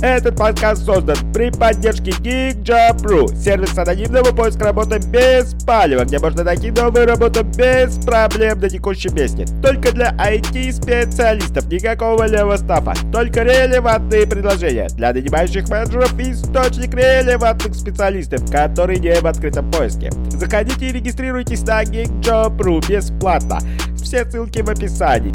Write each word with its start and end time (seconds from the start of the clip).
Этот 0.00 0.36
подкаст 0.36 0.84
создан 0.84 1.16
при 1.34 1.50
поддержке 1.50 2.12
GeekJob.ru, 2.12 3.34
сервис 3.34 3.76
анонимного 3.76 4.32
поиска 4.32 4.66
работы 4.66 5.00
без 5.08 5.54
палева, 5.64 6.04
где 6.04 6.20
можно 6.20 6.44
найти 6.44 6.70
новую 6.70 7.04
работу 7.04 7.42
без 7.42 7.98
проблем 8.04 8.60
на 8.60 8.68
текущем 8.68 9.16
месте. 9.16 9.44
Только 9.60 9.90
для 9.90 10.12
IT-специалистов, 10.12 11.66
никакого 11.66 12.28
левого 12.28 12.56
стафа, 12.56 12.94
только 13.12 13.42
релевантные 13.42 14.24
предложения 14.28 14.86
для 14.90 15.12
нанимающих 15.12 15.68
менеджеров 15.68 16.16
и 16.20 16.30
источник 16.30 16.94
релевантных 16.94 17.74
специалистов, 17.74 18.48
которые 18.52 19.00
не 19.00 19.20
в 19.20 19.26
открытом 19.26 19.68
поиске. 19.68 20.12
Заходите 20.30 20.90
и 20.90 20.92
регистрируйтесь 20.92 21.62
на 21.62 21.82
GeekJob.ru 21.82 22.86
бесплатно. 22.88 23.58
Все 23.96 24.24
ссылки 24.24 24.60
в 24.60 24.70
описании. 24.70 25.32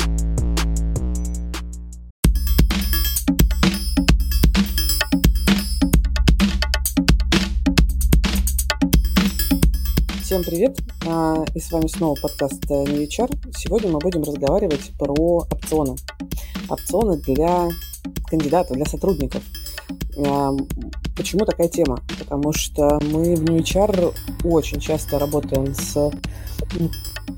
Всем 10.34 10.44
привет! 10.44 10.80
А, 11.06 11.46
и 11.54 11.60
с 11.60 11.72
вами 11.72 11.86
снова 11.86 12.16
подкаст 12.20 12.66
э, 12.68 12.74
New 12.74 13.04
HR. 13.04 13.52
Сегодня 13.56 13.92
мы 13.92 14.00
будем 14.00 14.24
разговаривать 14.24 14.92
про 14.98 15.14
опционы. 15.14 15.96
Опционы 16.68 17.18
для 17.18 17.70
кандидатов, 18.26 18.76
для 18.76 18.86
сотрудников. 18.86 19.44
А, 20.26 20.50
почему 21.16 21.46
такая 21.46 21.68
тема? 21.68 22.00
Потому 22.18 22.52
что 22.52 23.00
мы 23.12 23.36
в 23.36 23.44
New 23.44 23.64
очень 24.44 24.80
часто 24.80 25.20
работаем 25.20 25.76
с, 25.76 26.12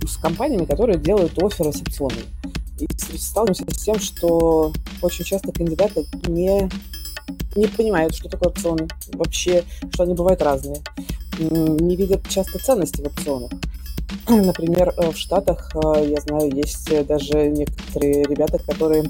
с 0.08 0.16
компаниями, 0.22 0.64
которые 0.64 0.98
делают 0.98 1.38
оферы 1.44 1.74
с 1.74 1.82
опционами. 1.82 2.22
И 2.80 2.88
сталкиваемся 3.18 3.78
с 3.78 3.84
тем, 3.84 4.00
что 4.00 4.72
очень 5.02 5.26
часто 5.26 5.52
кандидаты 5.52 6.06
не, 6.30 6.70
не 7.58 7.68
понимают, 7.68 8.16
что 8.16 8.30
такое 8.30 8.52
опционы, 8.52 8.88
вообще, 9.12 9.66
что 9.92 10.04
они 10.04 10.14
бывают 10.14 10.42
разные 10.42 10.82
не 11.40 11.96
видят 11.96 12.28
часто 12.28 12.60
ценности 12.60 13.02
в 13.02 13.08
опционах. 13.08 13.52
Например, 14.28 14.94
э, 14.98 15.12
в 15.12 15.18
Штатах, 15.18 15.72
э, 15.76 16.08
я 16.10 16.22
знаю, 16.22 16.54
есть 16.54 17.08
даже 17.08 17.48
некоторые 17.50 18.24
ребята, 18.24 18.60
которые 18.60 19.04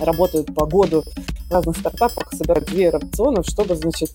работают 0.00 0.54
по 0.54 0.66
году 0.66 1.02
в 1.48 1.52
разных 1.52 1.76
стартапах, 1.76 2.32
собирают 2.32 2.70
веер 2.70 2.96
опционов, 2.96 3.46
чтобы, 3.46 3.76
значит, 3.76 4.10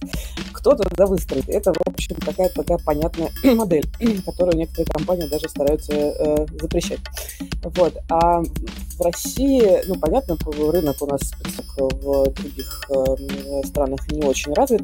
кто-то 0.51 0.83
туда 0.89 1.05
выстроит. 1.05 1.47
Это, 1.49 1.73
в 1.73 1.87
общем, 1.87 2.15
такая 2.15 2.49
такая 2.49 2.77
понятная 2.79 3.31
модель, 3.55 3.85
которую 4.25 4.57
некоторые 4.57 4.87
компании 4.87 5.29
даже 5.29 5.47
стараются 5.49 5.93
э, 5.93 6.45
запрещать. 6.59 6.99
Вот. 7.63 7.95
А 8.09 8.41
в 8.41 9.01
России, 9.01 9.87
ну, 9.87 9.95
понятно, 9.99 10.37
рынок 10.71 11.01
у 11.01 11.07
нас 11.07 11.21
в 11.77 12.31
других 12.31 12.89
э, 12.89 13.63
странах 13.65 14.11
не 14.11 14.23
очень 14.23 14.53
развит, 14.53 14.81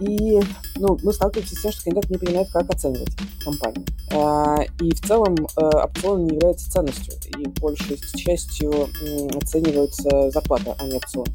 и 0.00 0.40
ну, 0.80 0.98
мы 1.02 1.12
сталкиваемся 1.12 1.54
с 1.54 1.62
тем, 1.62 1.72
что 1.72 1.84
кандидат 1.84 2.10
не 2.10 2.16
понимает, 2.16 2.48
как 2.50 2.68
оценивать 2.70 3.16
компанию. 3.44 3.84
А, 4.12 4.56
и 4.80 4.90
в 4.90 5.00
целом 5.00 5.34
э, 5.34 5.60
опцион 5.60 6.24
не 6.24 6.34
является 6.36 6.70
ценностью, 6.70 7.14
и 7.38 7.46
большей 7.60 7.98
частью 8.16 8.88
оценивается 9.36 10.30
зарплата, 10.30 10.74
а 10.78 10.84
не 10.84 10.94
опцион. 10.94 11.26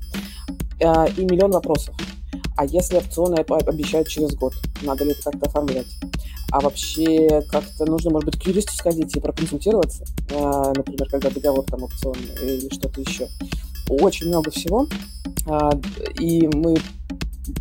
А, 0.83 1.05
и 1.05 1.25
миллион 1.25 1.51
вопросов. 1.51 1.95
А 2.57 2.65
если 2.65 2.97
опционы 2.97 3.35
обещают 3.35 4.07
через 4.07 4.33
год, 4.35 4.53
надо 4.81 5.03
ли 5.03 5.11
это 5.11 5.23
как-то 5.23 5.47
оформлять? 5.47 5.87
А 6.51 6.59
вообще 6.59 7.43
как-то 7.51 7.85
нужно, 7.85 8.11
может 8.11 8.31
быть, 8.31 8.41
к 8.41 8.47
юристу 8.47 8.73
сходить 8.73 9.15
и 9.15 9.19
проконсультироваться, 9.19 10.05
например, 10.29 11.09
когда 11.09 11.29
договор 11.29 11.65
там 11.65 11.83
опцион 11.83 12.15
или 12.41 12.73
что-то 12.73 13.01
еще. 13.01 13.27
Очень 13.89 14.27
много 14.27 14.51
всего. 14.51 14.87
И 16.19 16.47
мы 16.53 16.77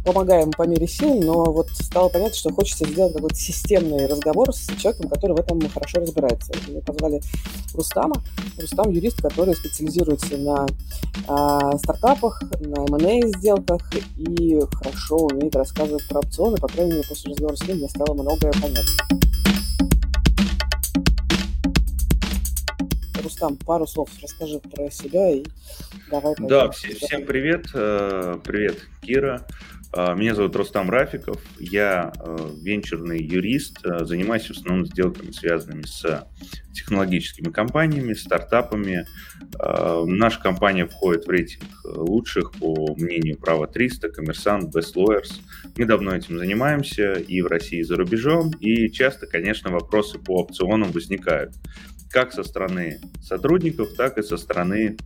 помогаем 0.05 0.51
по 0.51 0.67
мере 0.67 0.87
сил, 0.87 1.21
но 1.23 1.45
вот 1.45 1.69
стало 1.71 2.09
понятно, 2.09 2.37
что 2.37 2.53
хочется 2.53 2.87
сделать 2.87 3.15
какой-то 3.15 3.35
системный 3.37 4.07
разговор 4.07 4.53
с 4.53 4.67
человеком, 4.79 5.09
который 5.09 5.37
в 5.37 5.41
этом 5.41 5.61
хорошо 5.69 6.01
разбирается. 6.01 6.53
Мы 6.69 6.81
позвали 6.81 7.21
Рустама. 7.75 8.23
Рустам 8.59 8.91
юрист, 8.91 9.21
который 9.21 9.55
специализируется 9.55 10.37
на 10.37 10.67
э, 10.67 11.79
стартапах, 11.79 12.43
на 12.61 12.85
M&A 12.87 13.27
сделках 13.37 13.83
и 14.17 14.61
хорошо 14.73 15.17
умеет 15.27 15.57
рассказывать 15.57 16.07
про 16.09 16.21
опционы. 16.21 16.57
По 16.57 16.69
крайней 16.69 16.93
мере, 16.93 17.05
после 17.09 17.33
разговора 17.33 17.57
с 17.57 17.67
ним 17.67 17.79
мне 17.79 17.89
стало 17.89 18.15
многое 18.15 18.53
понятно. 18.53 18.83
Рустам, 23.23 23.57
пару 23.57 23.87
слов 23.87 24.11
расскажи 24.23 24.61
про 24.61 24.91
себя 24.91 25.31
и 25.31 25.45
давай. 26.11 26.35
Да, 26.39 26.71
всем 26.71 27.25
привет. 27.27 27.67
Э, 27.75 28.39
привет, 28.45 28.79
Кира. 29.03 29.47
А, 29.97 30.15
меня 30.15 30.35
зовут 30.35 30.57
Рустам 30.57 30.91
Рафиков, 30.91 31.41
я 31.61 32.13
э, 32.19 32.49
венчурный 32.63 33.23
юрист, 33.23 33.79
э, 33.85 34.05
занимаюсь 34.05 34.49
в 34.49 34.51
основном 34.51 34.87
сделками, 34.87 35.31
связанными 35.31 35.83
с 35.83 36.27
технологическими 36.73 37.53
компаниями, 37.53 38.15
стартапами. 38.15 39.07
А, 39.57 40.05
наша 40.05 40.41
компания 40.41 40.87
входит 40.87 41.27
в 41.27 41.31
рейтинг 41.31 41.63
лучших 41.85 42.53
по 42.55 42.97
мнению 42.97 43.39
Право 43.39 43.69
300, 43.69 44.09
Коммерсант, 44.09 44.75
Best 44.75 44.97
Lawyers. 44.97 45.33
Мы 45.77 45.85
давно 45.85 46.17
этим 46.17 46.39
занимаемся 46.39 47.13
и 47.13 47.41
в 47.41 47.47
России, 47.47 47.79
и 47.79 47.85
за 47.85 47.95
рубежом, 47.95 48.51
и 48.59 48.91
часто, 48.91 49.29
конечно, 49.29 49.71
вопросы 49.71 50.19
по 50.19 50.41
опционам 50.41 50.91
возникают 50.91 51.55
как 52.11 52.33
со 52.33 52.43
стороны 52.43 53.01
сотрудников, 53.23 53.95
так 53.97 54.19
и 54.19 54.23
со 54.23 54.37
стороны 54.37 54.97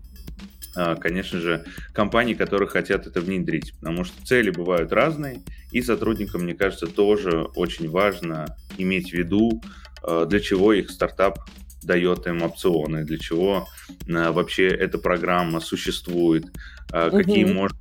конечно 0.74 1.40
же, 1.40 1.64
компаний, 1.92 2.34
которые 2.34 2.68
хотят 2.68 3.06
это 3.06 3.20
внедрить, 3.20 3.74
потому 3.80 4.04
что 4.04 4.24
цели 4.24 4.50
бывают 4.50 4.92
разные, 4.92 5.40
и 5.72 5.82
сотрудникам, 5.82 6.42
мне 6.42 6.54
кажется, 6.54 6.86
тоже 6.86 7.42
очень 7.54 7.88
важно 7.90 8.56
иметь 8.76 9.10
в 9.10 9.14
виду, 9.14 9.60
а, 10.02 10.24
для 10.26 10.40
чего 10.40 10.72
их 10.72 10.90
стартап 10.90 11.38
дает 11.82 12.26
им 12.26 12.42
опционы, 12.42 13.04
для 13.04 13.18
чего 13.18 13.68
а, 14.08 14.32
вообще 14.32 14.66
эта 14.66 14.98
программа 14.98 15.60
существует, 15.60 16.44
какие 16.90 17.44
угу. 17.44 17.52
можно 17.52 17.78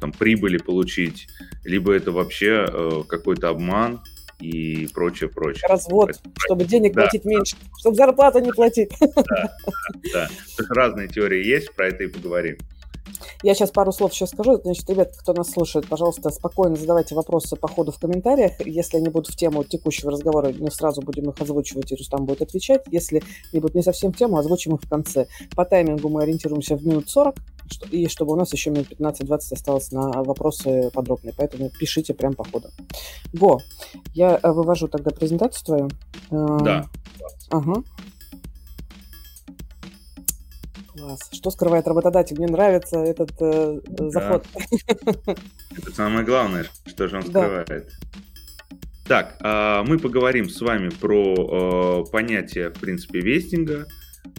там, 0.00 0.12
прибыли 0.12 0.56
получить, 0.56 1.28
либо 1.64 1.92
это 1.92 2.12
вообще 2.12 3.04
какой-то 3.08 3.50
обман, 3.50 4.00
и 4.40 4.86
прочее, 4.88 5.30
прочее. 5.30 5.66
Развод, 5.68 6.10
это, 6.10 6.20
чтобы 6.38 6.64
денег 6.64 6.94
да, 6.94 7.02
платить 7.02 7.24
меньше, 7.24 7.56
чтобы 7.78 7.96
зарплату 7.96 8.40
не 8.40 8.52
платить. 8.52 8.92
Да, 9.00 9.24
да, 9.24 9.50
да. 10.12 10.28
Разные 10.68 11.08
теории 11.08 11.44
есть, 11.44 11.72
про 11.74 11.88
это 11.88 12.04
и 12.04 12.06
поговорим. 12.06 12.58
Я 13.42 13.54
сейчас 13.54 13.70
пару 13.70 13.92
слов 13.92 14.12
еще 14.12 14.26
скажу. 14.26 14.60
Значит, 14.62 14.88
ребят, 14.90 15.16
кто 15.16 15.32
нас 15.32 15.50
слушает, 15.50 15.86
пожалуйста, 15.86 16.30
спокойно 16.30 16.76
задавайте 16.76 17.14
вопросы 17.14 17.56
по 17.56 17.68
ходу 17.68 17.92
в 17.92 17.98
комментариях. 17.98 18.52
Если 18.64 18.96
они 18.96 19.08
будут 19.08 19.32
в 19.32 19.36
тему 19.36 19.64
текущего 19.64 20.10
разговора, 20.10 20.52
мы 20.58 20.70
сразу 20.70 21.02
будем 21.02 21.30
их 21.30 21.40
озвучивать, 21.40 21.92
и 21.92 21.96
Рустам 21.96 22.26
будет 22.26 22.42
отвечать. 22.42 22.82
Если 22.90 23.22
они 23.52 23.60
будут 23.60 23.74
не 23.74 23.82
совсем 23.82 24.12
в 24.12 24.16
тему, 24.16 24.38
озвучим 24.38 24.74
их 24.74 24.82
в 24.82 24.88
конце. 24.88 25.28
По 25.54 25.64
таймингу 25.64 26.08
мы 26.08 26.22
ориентируемся 26.22 26.76
в 26.76 26.86
минут 26.86 27.08
40, 27.08 27.36
и 27.90 28.08
чтобы 28.08 28.32
у 28.32 28.36
нас 28.36 28.52
еще 28.52 28.70
минут 28.70 28.88
15-20 28.90 29.38
осталось 29.52 29.92
на 29.92 30.10
вопросы 30.22 30.90
подробные. 30.92 31.34
Поэтому 31.36 31.70
пишите 31.70 32.14
прям 32.14 32.34
по 32.34 32.44
ходу. 32.44 32.68
Го, 33.32 33.60
я 34.14 34.38
э, 34.42 34.52
вывожу 34.52 34.88
тогда 34.88 35.10
презентацию 35.10 35.64
твою. 35.64 35.88
Э, 36.30 36.64
да. 36.64 36.86
Ага. 37.50 37.82
Класс. 40.94 41.20
Что 41.32 41.50
скрывает 41.50 41.86
работодатель? 41.86 42.36
Мне 42.36 42.46
нравится 42.46 42.98
этот 42.98 43.30
э, 43.40 43.80
да. 43.86 44.10
заход. 44.10 44.46
Это 45.76 45.90
самое 45.94 46.24
главное, 46.24 46.66
что 46.86 47.08
же 47.08 47.16
он 47.16 47.22
скрывает. 47.22 47.66
Да. 47.68 47.82
Так, 49.08 49.36
а, 49.40 49.84
мы 49.84 49.98
поговорим 49.98 50.50
с 50.50 50.60
вами 50.60 50.88
про 50.88 52.02
э, 52.02 52.10
понятие, 52.10 52.70
в 52.70 52.80
принципе, 52.80 53.20
вестинга, 53.20 53.86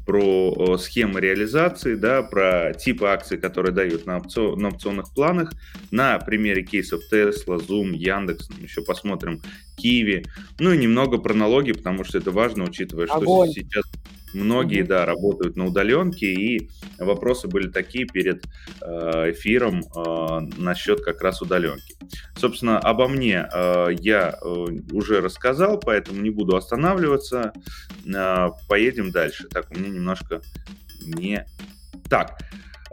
про 0.05 0.77
схемы 0.77 1.19
реализации, 1.19 1.95
да, 1.95 2.23
про 2.23 2.73
типы 2.73 3.05
акций, 3.05 3.37
которые 3.37 3.73
дают 3.73 4.05
на, 4.05 4.17
опцион, 4.17 4.59
на 4.59 4.69
опционных 4.69 5.13
планах, 5.13 5.51
на 5.91 6.19
примере 6.19 6.63
кейсов 6.63 7.01
Tesla, 7.11 7.57
Zoom, 7.57 7.93
Яндекс, 7.93 8.49
еще 8.59 8.81
посмотрим 8.81 9.41
Киви, 9.77 10.25
ну 10.59 10.71
и 10.71 10.77
немного 10.77 11.17
про 11.17 11.33
налоги, 11.33 11.71
потому 11.71 12.03
что 12.03 12.17
это 12.17 12.31
важно, 12.31 12.63
учитывая, 12.63 13.07
Огонь. 13.07 13.51
что 13.51 13.61
сейчас 13.61 13.85
Многие, 14.33 14.83
да, 14.83 15.05
работают 15.05 15.55
на 15.55 15.65
удаленке, 15.65 16.33
и 16.33 16.69
вопросы 16.97 17.47
были 17.47 17.69
такие 17.69 18.05
перед 18.05 18.43
э, 18.81 19.31
эфиром 19.31 19.83
э, 19.83 20.39
насчет 20.57 21.01
как 21.01 21.21
раз 21.21 21.41
удаленки. 21.41 21.95
Собственно, 22.35 22.77
обо 22.79 23.07
мне 23.07 23.47
э, 23.51 23.87
я 23.99 24.37
уже 24.91 25.21
рассказал, 25.21 25.79
поэтому 25.79 26.21
не 26.21 26.29
буду 26.29 26.55
останавливаться. 26.55 27.53
Поедем 28.67 29.11
дальше. 29.11 29.47
Так, 29.47 29.71
у 29.71 29.75
меня 29.75 29.89
немножко 29.89 30.41
не 31.05 31.45
так. 32.09 32.37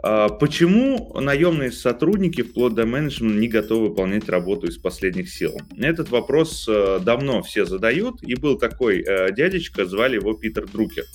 А 0.07 0.29
почему 0.29 1.19
наемные 1.19 1.71
сотрудники 1.71 2.43
вплоть 2.43 2.75
до 2.75 2.85
менеджмента 2.85 3.39
не 3.39 3.47
готовы 3.47 3.89
выполнять 3.89 4.29
работу 4.29 4.67
из 4.67 4.77
последних 4.77 5.31
сил? 5.31 5.59
Этот 5.79 6.11
вопрос 6.11 6.67
э, 6.69 6.99
давно 7.01 7.41
все 7.41 7.65
задают, 7.65 8.21
и 8.21 8.35
был 8.35 8.59
такой 8.59 9.01
э, 9.01 9.33
дядечка, 9.33 9.87
звали 9.87 10.17
его 10.17 10.35
Питер 10.35 10.67
Друкер. 10.67 11.05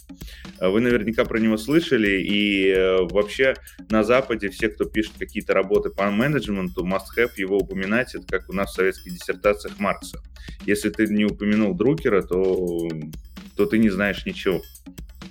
Вы 0.61 0.81
наверняка 0.81 1.25
про 1.25 1.39
него 1.39 1.57
слышали, 1.57 2.21
и 2.21 2.67
э, 2.67 3.03
вообще 3.03 3.55
на 3.91 4.03
Западе 4.03 4.49
все, 4.49 4.69
кто 4.69 4.87
пишет 4.87 5.13
какие-то 5.21 5.55
работы 5.55 5.91
по 5.91 6.11
менеджменту, 6.11 6.85
must 6.85 7.17
have 7.17 7.31
его 7.37 7.59
упоминать, 7.59 8.17
это 8.17 8.27
как 8.27 8.51
у 8.51 8.53
нас 8.53 8.73
в 8.73 8.75
советских 8.75 9.13
диссертациях 9.13 9.79
Маркса. 9.79 10.21
Если 10.67 10.91
ты 10.91 11.07
не 11.07 11.27
упомянул 11.27 11.77
Друкера, 11.77 12.23
то, 12.23 12.89
то 13.57 13.67
ты 13.67 13.79
не 13.79 13.89
знаешь 13.89 14.27
ничего. 14.27 14.63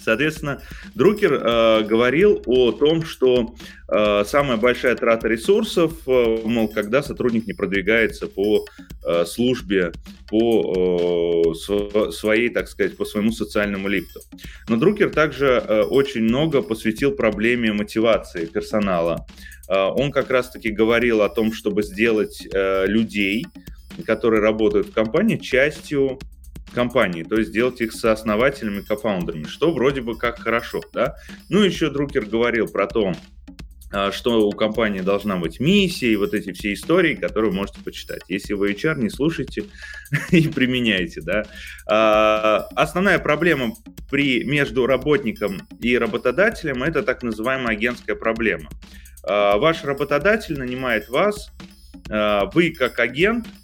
Соответственно, 0.10 0.60
Друкер 0.96 1.34
э, 1.34 1.84
говорил 1.84 2.42
о 2.48 2.72
том, 2.72 3.06
что 3.06 3.54
э, 3.88 4.24
самая 4.26 4.58
большая 4.58 4.96
трата 4.96 5.28
ресурсов, 5.28 5.94
э, 6.08 6.40
мол, 6.46 6.68
когда 6.68 7.04
сотрудник 7.04 7.46
не 7.46 7.54
продвигается 7.54 8.26
по 8.26 8.66
э, 9.06 9.26
службе, 9.26 9.92
по 10.28 11.52
э, 11.52 11.54
св- 11.54 12.12
своей, 12.12 12.50
так 12.50 12.68
сказать, 12.70 12.98
по 12.98 13.06
своему 13.06 13.32
социальному 13.32 13.88
лифту. 13.88 14.22
Но 14.68 14.78
Друкер 14.78 15.12
также 15.12 15.46
э, 15.46 15.84
очень 15.84 16.24
много 16.24 16.64
посвятил 16.64 17.12
проблеме 17.12 17.72
мотивации 17.72 18.48
персонала. 18.48 19.28
Э, 19.70 19.90
он 19.96 20.12
как 20.12 20.32
раз-таки 20.32 20.72
говорил 20.72 21.22
о 21.22 21.30
том, 21.30 21.54
чтобы 21.54 21.84
сделать 21.84 22.48
э, 22.52 22.88
людей, 22.88 23.46
которые 24.08 24.42
работают 24.42 24.88
в 24.88 24.92
компании, 24.92 25.38
частью 25.38 26.18
компании, 26.72 27.24
то 27.24 27.36
есть 27.36 27.50
сделать 27.50 27.82
их 27.82 27.94
сооснователями, 27.94 28.82
кофаундерами, 28.82 29.46
что 29.46 29.72
вроде 29.72 30.02
бы 30.02 30.18
как 30.18 30.40
хорошо, 30.40 30.82
да. 30.94 31.16
Ну, 31.50 31.62
еще 31.62 31.90
Друкер 31.90 32.26
говорил 32.26 32.68
про 32.68 32.88
то, 32.88 33.14
а, 33.92 34.12
что 34.12 34.48
у 34.48 34.52
компании 34.52 35.02
должна 35.02 35.38
быть 35.38 35.60
миссия 35.60 36.12
и 36.12 36.16
вот 36.16 36.34
эти 36.34 36.52
все 36.52 36.74
истории, 36.74 37.16
которые 37.16 37.52
можете 37.52 37.82
почитать. 37.82 38.22
Если 38.28 38.54
вы 38.54 38.72
HR, 38.72 39.00
не 39.00 39.10
слушайте 39.10 39.66
и 40.32 40.48
применяйте, 40.48 41.22
да. 41.22 41.44
А, 41.88 42.68
основная 42.76 43.20
проблема 43.20 43.74
при, 44.10 44.44
между 44.44 44.86
работником 44.86 45.62
и 45.80 45.98
работодателем– 45.98 46.84
это 46.84 47.02
так 47.02 47.24
называемая 47.24 47.76
агентская 47.76 48.16
проблема. 48.16 48.70
А, 49.24 49.58
ваш 49.58 49.84
работодатель 49.84 50.58
нанимает 50.58 51.10
вас, 51.10 51.52
вы 52.54 52.72
как 52.72 53.00
агент– 53.00 53.48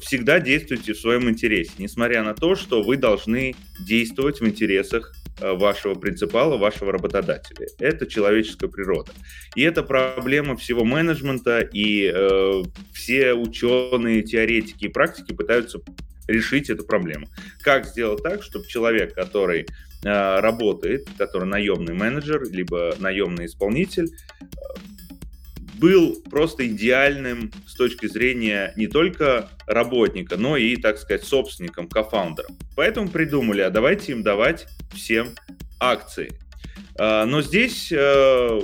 всегда 0.00 0.40
действуйте 0.40 0.92
в 0.92 0.98
своем 0.98 1.28
интересе, 1.28 1.72
несмотря 1.78 2.22
на 2.22 2.34
то, 2.34 2.56
что 2.56 2.82
вы 2.82 2.96
должны 2.96 3.54
действовать 3.78 4.40
в 4.40 4.46
интересах 4.46 5.12
э, 5.40 5.52
вашего 5.52 5.94
принципала, 5.94 6.56
вашего 6.56 6.92
работодателя. 6.92 7.68
Это 7.78 8.06
человеческая 8.06 8.68
природа. 8.68 9.12
И 9.54 9.62
это 9.62 9.82
проблема 9.82 10.56
всего 10.56 10.84
менеджмента, 10.84 11.60
и 11.60 12.10
э, 12.12 12.62
все 12.92 13.34
ученые, 13.34 14.22
теоретики 14.22 14.86
и 14.86 14.88
практики 14.88 15.32
пытаются 15.32 15.80
решить 16.26 16.70
эту 16.70 16.84
проблему. 16.84 17.28
Как 17.60 17.86
сделать 17.86 18.22
так, 18.22 18.42
чтобы 18.42 18.66
человек, 18.66 19.14
который 19.14 19.66
э, 20.02 20.40
работает, 20.40 21.06
который 21.18 21.46
наемный 21.46 21.94
менеджер, 21.94 22.42
либо 22.50 22.94
наемный 22.98 23.46
исполнитель, 23.46 24.08
был 25.78 26.22
просто 26.30 26.66
идеальным 26.66 27.52
с 27.66 27.74
точки 27.74 28.06
зрения 28.06 28.72
не 28.76 28.86
только 28.86 29.48
работника, 29.66 30.36
но 30.36 30.56
и, 30.56 30.76
так 30.76 30.98
сказать, 30.98 31.24
собственником, 31.24 31.88
кофаундером. 31.88 32.56
Поэтому 32.74 33.08
придумали, 33.08 33.60
а 33.60 33.70
давайте 33.70 34.12
им 34.12 34.22
давать 34.22 34.66
всем 34.94 35.28
акции. 35.80 36.38
А, 36.98 37.26
но 37.26 37.42
здесь 37.42 37.92
э, 37.92 38.60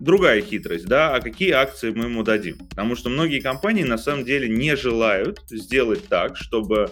другая 0.00 0.40
хитрость, 0.40 0.86
да, 0.86 1.14
а 1.14 1.20
какие 1.20 1.50
акции 1.50 1.90
мы 1.90 2.04
ему 2.04 2.22
дадим? 2.22 2.58
Потому 2.70 2.96
что 2.96 3.10
многие 3.10 3.40
компании 3.40 3.84
на 3.84 3.98
самом 3.98 4.24
деле 4.24 4.48
не 4.48 4.76
желают 4.76 5.40
сделать 5.50 6.08
так, 6.08 6.36
чтобы 6.36 6.90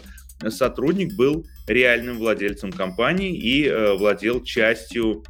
сотрудник 0.48 1.14
был 1.14 1.46
реальным 1.66 2.18
владельцем 2.18 2.72
компании 2.72 3.34
и 3.36 3.66
э, 3.66 3.94
владел 3.94 4.42
частью 4.42 5.24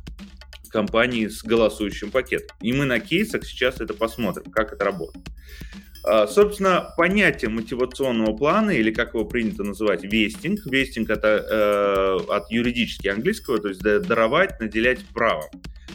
компании 0.73 1.29
с 1.29 1.45
голосующим 1.45 2.11
пакетом. 2.11 2.57
И 2.61 2.73
мы 2.73 2.85
на 2.85 2.99
кейсах 2.99 3.45
сейчас 3.45 3.81
это 3.81 3.95
посмотрим, 3.95 4.51
как 4.51 4.73
это 4.73 4.85
работает. 4.85 5.25
А, 6.05 6.27
собственно, 6.27 6.93
понятие 6.97 7.51
мотивационного 7.51 8.37
плана, 8.37 8.71
или 8.71 8.91
как 8.91 9.15
его 9.15 9.25
принято 9.25 9.63
называть, 9.63 10.03
вестинг. 10.03 10.67
Вестинг 10.67 11.11
это 11.11 11.29
э, 12.29 12.33
от 12.33 12.51
юридически 12.51 13.09
английского, 13.09 13.59
то 13.59 13.69
есть 13.69 13.81
даровать, 13.81 14.59
наделять 14.61 15.05
правом. 15.15 15.49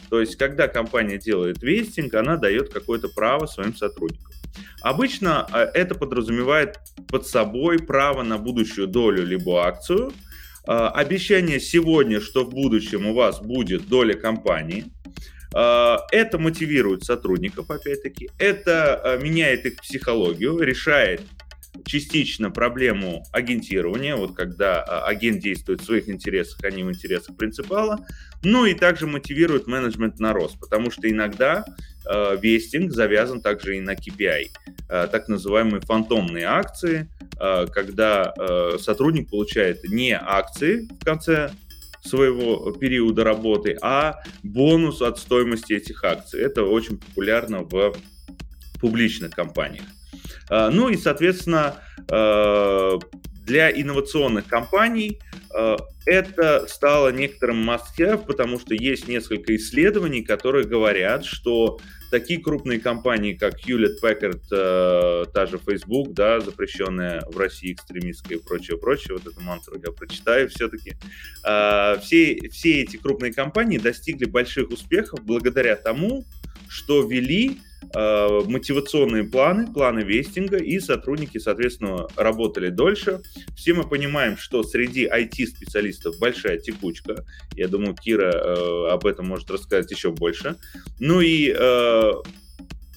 То 0.08 0.20
есть, 0.20 0.36
когда 0.36 0.68
компания 0.68 1.18
делает 1.18 1.62
вестинг, 1.62 2.14
она 2.14 2.36
дает 2.36 2.72
какое-то 2.72 3.08
право 3.08 3.46
своим 3.46 3.76
сотрудникам. 3.76 4.32
Обычно 4.80 5.46
э, 5.52 5.58
это 5.74 5.94
подразумевает 5.94 6.78
под 7.08 7.26
собой 7.26 7.78
право 7.78 8.22
на 8.22 8.38
будущую 8.38 8.86
долю 8.86 9.26
либо 9.26 9.66
акцию– 9.66 10.12
обещание 10.68 11.60
сегодня, 11.60 12.20
что 12.20 12.44
в 12.44 12.50
будущем 12.50 13.06
у 13.06 13.14
вас 13.14 13.40
будет 13.40 13.88
доля 13.88 14.14
компании. 14.14 14.84
А, 15.54 16.06
это 16.12 16.38
мотивирует 16.38 17.04
сотрудников, 17.04 17.70
опять-таки. 17.70 18.30
Это 18.38 18.94
а, 18.96 19.18
меняет 19.18 19.64
их 19.66 19.76
психологию, 19.76 20.58
решает 20.58 21.22
частично 21.84 22.50
проблему 22.50 23.24
агентирования, 23.32 24.16
вот 24.16 24.34
когда 24.34 24.82
агент 24.82 25.40
действует 25.40 25.80
в 25.80 25.84
своих 25.84 26.08
интересах, 26.08 26.58
а 26.64 26.70
не 26.70 26.82
в 26.82 26.90
интересах 26.90 27.36
принципала, 27.36 28.06
ну 28.42 28.66
и 28.66 28.74
также 28.74 29.06
мотивирует 29.06 29.66
менеджмент 29.66 30.18
на 30.18 30.32
рост, 30.32 30.58
потому 30.60 30.90
что 30.90 31.10
иногда 31.10 31.64
э, 32.08 32.36
вестинг 32.40 32.92
завязан 32.92 33.40
также 33.40 33.76
и 33.76 33.80
на 33.80 33.94
KPI, 33.94 34.46
э, 34.88 35.08
так 35.10 35.28
называемые 35.28 35.80
фантомные 35.80 36.46
акции, 36.46 37.08
Э, 37.40 37.66
когда 37.72 38.34
э, 38.36 38.78
сотрудник 38.80 39.30
получает 39.30 39.84
не 39.84 40.12
акции 40.12 40.88
в 41.00 41.04
конце 41.04 41.52
своего 42.02 42.72
периода 42.72 43.24
работы, 43.24 43.76
а 43.80 44.22
бонус 44.42 45.02
от 45.02 45.18
стоимости 45.18 45.72
этих 45.72 46.02
акций. 46.04 46.40
Это 46.40 46.64
очень 46.64 46.98
популярно 46.98 47.62
в 47.62 47.94
публичных 48.80 49.32
компаниях. 49.32 49.84
Э, 50.50 50.70
ну 50.70 50.88
и, 50.88 50.96
соответственно, 50.96 51.76
для 52.08 53.70
инновационных 53.70 54.46
компаний 54.46 55.20
это 56.06 56.66
стало 56.68 57.10
некоторым 57.10 57.68
must-have, 57.68 58.24
потому 58.24 58.58
что 58.58 58.74
есть 58.74 59.08
несколько 59.08 59.54
исследований, 59.56 60.22
которые 60.22 60.64
говорят, 60.64 61.26
что 61.26 61.78
такие 62.10 62.40
крупные 62.40 62.80
компании, 62.80 63.34
как 63.34 63.58
Hewlett 63.66 64.00
Packard, 64.02 64.40
э, 64.50 65.24
та 65.32 65.46
же 65.46 65.58
Facebook, 65.58 66.14
да, 66.14 66.40
запрещенная 66.40 67.22
в 67.26 67.36
России 67.36 67.72
экстремистская 67.72 68.38
и 68.38 68.42
прочее, 68.42 68.78
прочее, 68.78 69.18
вот 69.18 69.26
эту 69.26 69.40
мантру 69.40 69.76
я 69.84 69.92
прочитаю 69.92 70.48
все-таки. 70.48 70.94
Э, 71.44 71.98
все, 72.00 72.38
все 72.50 72.82
эти 72.82 72.96
крупные 72.96 73.32
компании 73.32 73.78
достигли 73.78 74.24
больших 74.24 74.70
успехов 74.70 75.20
благодаря 75.24 75.76
тому, 75.76 76.24
что 76.68 77.06
вели 77.06 77.50
э, 77.50 77.67
мотивационные 77.94 79.24
планы, 79.24 79.72
планы 79.72 80.00
вестинга, 80.00 80.58
и 80.58 80.78
сотрудники, 80.80 81.38
соответственно, 81.38 82.06
работали 82.16 82.68
дольше. 82.68 83.20
Все 83.56 83.72
мы 83.74 83.88
понимаем, 83.88 84.36
что 84.36 84.62
среди 84.62 85.06
IT-специалистов 85.06 86.18
большая 86.18 86.58
текучка. 86.58 87.24
Я 87.54 87.68
думаю, 87.68 87.94
Кира 87.94 88.32
э, 88.32 88.88
об 88.90 89.06
этом 89.06 89.26
может 89.26 89.50
рассказать 89.50 89.90
еще 89.90 90.10
больше. 90.10 90.56
Ну 90.98 91.20
и 91.20 91.54
э, 91.56 92.12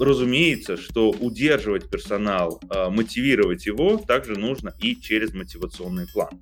разумеется, 0.05 0.77
что 0.77 1.11
удерживать 1.11 1.89
персонал, 1.89 2.61
э, 2.69 2.89
мотивировать 2.89 3.65
его 3.65 3.97
также 3.97 4.37
нужно 4.37 4.73
и 4.79 4.95
через 4.95 5.33
мотивационный 5.33 6.07
план. 6.07 6.39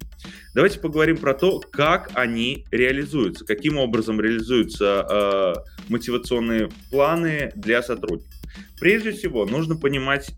Давайте 0.54 0.80
поговорим 0.80 1.18
про 1.18 1.34
то, 1.34 1.60
как 1.60 2.12
они 2.14 2.66
реализуются, 2.72 3.46
каким 3.46 3.78
образом 3.78 4.20
реализуются 4.22 5.06
э, 5.10 5.54
мотивационные 5.90 6.70
планы 6.90 7.52
для 7.56 7.84
сотрудников. 7.84 8.34
Прежде 8.80 9.12
всего, 9.12 9.46
нужно 9.46 9.76
понимать 9.76 10.32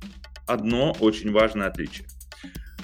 одно 0.48 0.96
очень 1.00 1.32
важное 1.32 1.68
отличие. 1.68 2.08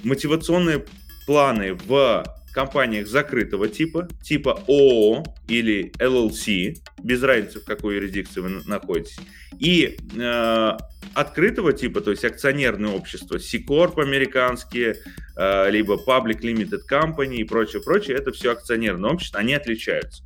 Мотивационные 0.03 0.85
планы 1.25 1.73
в 1.73 2.23
компаниях 2.53 3.07
закрытого 3.07 3.67
типа, 3.67 4.07
типа 4.23 4.63
ООО 4.67 5.23
или 5.47 5.91
LLC, 5.99 6.75
без 7.07 7.23
разницы 7.23 7.61
в 7.61 7.63
какой 7.63 7.95
юрисдикции 7.95 8.41
вы 8.41 8.61
находитесь, 8.65 9.17
и 9.59 9.97
э, 10.15 10.71
открытого 11.13 11.71
типа, 11.71 12.01
то 12.01 12.11
есть 12.11 12.25
акционерное 12.25 12.91
общество, 12.91 13.39
C-Corp 13.39 14.01
американские, 14.01 14.97
э, 15.37 15.71
либо 15.71 15.95
Public 15.95 16.41
Limited 16.41 16.81
Company 16.91 17.37
и 17.37 17.43
прочее, 17.45 17.81
прочее, 17.81 18.17
это 18.17 18.31
все 18.31 18.51
акционерное 18.51 19.09
общество, 19.09 19.39
они 19.39 19.53
отличаются. 19.53 20.21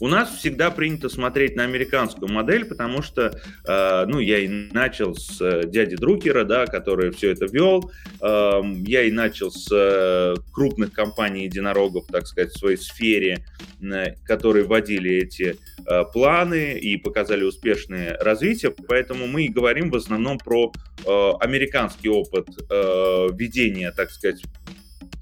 У 0.00 0.08
нас 0.08 0.34
всегда 0.36 0.70
принято 0.70 1.08
смотреть 1.08 1.54
на 1.54 1.64
американскую 1.64 2.30
модель, 2.30 2.64
потому 2.64 3.00
что, 3.00 3.40
э, 3.66 4.06
ну, 4.06 4.18
я 4.18 4.40
и 4.40 4.48
начал 4.48 5.14
с 5.14 5.40
э, 5.40 5.66
дяди 5.66 5.96
Друкера, 5.96 6.44
да, 6.44 6.66
который 6.66 7.12
все 7.12 7.30
это 7.30 7.46
вел, 7.46 7.92
э, 8.20 8.60
я 8.86 9.02
и 9.02 9.12
начал 9.12 9.52
с 9.52 9.68
э, 9.70 10.34
крупных 10.52 10.92
компаний 10.92 11.44
единорогов, 11.44 12.06
так 12.08 12.26
сказать, 12.26 12.52
в 12.52 12.58
своей 12.58 12.76
сфере, 12.76 13.44
э, 13.80 14.14
которые 14.24 14.64
вводили 14.64 15.12
эти 15.12 15.56
э, 15.86 16.04
планы 16.12 16.72
и 16.72 16.96
показали 16.96 17.44
успешное 17.44 18.18
развитие, 18.20 18.72
поэтому 18.88 19.28
мы 19.28 19.44
и 19.44 19.48
говорим 19.48 19.90
в 19.90 19.96
основном 19.96 20.38
про 20.38 20.72
э, 21.06 21.30
американский 21.40 22.08
опыт 22.08 22.48
э, 22.48 23.28
ведения, 23.32 23.92
так 23.92 24.10
сказать, 24.10 24.42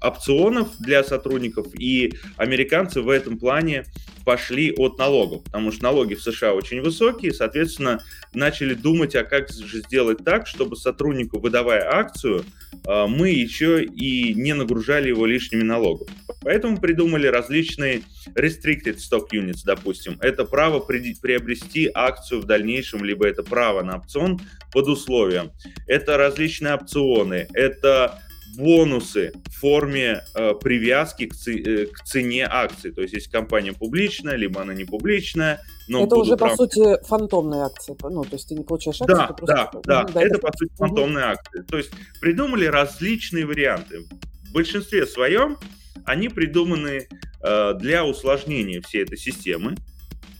опционов 0.03 0.69
для 0.79 1.03
сотрудников, 1.03 1.67
и 1.73 2.13
американцы 2.37 3.01
в 3.01 3.09
этом 3.09 3.39
плане 3.39 3.85
пошли 4.25 4.73
от 4.77 4.97
налогов, 4.97 5.43
потому 5.43 5.71
что 5.71 5.83
налоги 5.83 6.15
в 6.15 6.21
США 6.21 6.53
очень 6.53 6.81
высокие, 6.81 7.33
соответственно, 7.33 8.01
начали 8.33 8.73
думать, 8.73 9.15
а 9.15 9.23
как 9.23 9.49
же 9.49 9.79
сделать 9.79 10.19
так, 10.23 10.47
чтобы 10.47 10.75
сотруднику, 10.75 11.39
выдавая 11.39 11.85
акцию, 11.93 12.45
а, 12.85 13.07
мы 13.07 13.29
еще 13.29 13.83
и 13.83 14.33
не 14.33 14.53
нагружали 14.53 15.09
его 15.09 15.25
лишними 15.25 15.63
налогами. 15.63 16.11
Поэтому 16.41 16.77
придумали 16.77 17.27
различные 17.27 18.01
restricted 18.35 18.97
stock 18.97 19.27
units, 19.33 19.61
допустим. 19.65 20.17
Это 20.19 20.45
право 20.45 20.79
приобрести 20.79 21.89
акцию 21.93 22.41
в 22.41 22.45
дальнейшем, 22.45 23.03
либо 23.03 23.27
это 23.27 23.43
право 23.43 23.81
на 23.81 23.97
опцион 23.97 24.39
под 24.71 24.87
условием. 24.87 25.51
Это 25.87 26.17
различные 26.17 26.75
опционы, 26.75 27.47
это 27.53 28.19
бонусы 28.55 29.33
в 29.47 29.59
форме 29.59 30.23
э, 30.35 30.53
привязки 30.53 31.27
к, 31.27 31.35
ци, 31.35 31.59
э, 31.59 31.85
к 31.87 32.03
цене 32.03 32.47
акций. 32.49 32.91
То 32.91 33.01
есть, 33.01 33.13
если 33.13 33.29
компания 33.29 33.73
публичная, 33.73 34.35
либо 34.35 34.61
она 34.61 34.73
не 34.73 34.85
публичная. 34.85 35.61
Но 35.87 36.05
это 36.05 36.15
уже, 36.15 36.37
по 36.37 36.55
сути, 36.55 37.03
фантомные 37.05 37.63
акции. 37.63 37.95
Ну, 38.01 38.23
то 38.23 38.33
есть, 38.33 38.49
ты 38.49 38.55
не 38.55 38.63
получаешь 38.63 39.01
акции, 39.01 39.15
да, 39.15 39.27
просто... 39.27 39.81
Да, 39.85 40.03
да, 40.03 40.13
да, 40.13 40.21
это, 40.21 40.39
по 40.39 40.51
сути, 40.55 40.71
фантомные 40.75 41.25
акции. 41.25 41.63
То 41.63 41.77
есть, 41.77 41.91
придумали 42.21 42.65
различные 42.65 43.45
варианты. 43.45 44.05
В 44.49 44.53
большинстве 44.53 45.05
своем 45.07 45.57
они 46.05 46.29
придуманы 46.29 47.07
э, 47.43 47.73
для 47.79 48.05
усложнения 48.05 48.81
всей 48.81 49.03
этой 49.03 49.17
системы 49.17 49.75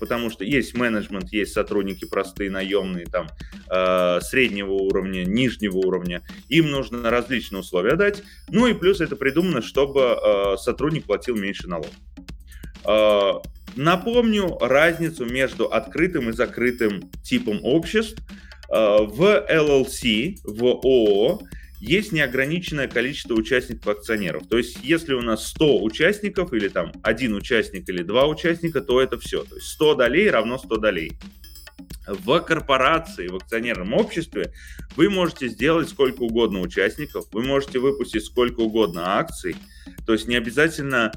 потому 0.03 0.29
что 0.29 0.43
есть 0.43 0.75
менеджмент, 0.75 1.31
есть 1.31 1.53
сотрудники 1.53 2.03
простые, 2.03 2.51
наемные, 2.51 3.05
там, 3.05 3.29
э, 3.71 4.19
среднего 4.19 4.73
уровня, 4.73 5.23
нижнего 5.23 5.77
уровня. 5.77 6.23
Им 6.49 6.71
нужно 6.71 7.09
различные 7.09 7.61
условия 7.61 7.95
дать. 7.95 8.21
Ну 8.49 8.67
и 8.67 8.73
плюс 8.73 8.99
это 8.99 9.15
придумано, 9.15 9.61
чтобы 9.61 10.01
э, 10.01 10.57
сотрудник 10.57 11.05
платил 11.05 11.37
меньше 11.37 11.69
налогов. 11.69 11.93
Э, 12.85 13.35
напомню 13.77 14.57
разницу 14.59 15.23
между 15.23 15.67
открытым 15.67 16.31
и 16.31 16.33
закрытым 16.33 17.09
типом 17.23 17.61
обществ. 17.63 18.21
Э, 18.69 19.05
в 19.05 19.21
LLC, 19.49 20.35
в 20.43 20.65
ООО, 20.65 21.39
есть 21.83 22.13
неограниченное 22.13 22.87
количество 22.87 23.33
участников 23.33 23.87
акционеров. 23.87 24.47
То 24.47 24.57
есть, 24.57 24.77
если 24.83 25.13
у 25.13 25.21
нас 25.21 25.47
100 25.49 25.83
участников, 25.83 26.53
или 26.53 26.69
там 26.69 26.93
один 27.03 27.35
участник, 27.35 27.89
или 27.89 28.03
два 28.03 28.25
участника, 28.25 28.79
то 28.79 29.01
это 29.01 29.19
все. 29.19 29.43
То 29.43 29.55
есть 29.55 29.67
100 29.67 29.95
долей 29.95 30.29
равно 30.29 30.57
100 30.57 30.77
долей. 30.77 31.11
В 32.07 32.39
корпорации, 32.39 33.27
в 33.27 33.35
акционерном 33.35 33.93
обществе 33.93 34.53
вы 34.95 35.09
можете 35.09 35.49
сделать 35.49 35.89
сколько 35.89 36.21
угодно 36.21 36.61
участников, 36.61 37.25
вы 37.33 37.43
можете 37.43 37.79
выпустить 37.79 38.23
сколько 38.23 38.61
угодно 38.61 39.17
акций. 39.17 39.55
То 40.05 40.13
есть 40.13 40.27
не 40.27 40.37
обязательно 40.37 41.11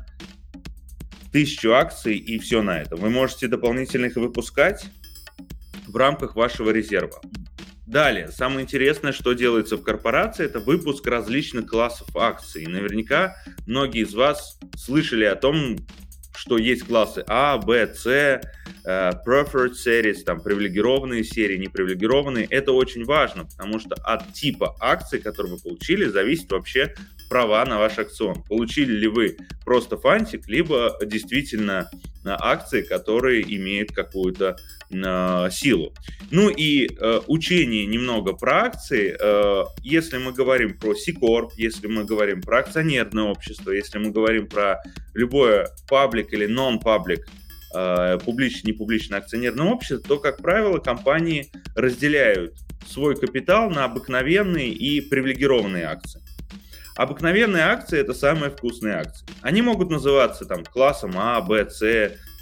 тысячу 1.30 1.74
акций 1.74 2.16
и 2.16 2.40
все 2.40 2.62
на 2.62 2.80
этом. 2.80 2.98
Вы 2.98 3.10
можете 3.10 3.46
дополнительно 3.46 4.06
их 4.06 4.16
выпускать 4.16 4.86
в 5.86 5.94
рамках 5.94 6.34
вашего 6.34 6.70
резерва. 6.70 7.20
Далее, 7.86 8.32
самое 8.32 8.62
интересное, 8.62 9.12
что 9.12 9.32
делается 9.32 9.76
в 9.76 9.82
корпорации, 9.82 10.44
это 10.44 10.58
выпуск 10.58 11.06
различных 11.06 11.68
классов 11.68 12.08
акций. 12.16 12.66
Наверняка 12.66 13.36
многие 13.64 14.02
из 14.02 14.12
вас 14.12 14.58
слышали 14.76 15.24
о 15.24 15.36
том, 15.36 15.76
что 16.34 16.58
есть 16.58 16.82
классы 16.84 17.24
А, 17.28 17.58
Б, 17.58 17.86
С, 17.94 18.06
э, 18.06 18.40
Preferred 18.84 19.72
Series, 19.74 20.24
там 20.24 20.40
привилегированные 20.40 21.22
серии, 21.22 21.58
непривилегированные. 21.58 22.46
Это 22.50 22.72
очень 22.72 23.04
важно, 23.04 23.44
потому 23.44 23.78
что 23.78 23.94
от 23.94 24.32
типа 24.32 24.76
акций, 24.80 25.20
которые 25.20 25.54
вы 25.54 25.60
получили, 25.60 26.06
зависит 26.06 26.50
вообще 26.50 26.92
права 27.28 27.64
на 27.64 27.78
ваш 27.78 27.98
акцион. 27.98 28.42
Получили 28.44 28.92
ли 28.92 29.08
вы 29.08 29.36
просто 29.64 29.96
фантик, 29.96 30.48
либо 30.48 30.96
действительно 31.04 31.90
акции, 32.24 32.82
которые 32.82 33.42
имеют 33.56 33.92
какую-то 33.92 34.56
э, 34.90 35.48
силу. 35.50 35.94
Ну 36.30 36.48
и 36.48 36.88
э, 36.88 37.20
учение 37.28 37.86
немного 37.86 38.32
про 38.32 38.64
акции. 38.64 39.16
Э, 39.18 39.64
если 39.82 40.18
мы 40.18 40.32
говорим 40.32 40.76
про 40.78 40.94
Сикор, 40.94 41.50
если 41.56 41.86
мы 41.86 42.04
говорим 42.04 42.42
про 42.42 42.60
акционерное 42.60 43.24
общество, 43.24 43.70
если 43.70 43.98
мы 43.98 44.10
говорим 44.10 44.48
про 44.48 44.82
любое 45.14 45.68
паблик 45.88 46.32
или 46.32 46.46
нон-паблик, 46.46 47.26
э, 47.74 48.18
публичное, 48.24 48.72
непубличное 48.72 49.20
акционерное 49.20 49.66
общество, 49.66 50.08
то, 50.08 50.18
как 50.18 50.38
правило, 50.38 50.78
компании 50.78 51.50
разделяют 51.74 52.54
свой 52.86 53.16
капитал 53.16 53.70
на 53.70 53.84
обыкновенные 53.84 54.70
и 54.70 55.00
привилегированные 55.00 55.84
акции. 55.84 56.25
Обыкновенные 56.96 57.64
акции– 57.64 57.98
это 58.00 58.14
самые 58.14 58.50
вкусные 58.50 58.94
акции. 58.94 59.26
Они 59.42 59.60
могут 59.60 59.90
называться 59.90 60.46
там 60.46 60.64
классом 60.64 61.12
А, 61.16 61.40
Б, 61.42 61.68
С, 61.68 61.80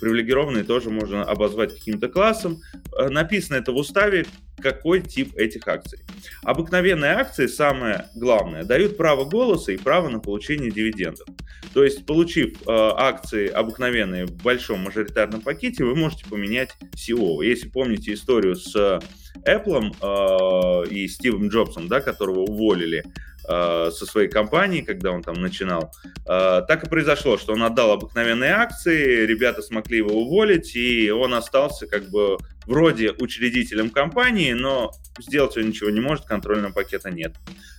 привилегированные 0.00 0.62
тоже 0.62 0.90
можно 0.90 1.24
обозвать 1.24 1.74
каким-то 1.74 2.08
классом. 2.08 2.60
Э, 2.96 3.08
написано 3.08 3.56
это 3.56 3.72
в 3.72 3.76
уставе, 3.76 4.26
какой 4.58 5.00
тип 5.00 5.34
этих 5.36 5.66
акций. 5.66 5.98
Обыкновенные 6.44 7.12
акции, 7.12 7.48
самое 7.48 8.06
главное, 8.14 8.62
дают 8.62 8.96
право 8.96 9.24
голоса 9.24 9.72
и 9.72 9.76
право 9.76 10.08
на 10.08 10.20
получение 10.20 10.70
дивидендов. 10.70 11.26
То 11.72 11.82
есть, 11.82 12.06
получив 12.06 12.62
э, 12.62 12.64
акции 12.68 13.48
обыкновенные 13.48 14.26
в 14.26 14.40
большом 14.42 14.80
мажоритарном 14.80 15.40
пакете, 15.40 15.84
вы 15.84 15.96
можете 15.96 16.26
поменять 16.26 16.70
CEO. 16.94 17.44
Если 17.44 17.68
помните 17.68 18.14
историю 18.14 18.54
с 18.54 19.00
Apple 19.44 19.90
э, 20.00 20.88
и 20.90 21.08
Стивом 21.08 21.48
Джобсом, 21.48 21.88
да, 21.88 22.00
которого 22.00 22.40
уволили, 22.40 23.02
Э, 23.02 23.33
со 23.46 24.06
своей 24.06 24.28
компанией, 24.28 24.82
когда 24.82 25.10
он 25.10 25.22
там 25.22 25.34
начинал. 25.34 25.92
Э, 26.26 26.62
так 26.66 26.84
и 26.84 26.88
произошло, 26.88 27.36
что 27.36 27.52
он 27.52 27.62
отдал 27.62 27.92
обыкновенные 27.92 28.52
акции, 28.52 29.26
ребята 29.26 29.62
смогли 29.62 29.98
его 29.98 30.12
уволить, 30.12 30.74
и 30.76 31.10
он 31.10 31.34
остался 31.34 31.86
как 31.86 32.08
бы 32.10 32.38
вроде 32.66 33.12
учредителем 33.12 33.90
компании, 33.90 34.52
но 34.52 34.92
сделать 35.18 35.56
он 35.56 35.68
ничего 35.68 35.90
не 35.90 36.00
может, 36.00 36.24
контрольного 36.24 36.72
пакета 36.72 37.10
нет. 37.10 37.34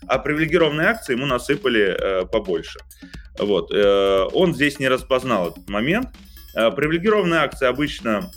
А 0.08 0.20
привилегированные 0.20 0.88
акции 0.88 1.14
ему 1.14 1.26
насыпали 1.26 1.96
э, 1.98 2.26
побольше. 2.26 2.80
Вот. 3.38 3.70
Он 3.74 4.56
здесь 4.56 4.80
не 4.80 4.88
распознал 4.88 5.50
этот 5.50 5.68
момент. 5.68 6.08
Привилегированные 6.54 7.42
акции 7.42 7.68
обычно 7.68 8.32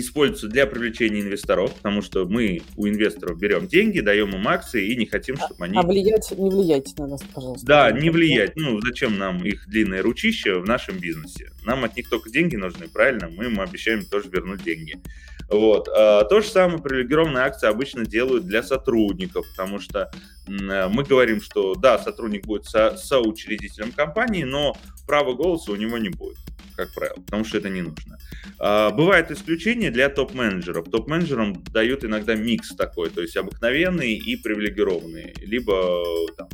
используются 0.00 0.48
для 0.48 0.66
привлечения 0.66 1.20
инвесторов, 1.20 1.74
потому 1.74 2.02
что 2.02 2.26
мы 2.26 2.62
у 2.76 2.86
инвесторов 2.86 3.38
берем 3.38 3.66
деньги, 3.66 4.00
даем 4.00 4.30
им 4.34 4.46
акции 4.48 4.88
и 4.88 4.96
не 4.96 5.06
хотим, 5.06 5.36
чтобы 5.36 5.64
они... 5.64 5.78
А 5.78 5.82
влиять, 5.82 6.32
не 6.36 6.50
влияйте 6.50 6.92
на 6.98 7.06
нас, 7.06 7.22
пожалуйста. 7.34 7.66
Да, 7.66 7.92
не 7.92 8.10
влиять. 8.10 8.56
Ну, 8.56 8.80
зачем 8.80 9.18
нам 9.18 9.44
их 9.44 9.68
длинное 9.68 10.02
ручище 10.02 10.58
в 10.58 10.66
нашем 10.66 10.98
бизнесе? 10.98 11.50
Нам 11.64 11.84
от 11.84 11.96
них 11.96 12.08
только 12.08 12.30
деньги 12.30 12.56
нужны, 12.56 12.88
правильно? 12.88 13.28
Мы 13.28 13.46
им 13.46 13.60
обещаем 13.60 14.04
тоже 14.04 14.28
вернуть 14.30 14.62
деньги. 14.62 15.00
Вот. 15.48 15.88
А, 15.88 16.24
то 16.24 16.40
же 16.40 16.48
самое 16.48 16.80
привилегированные 16.80 17.44
акции 17.44 17.68
обычно 17.68 18.04
делают 18.04 18.46
для 18.46 18.62
сотрудников, 18.62 19.46
потому 19.56 19.80
что 19.80 20.10
мы 20.46 21.02
говорим, 21.02 21.40
что 21.40 21.74
да, 21.74 21.98
сотрудник 21.98 22.46
будет 22.46 22.66
со 22.66 22.96
соучредителем 22.96 23.90
компании, 23.90 24.44
но 24.44 24.76
права 25.06 25.32
голоса 25.34 25.72
у 25.72 25.76
него 25.76 25.98
не 25.98 26.08
будет 26.08 26.38
как 26.76 26.92
правило, 26.92 27.16
потому 27.16 27.44
что 27.44 27.58
это 27.58 27.68
не 27.68 27.82
нужно. 27.82 28.18
А, 28.58 28.90
бывают 28.90 29.30
исключения 29.30 29.90
для 29.90 30.08
топ-менеджеров. 30.08 30.88
Топ-менеджерам 30.90 31.64
дают 31.72 32.04
иногда 32.04 32.34
микс 32.34 32.74
такой, 32.76 33.10
то 33.10 33.22
есть 33.22 33.36
обыкновенные 33.36 34.14
и 34.14 34.36
привилегированные, 34.36 35.34
либо 35.38 36.04
там, 36.36 36.48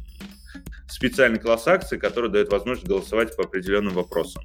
специальный 0.88 1.38
класс 1.38 1.66
акций, 1.66 1.98
который 1.98 2.30
дает 2.30 2.50
возможность 2.50 2.88
голосовать 2.88 3.36
по 3.36 3.44
определенным 3.44 3.94
вопросам. 3.94 4.44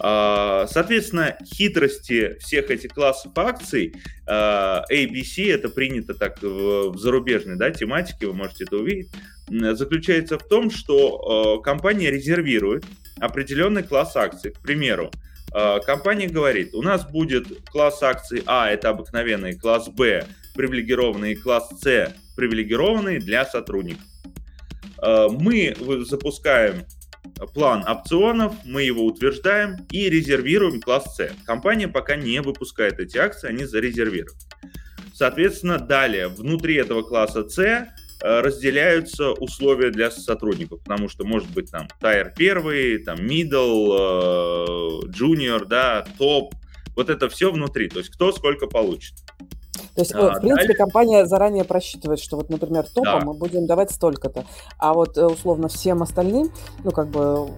А, 0.00 0.66
соответственно, 0.68 1.36
хитрости 1.44 2.36
всех 2.38 2.70
этих 2.70 2.92
классов 2.92 3.32
акций 3.36 3.94
а, 4.26 4.84
ABC, 4.92 5.52
это 5.52 5.68
принято 5.68 6.14
так 6.14 6.40
в 6.42 6.96
зарубежной 6.98 7.56
да, 7.56 7.70
тематике, 7.70 8.26
вы 8.26 8.34
можете 8.34 8.64
это 8.64 8.76
увидеть, 8.76 9.10
заключается 9.48 10.38
в 10.38 10.46
том, 10.46 10.70
что 10.70 11.60
компания 11.64 12.10
резервирует 12.10 12.84
определенный 13.18 13.82
класс 13.82 14.14
акций. 14.14 14.52
К 14.52 14.60
примеру, 14.60 15.10
компания 15.50 16.28
говорит, 16.28 16.74
у 16.74 16.82
нас 16.82 17.10
будет 17.10 17.46
класс 17.70 18.02
акций 18.02 18.42
А, 18.46 18.70
это 18.70 18.90
обыкновенный, 18.90 19.58
класс 19.58 19.88
Б 19.88 20.26
привилегированный, 20.54 21.34
класс 21.34 21.70
С 21.80 22.14
привилегированный 22.36 23.18
для 23.18 23.46
сотрудников. 23.46 24.04
Мы 25.00 25.74
запускаем 26.04 26.84
план 27.54 27.84
опционов, 27.86 28.54
мы 28.64 28.82
его 28.82 29.04
утверждаем 29.04 29.86
и 29.90 30.08
резервируем 30.08 30.80
класс 30.80 31.16
С. 31.16 31.30
Компания 31.46 31.88
пока 31.88 32.16
не 32.16 32.40
выпускает 32.40 32.98
эти 32.98 33.18
акции, 33.18 33.48
они 33.48 33.64
зарезервированы. 33.64 34.38
Соответственно, 35.14 35.78
далее, 35.78 36.28
внутри 36.28 36.76
этого 36.76 37.02
класса 37.02 37.48
С 37.48 37.58
э, 37.58 37.86
разделяются 38.22 39.32
условия 39.32 39.90
для 39.90 40.10
сотрудников, 40.10 40.82
потому 40.84 41.08
что 41.08 41.24
может 41.24 41.50
быть 41.50 41.70
там 41.70 41.88
тайр 42.00 42.32
первый, 42.36 42.98
там 42.98 43.18
middle, 43.18 45.06
э, 45.06 45.10
junior, 45.10 45.64
да, 45.64 46.06
топ, 46.18 46.54
вот 46.94 47.10
это 47.10 47.28
все 47.28 47.50
внутри, 47.50 47.88
то 47.88 47.98
есть 47.98 48.10
кто 48.10 48.32
сколько 48.32 48.66
получит. 48.66 49.14
То 49.94 50.00
есть, 50.00 50.14
а, 50.14 50.34
в 50.34 50.40
принципе, 50.40 50.68
далее... 50.68 50.76
компания 50.76 51.26
заранее 51.26 51.64
просчитывает, 51.64 52.20
что 52.20 52.36
вот, 52.36 52.50
например, 52.50 52.84
топа 52.84 53.18
да. 53.20 53.24
мы 53.24 53.34
будем 53.34 53.66
давать 53.66 53.90
столько-то, 53.90 54.44
а 54.78 54.94
вот 54.94 55.16
э, 55.16 55.24
условно 55.24 55.68
всем 55.68 56.02
остальным, 56.02 56.52
ну, 56.84 56.90
как 56.90 57.08
бы 57.08 57.48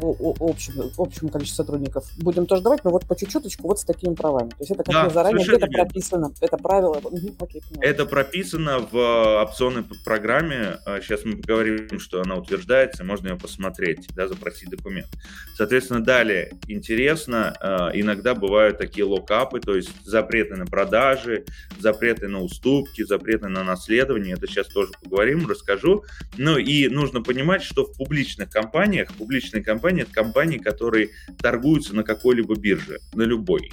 общему, 0.40 0.90
общему 0.98 1.30
количеству 1.30 1.64
сотрудников 1.64 2.04
будем 2.18 2.46
тоже 2.46 2.62
давать, 2.62 2.84
но 2.84 2.90
вот 2.90 3.06
по 3.06 3.16
чуть-чуточку 3.16 3.68
вот 3.68 3.80
с 3.80 3.84
такими 3.84 4.14
правами. 4.14 4.50
То 4.50 4.56
есть 4.60 4.70
это 4.70 4.84
как 4.84 4.92
да, 4.92 5.10
заранее 5.10 5.46
где-то 5.46 5.66
прописано, 5.66 6.32
это 6.40 6.56
правило. 6.56 7.00
окей, 7.40 7.62
это 7.80 8.06
прописано 8.06 8.78
в 8.78 8.96
э, 8.96 9.42
опционной 9.42 9.84
программе. 10.04 10.78
Сейчас 11.02 11.20
а, 11.24 11.28
мы 11.28 11.36
поговорим, 11.36 11.98
что 11.98 12.22
она 12.22 12.36
утверждается, 12.36 13.04
можно 13.04 13.28
ее 13.28 13.36
посмотреть, 13.36 14.08
да, 14.14 14.28
запросить 14.28 14.70
документ. 14.70 15.08
Соответственно, 15.56 16.02
далее 16.02 16.52
интересно, 16.68 17.54
э, 17.60 17.98
иногда 18.00 18.34
бывают 18.34 18.78
такие 18.78 19.04
локапы, 19.04 19.60
то 19.60 19.74
есть 19.74 19.90
запреты 20.04 20.56
на 20.56 20.66
продажи, 20.66 21.44
запреты 21.78 22.09
на 22.28 22.40
уступки, 22.40 23.04
запреты 23.04 23.48
на 23.48 23.64
наследование, 23.64 24.34
это 24.34 24.46
сейчас 24.46 24.68
тоже 24.68 24.92
поговорим, 25.02 25.46
расскажу. 25.48 26.04
Ну 26.36 26.58
и 26.58 26.88
нужно 26.88 27.22
понимать, 27.22 27.62
что 27.62 27.84
в 27.84 27.96
публичных 27.96 28.50
компаниях, 28.50 29.12
публичные 29.14 29.62
компании 29.62 30.02
это 30.02 30.12
компании, 30.12 30.58
которые 30.58 31.10
торгуются 31.40 31.94
на 31.94 32.02
какой-либо 32.02 32.54
бирже, 32.56 32.98
на 33.14 33.22
любой 33.22 33.70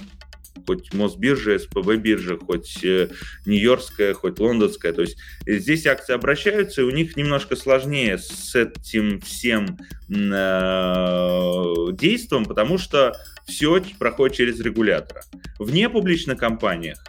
хоть 0.66 0.92
Мосбиржа, 0.92 1.58
СПБ 1.58 1.96
биржа, 1.96 2.36
хоть 2.36 2.84
э, 2.84 3.08
Нью-Йоркская, 3.46 4.12
хоть 4.12 4.38
Лондонская. 4.38 4.92
То 4.92 5.02
есть 5.02 5.16
здесь 5.46 5.86
акции 5.86 6.12
обращаются, 6.12 6.82
и 6.82 6.84
у 6.84 6.90
них 6.90 7.16
немножко 7.16 7.56
сложнее 7.56 8.18
с 8.18 8.54
этим 8.54 9.20
всем 9.20 9.78
э, 10.08 11.92
действием, 11.92 12.44
потому 12.44 12.76
что 12.76 13.14
все 13.46 13.82
проходит 13.98 14.36
через 14.36 14.60
регулятора. 14.60 15.22
В 15.58 15.72
непубличных 15.72 16.38
компаниях 16.38 17.02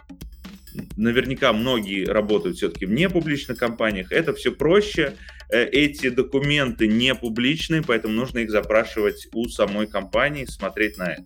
наверняка 1.00 1.52
многие 1.52 2.04
работают 2.04 2.56
все-таки 2.56 2.86
в 2.86 2.92
непубличных 2.92 3.58
компаниях. 3.58 4.12
Это 4.12 4.34
все 4.34 4.52
проще. 4.52 5.14
Э, 5.50 5.64
эти 5.64 6.10
документы 6.10 6.86
не 6.86 7.14
публичные, 7.14 7.82
поэтому 7.82 8.14
нужно 8.14 8.38
их 8.38 8.50
запрашивать 8.50 9.28
у 9.32 9.48
самой 9.48 9.86
компании, 9.86 10.44
смотреть 10.44 10.98
на 10.98 11.12
это. 11.12 11.24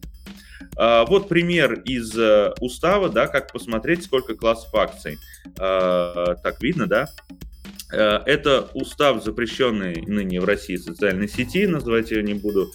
А, 0.77 1.05
вот 1.05 1.29
пример 1.29 1.75
из 1.85 2.17
э, 2.17 2.53
устава, 2.61 3.09
да, 3.09 3.27
как 3.27 3.53
посмотреть, 3.53 4.05
сколько 4.05 4.35
классов 4.35 4.75
акций. 4.75 5.19
А, 5.59 6.37
так 6.43 6.63
видно, 6.63 6.87
да? 6.87 7.09
Э, 7.93 8.21
это 8.27 8.71
устав, 8.75 9.23
запрещенный 9.23 10.03
ныне 10.07 10.41
в 10.41 10.45
России 10.45 10.77
социальной 10.77 11.29
сети, 11.29 11.67
называть 11.67 12.11
я 12.11 12.23
не 12.23 12.35
буду. 12.35 12.73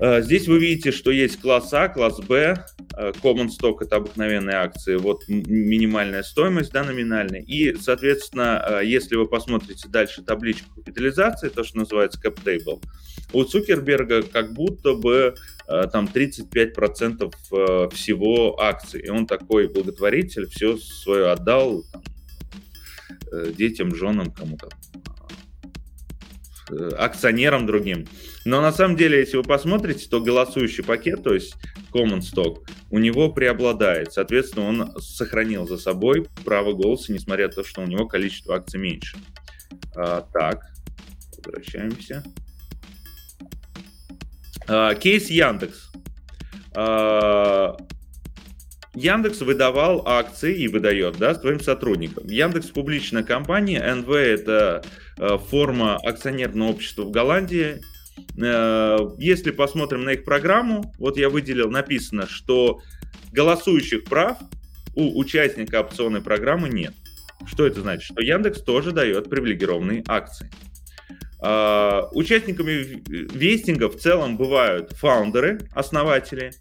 А, 0.00 0.20
здесь 0.20 0.48
вы 0.48 0.58
видите, 0.58 0.92
что 0.92 1.10
есть 1.10 1.40
класс 1.40 1.72
А, 1.72 1.88
класс 1.88 2.20
Б, 2.20 2.56
Э, 2.96 3.12
common 3.22 3.48
stock 3.48 3.78
это 3.80 3.96
обыкновенные 3.96 4.56
акции, 4.56 4.96
вот 4.96 5.22
минимальная 5.28 6.22
стоимость, 6.22 6.72
да, 6.72 6.84
номинальная. 6.84 7.40
И, 7.40 7.74
соответственно, 7.76 8.80
э, 8.82 8.84
если 8.84 9.16
вы 9.16 9.26
посмотрите 9.26 9.88
дальше 9.88 10.22
табличку 10.22 10.74
капитализации, 10.74 11.48
то, 11.48 11.62
что 11.62 11.78
называется 11.78 12.20
cap 12.22 12.38
table, 12.44 12.82
у 13.32 13.44
Цукерберга 13.44 14.22
как 14.22 14.52
будто 14.52 14.94
бы 14.94 15.34
э, 15.68 15.86
там 15.92 16.10
35% 16.12 17.32
всего 17.94 18.60
акций. 18.60 19.00
И 19.02 19.08
он 19.08 19.26
такой 19.26 19.68
благотворитель, 19.68 20.46
все 20.46 20.76
свое 20.76 21.30
отдал 21.30 21.84
там, 21.92 22.02
детям, 23.56 23.94
женам, 23.94 24.32
кому-то 24.32 24.68
акционерам 26.98 27.66
другим. 27.66 28.06
Но 28.44 28.60
на 28.60 28.72
самом 28.72 28.96
деле, 28.96 29.18
если 29.18 29.36
вы 29.36 29.42
посмотрите, 29.42 30.08
то 30.08 30.20
голосующий 30.20 30.84
пакет, 30.84 31.22
то 31.22 31.34
есть 31.34 31.54
Common 31.92 32.20
Stock, 32.20 32.66
у 32.90 32.98
него 32.98 33.30
преобладает. 33.32 34.12
Соответственно, 34.12 34.68
он 34.68 35.00
сохранил 35.00 35.66
за 35.66 35.78
собой 35.78 36.26
право 36.44 36.72
голоса, 36.72 37.12
несмотря 37.12 37.48
на 37.48 37.54
то, 37.54 37.64
что 37.64 37.82
у 37.82 37.86
него 37.86 38.06
количество 38.06 38.56
акций 38.56 38.80
меньше. 38.80 39.16
А, 39.94 40.26
так, 40.32 40.62
возвращаемся. 41.36 42.24
А, 44.66 44.94
кейс 44.94 45.28
Яндекс. 45.28 45.90
А, 46.74 47.76
Яндекс 48.94 49.40
выдавал 49.40 50.02
акции 50.06 50.56
и 50.56 50.68
выдает 50.68 51.16
да, 51.18 51.34
своим 51.34 51.60
сотрудникам. 51.60 52.26
Яндекс 52.26 52.66
публичная 52.66 53.22
компания, 53.22 53.80
НВ 53.94 54.10
это 54.10 54.82
э, 54.84 54.88
форма 55.48 55.96
акционерного 55.96 56.70
общества 56.70 57.02
в 57.02 57.10
Голландии, 57.10 57.80
Э, 58.36 58.98
если 59.18 59.50
посмотрим 59.50 60.04
на 60.04 60.10
их 60.10 60.24
программу, 60.24 60.92
вот 60.98 61.16
я 61.16 61.28
выделил, 61.28 61.70
написано, 61.70 62.26
что 62.26 62.80
голосующих 63.32 64.04
прав 64.04 64.38
у 64.94 65.18
участника 65.18 65.80
опционной 65.80 66.20
программы 66.20 66.68
нет. 66.68 66.94
Что 67.46 67.66
это 67.66 67.80
значит? 67.80 68.04
Что 68.04 68.20
Яндекс 68.20 68.62
тоже 68.62 68.92
дает 68.92 69.30
привилегированные 69.30 70.04
акции. 70.06 70.50
Uh, 71.42 72.06
участниками 72.12 73.02
вестинга 73.08 73.88
в 73.88 73.96
целом 73.96 74.36
бывают 74.36 74.92
фаундеры, 74.92 75.60
основатели, 75.72 76.52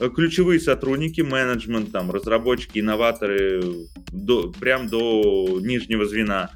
ключевые 0.00 0.58
сотрудники, 0.58 1.20
менеджмент, 1.20 1.92
там, 1.92 2.10
разработчики, 2.10 2.80
инноваторы, 2.80 3.62
до, 4.10 4.50
прям 4.50 4.88
до 4.88 5.60
нижнего 5.60 6.04
звена. 6.04 6.50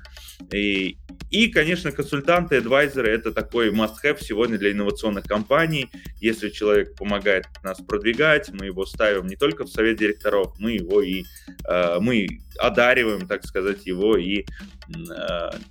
И, 0.52 0.96
и, 1.30 1.48
конечно, 1.48 1.92
консультанты, 1.92 2.56
адвайзеры– 2.56 3.10
это 3.10 3.32
такой 3.32 3.70
must-have 3.70 4.18
сегодня 4.22 4.56
для 4.56 4.72
инновационных 4.72 5.24
компаний. 5.24 5.90
Если 6.20 6.48
человек 6.48 6.94
помогает 6.96 7.46
нас 7.62 7.80
продвигать, 7.80 8.50
мы 8.52 8.66
его 8.66 8.86
ставим 8.86 9.26
не 9.26 9.36
только 9.36 9.64
в 9.64 9.68
совет 9.68 9.98
директоров, 9.98 10.54
мы 10.58 10.72
его 10.72 11.02
и 11.02 11.24
э, 11.68 11.98
мы 12.00 12.28
одариваем, 12.58 13.26
так 13.26 13.44
сказать, 13.44 13.86
его 13.86 14.16
и 14.16 14.40
э, 14.40 14.44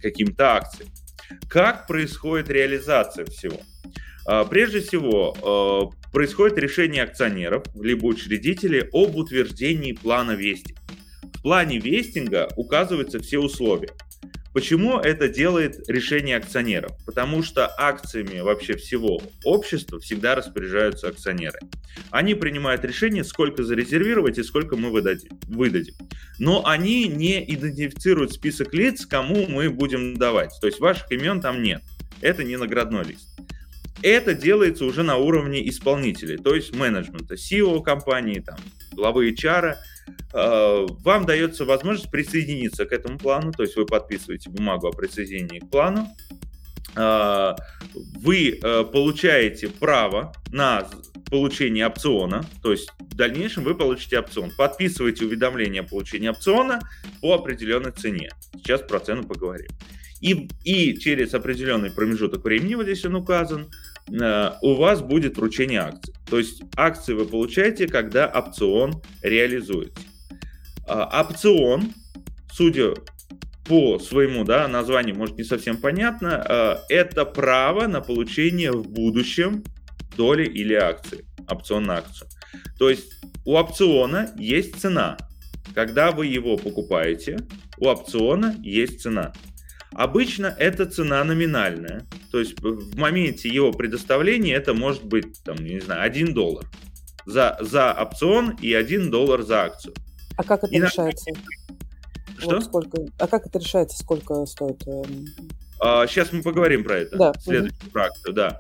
каким-то 0.02 0.58
акциям. 0.58 0.90
Как 1.50 1.88
происходит 1.88 2.50
реализация 2.50 3.26
всего? 3.26 3.60
Э, 4.30 4.46
прежде 4.48 4.82
всего, 4.82 5.92
э, 5.92 6.12
происходит 6.12 6.60
решение 6.60 7.04
акционеров, 7.04 7.64
либо 7.76 8.06
учредителей 8.06 8.82
об 8.94 9.16
утверждении 9.16 9.94
плана 9.94 10.34
вестинга. 10.34 10.82
В 11.34 11.42
плане 11.42 11.80
вестинга 11.80 12.50
указываются 12.58 13.20
все 13.20 13.40
условия– 13.40 13.90
Почему 14.54 15.00
это 15.00 15.28
делает 15.30 15.88
решение 15.88 16.38
акционеров? 16.38 16.92
Потому 17.06 17.44
что 17.44 17.70
акциями 17.78 18.40
вообще 18.40 18.76
всего 18.76 19.22
общества 19.44 20.00
всегда 20.00 20.36
распоряжаются 20.36 21.08
акционеры. 21.08 21.60
Они 22.12 22.34
принимают 22.34 22.84
решение, 22.84 23.24
сколько 23.24 23.64
зарезервировать 23.64 24.38
и 24.38 24.44
сколько 24.44 24.76
мы 24.76 24.90
выдадим. 24.92 25.32
выдадим. 25.48 25.94
Но 26.40 26.66
они 26.66 27.08
не 27.08 27.44
идентифицируют 27.44 28.34
список 28.34 28.74
лиц, 28.74 29.06
кому 29.06 29.48
мы 29.48 29.70
будем 29.70 30.16
давать. 30.18 30.52
То 30.62 30.68
есть 30.68 30.80
ваших 30.80 31.12
имен 31.12 31.42
там 31.42 31.62
нет. 31.62 31.82
Это 32.22 32.44
не 32.44 32.58
наградной 32.58 33.04
лист. 33.04 33.30
Это 34.04 34.34
делается 34.34 34.86
уже 34.86 35.04
на 35.04 35.18
уровне 35.18 35.68
исполнителей, 35.68 36.38
то 36.38 36.54
есть 36.54 36.76
менеджмента, 36.76 37.34
CEO 37.34 37.82
компании, 37.82 38.40
там, 38.40 38.58
главы 38.92 39.32
HR, 39.32 39.76
вам 40.34 41.26
дается 41.26 41.66
возможность 41.66 42.12
присоединиться 42.12 42.86
к 42.86 42.92
этому 42.92 43.18
плану, 43.18 43.52
то 43.52 43.64
есть 43.64 43.76
вы 43.76 43.86
подписываете 43.86 44.50
бумагу 44.50 44.88
о 44.88 44.92
присоединении 44.92 45.60
к 45.60 45.70
плану, 45.70 46.08
э, 46.96 47.56
вы 48.20 48.60
э, 48.62 48.84
получаете 48.84 49.70
право 49.70 50.34
на 50.52 50.88
получение 51.30 51.88
опциона, 51.88 52.46
то 52.62 52.72
есть 52.72 52.90
в 53.00 53.16
дальнейшем 53.16 53.64
вы 53.64 53.76
получите 53.76 54.20
опцион. 54.20 54.52
Подписываете 54.58 55.26
уведомление 55.26 55.82
о 55.82 55.86
получении 55.86 56.30
опциона 56.30 56.80
по 57.22 57.34
определенной 57.34 57.92
цене. 57.92 58.30
Сейчас 58.56 58.82
про 58.82 59.00
цену 59.00 59.24
поговорим. 59.24 59.70
И, 60.22 60.48
и 60.64 60.98
через 60.98 61.34
определенный 61.34 61.92
промежуток 61.92 62.44
времени, 62.44 62.76
вот 62.76 62.84
здесь 62.84 63.06
он 63.06 63.16
указан, 63.16 63.68
у 64.10 64.76
вас 64.76 65.02
будет 65.02 65.38
вручение 65.38 65.82
акций. 65.82 66.14
То 66.30 66.38
есть 66.38 66.62
акции 66.76 67.14
вы 67.14 67.26
получаете, 67.26 67.88
когда 67.88 68.28
опцион 68.28 69.02
реализуется. 69.22 70.02
А, 70.88 71.22
опцион, 71.22 71.94
судя 72.52 72.94
по 73.66 74.00
своему 74.00 74.46
да, 74.46 74.68
названию, 74.68 75.16
может 75.16 75.38
не 75.38 75.44
совсем 75.44 75.78
понятно, 75.78 76.42
а, 76.48 76.80
это 76.90 77.26
право 77.26 77.88
на 77.88 78.02
получение 78.02 78.72
в 78.72 78.88
будущем 78.88 79.64
доли 80.16 80.46
или 80.46 80.74
акции, 80.74 81.26
опцион 81.50 81.84
на 81.84 81.98
акцию. 81.98 82.30
То 82.80 82.90
есть 82.90 83.12
у 83.46 83.56
опциона 83.56 84.32
есть 84.38 84.80
цена. 84.80 85.18
Когда 85.76 86.12
вы 86.12 86.28
его 86.28 86.58
покупаете, 86.58 87.38
у 87.78 87.88
опциона 87.88 88.56
есть 88.64 89.02
цена. 89.02 89.34
Обычно 89.94 90.54
эта 90.58 90.86
цена 90.86 91.24
номинальная. 91.24 92.06
то 92.32 92.40
есть 92.40 92.60
в 92.62 92.98
моменте 92.98 93.50
его 93.50 93.72
предоставления 93.72 94.54
это 94.54 94.74
может 94.74 95.04
быть, 95.04 95.42
там, 95.44 95.56
не 95.58 95.80
знаю, 95.80 96.04
1 96.04 96.34
доллар 96.34 96.66
за, 97.26 97.58
за 97.62 97.94
опцион 97.94 98.52
и 98.62 98.74
1 98.74 99.12
доллар 99.12 99.44
за 99.44 99.64
акцию. 99.64 99.94
А 100.38 100.44
как 100.44 100.64
это 100.64 100.74
и 100.74 100.80
решается? 100.80 101.32
Что? 102.38 102.56
Вот 102.56 102.64
сколько... 102.64 103.06
А 103.20 103.28
как 103.28 103.48
это 103.48 103.60
решается, 103.60 103.98
сколько 103.98 104.46
стоит? 104.46 104.88
Эм? 104.88 105.26
А, 105.80 106.08
сейчас 106.08 106.32
мы 106.32 106.42
поговорим 106.42 106.84
про 106.84 106.98
это. 106.98 107.18
Да. 107.18 107.34
Следующую 107.40 107.82
угу. 107.84 107.92
практику, 107.92 108.34
да. 108.34 108.60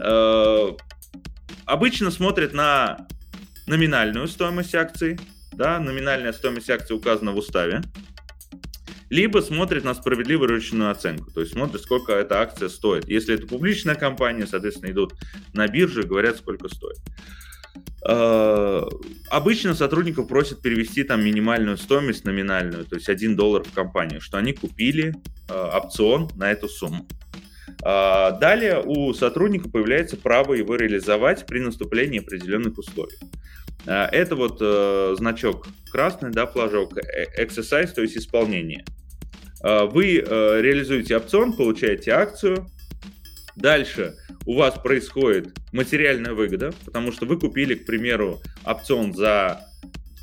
А, 0.00 0.76
обычно 1.66 2.10
смотрят 2.10 2.52
на 2.52 3.06
номинальную 3.66 4.26
стоимость 4.28 4.74
акции, 4.74 5.18
да, 5.52 5.78
номинальная 5.78 6.32
стоимость 6.32 6.70
акции 6.70 6.94
указана 6.94 7.32
в 7.32 7.36
уставе, 7.36 7.82
либо 9.10 9.40
смотрит 9.40 9.84
на 9.84 9.94
справедливую 9.94 10.48
рыночную 10.48 10.90
оценку, 10.90 11.30
то 11.30 11.40
есть 11.40 11.52
смотрит, 11.52 11.80
сколько 11.80 12.12
эта 12.12 12.40
акция 12.40 12.68
стоит. 12.68 13.08
Если 13.08 13.34
это 13.34 13.46
публичная 13.46 13.94
компания, 13.94 14.46
соответственно, 14.46 14.90
идут 14.90 15.14
на 15.52 15.66
биржу 15.68 16.02
и 16.02 16.06
говорят, 16.06 16.36
сколько 16.36 16.68
стоит. 16.68 16.98
Э, 18.06 18.82
обычно 19.28 19.74
сотрудников 19.74 20.28
просят 20.28 20.62
перевести 20.62 21.02
там 21.02 21.24
минимальную 21.24 21.76
стоимость 21.76 22.24
номинальную, 22.24 22.84
то 22.84 22.96
есть 22.96 23.08
1 23.08 23.36
доллар 23.36 23.64
в 23.64 23.72
компанию, 23.72 24.20
что 24.20 24.38
они 24.38 24.52
купили 24.52 25.14
э, 25.48 25.52
опцион 25.52 26.30
на 26.36 26.50
эту 26.50 26.68
сумму. 26.68 27.06
Э, 27.84 28.38
далее 28.38 28.82
у 28.84 29.12
сотрудника 29.14 29.68
появляется 29.68 30.16
право 30.16 30.54
его 30.54 30.76
реализовать 30.76 31.46
при 31.46 31.58
наступлении 31.58 32.20
определенных 32.20 32.78
условий. 32.78 33.16
Это 33.86 34.36
вот 34.36 34.58
значок 35.16 35.66
красный, 35.90 36.30
да, 36.30 36.46
флажок, 36.46 36.92
exercise, 37.38 37.86
то 37.86 38.02
есть 38.02 38.18
исполнение. 38.18 38.84
Вы 39.62 40.18
реализуете 40.18 41.16
опцион, 41.16 41.52
получаете 41.52 42.12
акцию, 42.12 42.66
Дальше 43.58 44.14
у 44.46 44.56
вас 44.56 44.78
происходит 44.78 45.48
материальная 45.72 46.32
выгода, 46.32 46.72
потому 46.84 47.10
что 47.10 47.26
вы 47.26 47.40
купили, 47.40 47.74
к 47.74 47.86
примеру, 47.86 48.40
опцион 48.64 49.12
за 49.12 49.68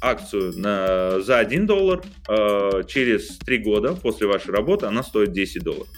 акцию 0.02 0.58
на, 0.58 1.20
за 1.20 1.40
1 1.40 1.68
доллар, 1.68 2.02
э, 2.30 2.84
через 2.88 3.38
3 3.40 3.58
года 3.58 3.94
после 3.94 4.28
вашей 4.28 4.52
работы 4.52 4.86
она 4.86 5.04
стоит 5.04 5.34
10 5.34 5.64
долларов. 5.64 5.90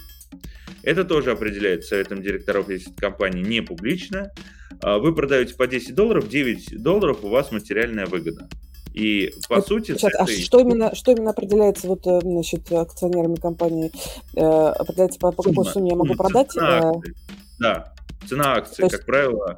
Это 0.82 1.04
тоже 1.04 1.30
определяется 1.30 1.90
советом 1.90 2.22
директоров, 2.22 2.70
если 2.70 2.92
компания 2.92 3.42
не 3.42 3.60
публичная. 3.60 4.32
Э, 4.82 4.98
вы 4.98 5.14
продаете 5.14 5.54
по 5.54 5.68
10 5.68 5.94
долларов, 5.94 6.28
9 6.28 6.82
долларов 6.82 7.22
у 7.22 7.28
вас 7.28 7.52
материальная 7.52 8.06
выгода. 8.06 8.48
И 8.98 9.32
по 9.48 9.56
вот, 9.56 9.66
сути... 9.68 9.92
Сейчас, 9.92 10.12
а 10.18 10.24
этой... 10.24 10.34
а 10.34 10.44
что 10.44 10.58
именно, 10.58 10.94
что 10.94 11.12
именно 11.12 11.30
определяется 11.30 11.86
вот, 11.86 12.04
э, 12.04 12.20
значит, 12.20 12.70
акционерами 12.72 13.36
компании? 13.36 13.92
Э, 14.34 14.70
определяется 14.70 15.20
по, 15.20 15.30
по 15.30 15.44
какой 15.44 15.64
сумме 15.66 15.90
я 15.90 15.96
могу 15.96 16.14
продать? 16.16 16.50
Цена 16.50 16.90
акции. 16.90 17.14
Да, 17.60 17.92
цена 18.28 18.54
акции, 18.54 18.82
есть... 18.82 18.96
как 18.96 19.06
правило, 19.06 19.56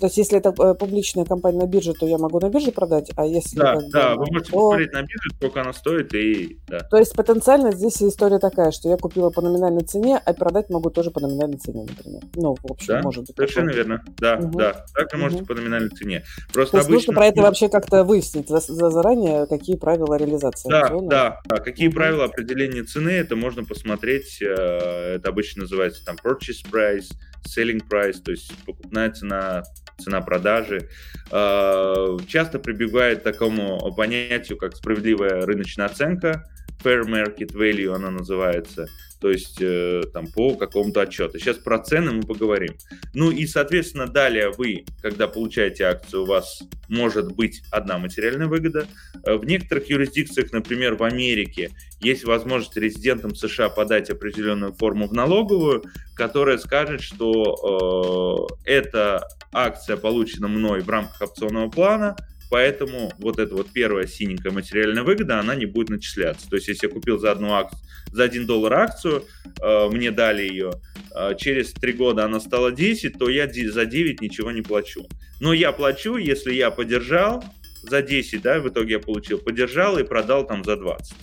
то 0.00 0.06
есть, 0.06 0.16
если 0.16 0.38
это 0.38 0.54
э, 0.58 0.74
публичная 0.74 1.24
компания 1.24 1.58
на 1.58 1.66
бирже, 1.66 1.92
то 1.92 2.06
я 2.06 2.18
могу 2.18 2.40
на 2.40 2.48
бирже 2.48 2.72
продать, 2.72 3.10
а 3.16 3.26
если... 3.26 3.56
Да, 3.56 3.76
как 3.76 3.90
да, 3.90 4.14
бы, 4.16 4.20
вы 4.20 4.26
можете 4.32 4.50
то... 4.50 4.58
посмотреть 4.58 4.92
на 4.92 5.02
бирже, 5.02 5.30
сколько 5.36 5.60
она 5.60 5.72
стоит, 5.72 6.14
и... 6.14 6.58
Да. 6.66 6.78
То 6.80 6.96
есть, 6.96 7.14
потенциально 7.14 7.72
здесь 7.72 8.02
история 8.02 8.38
такая, 8.38 8.70
что 8.70 8.88
я 8.88 8.96
купила 8.96 9.30
по 9.30 9.42
номинальной 9.42 9.84
цене, 9.84 10.20
а 10.24 10.32
продать 10.32 10.70
могу 10.70 10.90
тоже 10.90 11.10
по 11.10 11.20
номинальной 11.20 11.58
цене, 11.58 11.86
например. 11.88 12.22
Ну, 12.34 12.56
в 12.60 12.72
общем, 12.72 12.94
да, 12.94 13.02
может 13.02 13.26
быть. 13.26 13.36
Совершенно 13.36 13.70
верно, 13.70 14.02
да, 14.18 14.38
угу. 14.38 14.58
да. 14.58 14.84
Так 14.94 15.12
вы 15.12 15.18
можете 15.18 15.42
угу. 15.42 15.48
по 15.48 15.54
номинальной 15.54 15.90
цене. 15.90 16.24
Просто 16.52 16.72
то 16.72 16.76
есть, 16.78 16.88
обычно... 16.88 17.12
нужно 17.12 17.12
про 17.14 17.26
это 17.26 17.42
вообще 17.42 17.68
как-то 17.68 18.04
выяснить 18.04 18.48
за, 18.48 18.60
за 18.60 18.90
заранее, 18.90 19.46
какие 19.46 19.76
правила 19.76 20.14
реализации. 20.14 20.68
Да, 20.70 20.88
да, 21.02 21.40
да. 21.44 21.56
Какие 21.58 21.88
угу. 21.88 21.96
правила 21.96 22.24
определения 22.24 22.82
цены, 22.84 23.10
это 23.10 23.36
можно 23.36 23.64
посмотреть, 23.64 24.40
э, 24.40 25.16
это 25.16 25.28
обычно 25.28 25.62
называется 25.62 26.04
там 26.04 26.16
purchase 26.24 26.64
price, 26.70 27.10
selling 27.46 27.80
price, 27.88 28.20
то 28.22 28.30
есть 28.30 28.52
покупная 28.64 29.10
цена, 29.10 29.62
цена 30.00 30.20
продажи, 30.20 30.88
э, 31.30 32.18
часто 32.28 32.58
прибегает 32.58 33.20
к 33.20 33.22
такому 33.22 33.92
понятию, 33.94 34.58
как 34.58 34.76
справедливая 34.76 35.46
рыночная 35.46 35.86
оценка, 35.86 36.44
fair 36.82 37.04
market 37.04 37.52
value 37.52 37.94
она 37.94 38.10
называется 38.10 38.86
то 39.20 39.30
есть 39.30 39.58
э, 39.60 40.02
там 40.12 40.26
по 40.28 40.54
какому-то 40.54 41.02
отчету. 41.02 41.38
Сейчас 41.38 41.58
про 41.58 41.78
цены 41.78 42.12
мы 42.12 42.22
поговорим. 42.22 42.74
Ну 43.12 43.30
и, 43.30 43.46
соответственно, 43.46 44.06
далее 44.06 44.50
вы, 44.50 44.86
когда 45.02 45.28
получаете 45.28 45.84
акцию, 45.84 46.22
у 46.22 46.26
вас 46.26 46.62
может 46.88 47.32
быть 47.32 47.62
одна 47.70 47.98
материальная 47.98 48.46
выгода. 48.46 48.86
Э, 49.24 49.34
в 49.36 49.44
некоторых 49.44 49.90
юрисдикциях, 49.90 50.52
например, 50.52 50.94
в 50.94 51.02
Америке, 51.02 51.70
есть 52.00 52.24
возможность 52.24 52.76
резидентам 52.76 53.34
США 53.34 53.68
подать 53.68 54.08
определенную 54.08 54.72
форму 54.72 55.06
в 55.06 55.12
налоговую, 55.12 55.84
которая 56.14 56.56
скажет, 56.56 57.02
что 57.02 58.48
э, 58.64 58.70
эта 58.70 59.28
акция 59.52 59.98
получена 59.98 60.48
мной 60.48 60.80
в 60.80 60.88
рамках 60.88 61.20
опционного 61.20 61.68
плана, 61.68 62.16
Поэтому 62.50 63.12
вот 63.18 63.38
эта 63.38 63.54
вот 63.54 63.70
первая 63.72 64.06
синенькая 64.06 64.52
материальная 64.52 65.04
выгода, 65.04 65.38
она 65.38 65.54
не 65.54 65.66
будет 65.66 65.88
начисляться. 65.88 66.48
То 66.48 66.56
есть, 66.56 66.66
если 66.68 66.88
я 66.88 66.92
купил 66.92 67.18
за 67.18 67.30
одну 67.30 67.54
акцию, 67.54 67.80
за 68.12 68.24
1 68.24 68.46
доллар 68.46 68.74
акцию, 68.74 69.24
э, 69.62 69.88
мне 69.88 70.10
дали 70.10 70.42
ее, 70.42 70.72
э, 71.14 71.36
через 71.38 71.72
3 71.72 71.92
года 71.92 72.24
она 72.24 72.40
стала 72.40 72.72
10, 72.72 73.18
то 73.18 73.30
я 73.30 73.48
за 73.48 73.86
9 73.86 74.20
ничего 74.20 74.50
не 74.50 74.62
плачу. 74.62 75.06
Но 75.40 75.52
я 75.52 75.70
плачу, 75.70 76.16
если 76.16 76.52
я 76.52 76.72
подержал 76.72 77.44
за 77.82 78.02
10, 78.02 78.42
да, 78.42 78.58
в 78.58 78.68
итоге 78.68 78.94
я 78.94 78.98
получил, 78.98 79.38
подержал 79.38 79.98
и 79.98 80.02
продал 80.02 80.44
там 80.44 80.64
за 80.64 80.76
20. 80.76 81.14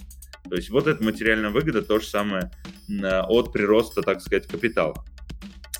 То 0.49 0.55
есть 0.55 0.69
вот 0.69 0.87
эта 0.87 1.03
материальная 1.03 1.49
выгода 1.49 1.81
то 1.81 1.99
же 1.99 2.07
самое 2.07 2.51
э, 2.89 3.21
от 3.27 3.51
прироста, 3.51 4.01
так 4.01 4.21
сказать, 4.21 4.47
капитала. 4.47 5.03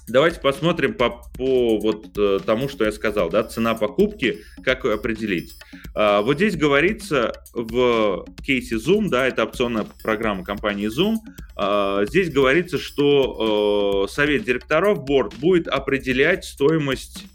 Давайте 0.08 0.40
посмотрим 0.40 0.94
по, 0.94 1.22
по 1.38 1.78
вот 1.80 2.18
э, 2.18 2.40
тому, 2.46 2.70
что 2.70 2.86
я 2.86 2.94
сказал, 2.94 3.30
да, 3.30 3.44
цена 3.44 3.76
покупки, 3.76 4.40
как 4.64 4.86
ее 4.86 4.94
определить. 4.94 5.56
А, 5.94 6.22
вот 6.22 6.38
здесь 6.38 6.56
говорится 6.56 7.34
в 7.54 8.26
кейсе 8.42 8.76
Zoom, 8.76 9.10
да, 9.10 9.28
это 9.28 9.44
опционная 9.44 9.86
программа 10.02 10.46
компании 10.46 10.88
Zoom, 10.88 11.18
а, 11.58 12.06
здесь 12.06 12.32
говорится, 12.32 12.78
что 12.78 14.06
э, 14.08 14.14
совет 14.14 14.46
директоров, 14.46 15.04
борт, 15.04 15.34
будет 15.36 15.68
определять 15.68 16.46
стоимость 16.46 17.26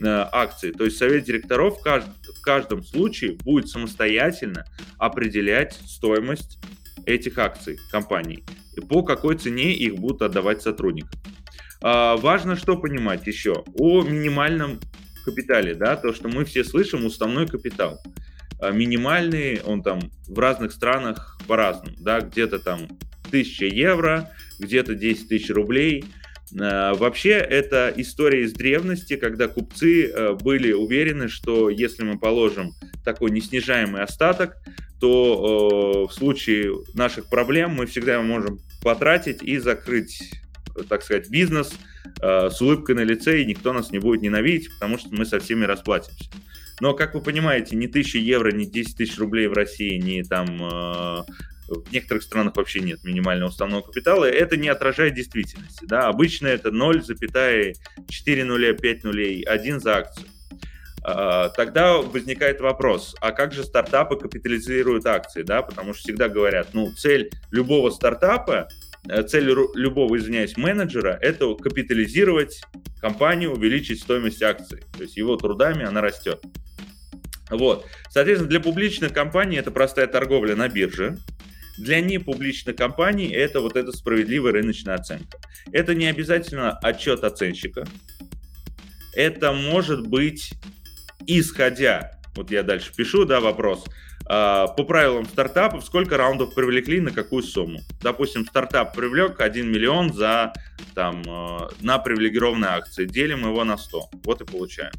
э, 0.00 0.06
акций. 0.06 0.72
То 0.72 0.84
есть 0.84 0.96
совет 0.96 1.24
директоров 1.24 1.80
в, 1.80 1.82
кажд, 1.82 2.06
в 2.38 2.40
каждом 2.40 2.82
случае 2.82 3.32
будет 3.32 3.68
самостоятельно 3.68 4.64
определять 4.96 5.78
стоимость 5.86 6.58
этих 7.04 7.36
акций 7.36 7.78
компании 7.90 8.42
и 8.74 8.80
по 8.80 9.02
какой 9.02 9.36
цене 9.36 9.72
их 9.72 9.96
будут 9.96 10.22
отдавать 10.22 10.62
сотрудникам. 10.62 11.20
А, 11.88 12.16
важно 12.16 12.56
что 12.56 12.76
понимать 12.76 13.28
еще 13.28 13.62
о 13.74 14.02
минимальном 14.02 14.80
капитале, 15.24 15.72
да, 15.72 15.94
то, 15.94 16.12
что 16.12 16.28
мы 16.28 16.44
все 16.44 16.64
слышим, 16.64 17.04
уставной 17.04 17.46
капитал. 17.46 18.00
А, 18.60 18.72
минимальный, 18.72 19.60
он 19.64 19.84
там 19.84 20.10
в 20.26 20.36
разных 20.36 20.72
странах 20.72 21.38
по-разному, 21.46 21.96
да, 22.00 22.22
где-то 22.22 22.58
там 22.58 22.88
1000 23.28 23.66
евро, 23.66 24.30
где-то 24.58 24.96
10 24.96 25.28
тысяч 25.28 25.48
рублей. 25.50 26.04
А, 26.60 26.94
вообще, 26.94 27.34
это 27.34 27.94
история 27.96 28.42
из 28.42 28.52
древности, 28.52 29.14
когда 29.14 29.46
купцы 29.46 30.10
а, 30.10 30.34
были 30.34 30.72
уверены, 30.72 31.28
что 31.28 31.70
если 31.70 32.02
мы 32.02 32.18
положим 32.18 32.72
такой 33.04 33.30
неснижаемый 33.30 34.02
остаток, 34.02 34.56
то 34.98 36.08
в 36.10 36.12
случае 36.12 36.74
наших 36.94 37.28
проблем 37.28 37.74
мы 37.74 37.86
всегда 37.86 38.20
можем 38.22 38.58
потратить 38.82 39.42
и 39.42 39.58
закрыть 39.58 40.18
так 40.88 41.02
сказать, 41.02 41.30
бизнес 41.30 41.72
э, 42.20 42.50
с 42.50 42.60
улыбкой 42.60 42.94
на 42.94 43.04
лице, 43.04 43.42
и 43.42 43.46
никто 43.46 43.72
нас 43.72 43.90
не 43.90 43.98
будет 43.98 44.22
ненавидеть, 44.22 44.72
потому 44.74 44.98
что 44.98 45.08
мы 45.12 45.24
со 45.24 45.38
всеми 45.38 45.64
расплатимся. 45.64 46.30
Но, 46.80 46.94
как 46.94 47.14
вы 47.14 47.20
понимаете, 47.20 47.76
ни 47.76 47.86
1000 47.86 48.18
евро, 48.18 48.50
ни 48.52 48.64
10 48.64 48.96
тысяч 48.96 49.18
рублей 49.18 49.46
в 49.46 49.54
России, 49.54 49.96
ни 49.96 50.22
там 50.22 50.46
э, 50.62 51.22
в 51.68 51.92
некоторых 51.92 52.22
странах 52.22 52.56
вообще 52.56 52.80
нет 52.80 53.02
минимального 53.02 53.48
уставного 53.48 53.82
капитала, 53.82 54.24
это 54.24 54.56
не 54.56 54.68
отражает 54.68 55.14
действительности. 55.14 55.84
Да? 55.86 56.08
Обычно 56.08 56.46
это 56.46 56.68
0,4 56.68 58.44
нуля, 58.44 58.72
5 58.72 59.04
нулей, 59.04 59.42
1 59.42 59.80
за 59.80 59.96
акцию. 59.96 60.26
А, 61.08 61.50
тогда 61.50 61.98
возникает 61.98 62.60
вопрос, 62.60 63.14
а 63.20 63.30
как 63.30 63.52
же 63.52 63.62
стартапы 63.62 64.16
капитализируют 64.16 65.06
акции, 65.06 65.42
да, 65.42 65.62
потому 65.62 65.94
что 65.94 66.02
всегда 66.02 66.28
говорят, 66.28 66.70
ну, 66.72 66.90
цель 66.90 67.30
любого 67.52 67.90
стартапа 67.90 68.66
цель 69.28 69.44
любого, 69.74 70.16
извиняюсь, 70.16 70.56
менеджера– 70.56 71.18
это 71.22 71.54
капитализировать 71.54 72.62
компанию, 73.00 73.52
увеличить 73.52 74.00
стоимость 74.00 74.42
акций. 74.42 74.82
То 74.96 75.02
есть 75.02 75.16
его 75.16 75.36
трудами 75.36 75.84
она 75.84 76.00
растет. 76.00 76.42
Вот. 77.50 77.86
Соответственно, 78.10 78.50
для 78.50 78.60
публичной 78.60 79.10
компании 79.10 79.58
это 79.58 79.70
простая 79.70 80.06
торговля 80.06 80.56
на 80.56 80.68
бирже. 80.68 81.18
Для 81.78 82.00
непубличной 82.00 82.74
компании 82.74 83.30
это 83.32 83.60
вот 83.60 83.76
эта 83.76 83.92
справедливая 83.92 84.52
рыночная 84.52 84.94
оценка. 84.94 85.38
Это 85.72 85.94
не 85.94 86.06
обязательно 86.06 86.72
отчет 86.78 87.22
оценщика. 87.22 87.86
Это 89.14 89.52
может 89.52 90.06
быть, 90.06 90.52
исходя 91.26 92.15
вот 92.36 92.50
я 92.50 92.62
дальше 92.62 92.92
пишу, 92.94 93.24
да, 93.24 93.40
вопрос, 93.40 93.84
а, 94.28 94.68
по 94.68 94.84
правилам 94.84 95.24
стартапов, 95.24 95.84
сколько 95.84 96.16
раундов 96.16 96.54
привлекли, 96.54 97.00
на 97.00 97.12
какую 97.12 97.42
сумму. 97.42 97.80
Допустим, 98.02 98.44
стартап 98.44 98.94
привлек 98.94 99.40
1 99.40 99.70
миллион 99.70 100.12
за, 100.12 100.52
там, 100.94 101.22
а, 101.28 101.68
на 101.80 101.98
привилегированные 101.98 102.70
акции, 102.70 103.04
делим 103.04 103.46
его 103.46 103.64
на 103.64 103.76
100, 103.76 104.10
вот 104.24 104.40
и 104.40 104.44
получаем. 104.44 104.92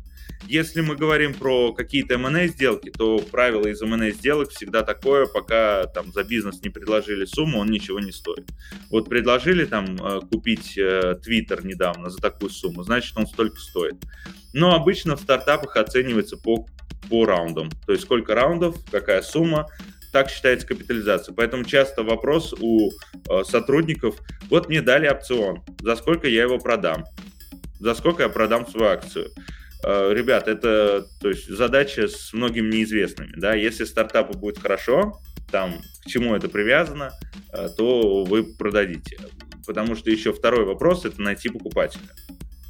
Если 0.45 0.81
мы 0.81 0.95
говорим 0.95 1.33
про 1.33 1.73
какие-то 1.73 2.13
M&A 2.13 2.47
сделки, 2.47 2.89
то 2.89 3.19
правило 3.19 3.67
из 3.67 3.81
M&A 3.81 4.11
сделок 4.11 4.51
всегда 4.51 4.83
такое, 4.83 5.25
пока 5.25 5.87
там 5.87 6.13
за 6.13 6.23
бизнес 6.23 6.61
не 6.61 6.69
предложили 6.69 7.25
сумму, 7.25 7.59
он 7.59 7.69
ничего 7.69 7.99
не 7.99 8.11
стоит. 8.11 8.47
Вот 8.89 9.09
предложили 9.09 9.65
там 9.65 9.97
а, 9.99 10.21
купить 10.21 10.77
э, 10.77 11.19
Twitter 11.25 11.65
недавно 11.65 12.09
за 12.09 12.19
такую 12.19 12.49
сумму, 12.49 12.83
значит 12.83 13.17
он 13.17 13.27
столько 13.27 13.57
стоит. 13.57 13.95
Но 14.53 14.73
обычно 14.73 15.17
в 15.17 15.21
стартапах 15.21 15.75
оценивается 15.75 16.37
по 16.37 16.65
по 17.09 17.25
раундам. 17.25 17.69
То 17.85 17.93
есть 17.93 18.03
сколько 18.03 18.35
раундов, 18.35 18.77
какая 18.91 19.21
сумма, 19.21 19.67
так 20.11 20.29
считается 20.29 20.67
капитализация. 20.67 21.33
Поэтому 21.33 21.63
часто 21.63 22.03
вопрос 22.03 22.53
у 22.59 22.89
э, 23.29 23.43
сотрудников, 23.43 24.17
вот 24.49 24.69
мне 24.69 24.81
дали 24.81 25.07
опцион, 25.07 25.63
за 25.81 25.95
сколько 25.95 26.27
я 26.27 26.43
его 26.43 26.57
продам, 26.57 27.05
за 27.79 27.93
сколько 27.93 28.23
я 28.23 28.29
продам 28.29 28.65
свою 28.67 28.87
акцию. 28.87 29.29
Э, 29.83 30.11
ребят, 30.13 30.47
это 30.47 31.05
то 31.21 31.29
есть, 31.29 31.47
задача 31.47 32.07
с 32.07 32.33
многими 32.33 32.77
неизвестными. 32.77 33.33
Да? 33.37 33.53
Если 33.53 33.83
стартапу 33.83 34.37
будет 34.37 34.57
хорошо, 34.57 35.19
там, 35.51 35.81
к 36.03 36.07
чему 36.07 36.35
это 36.35 36.49
привязано, 36.49 37.11
э, 37.53 37.69
то 37.77 38.23
вы 38.23 38.43
продадите. 38.43 39.17
Потому 39.65 39.95
что 39.95 40.09
еще 40.09 40.33
второй 40.33 40.65
вопрос– 40.65 41.05
это 41.05 41.21
найти 41.21 41.49
покупателя. 41.49 42.07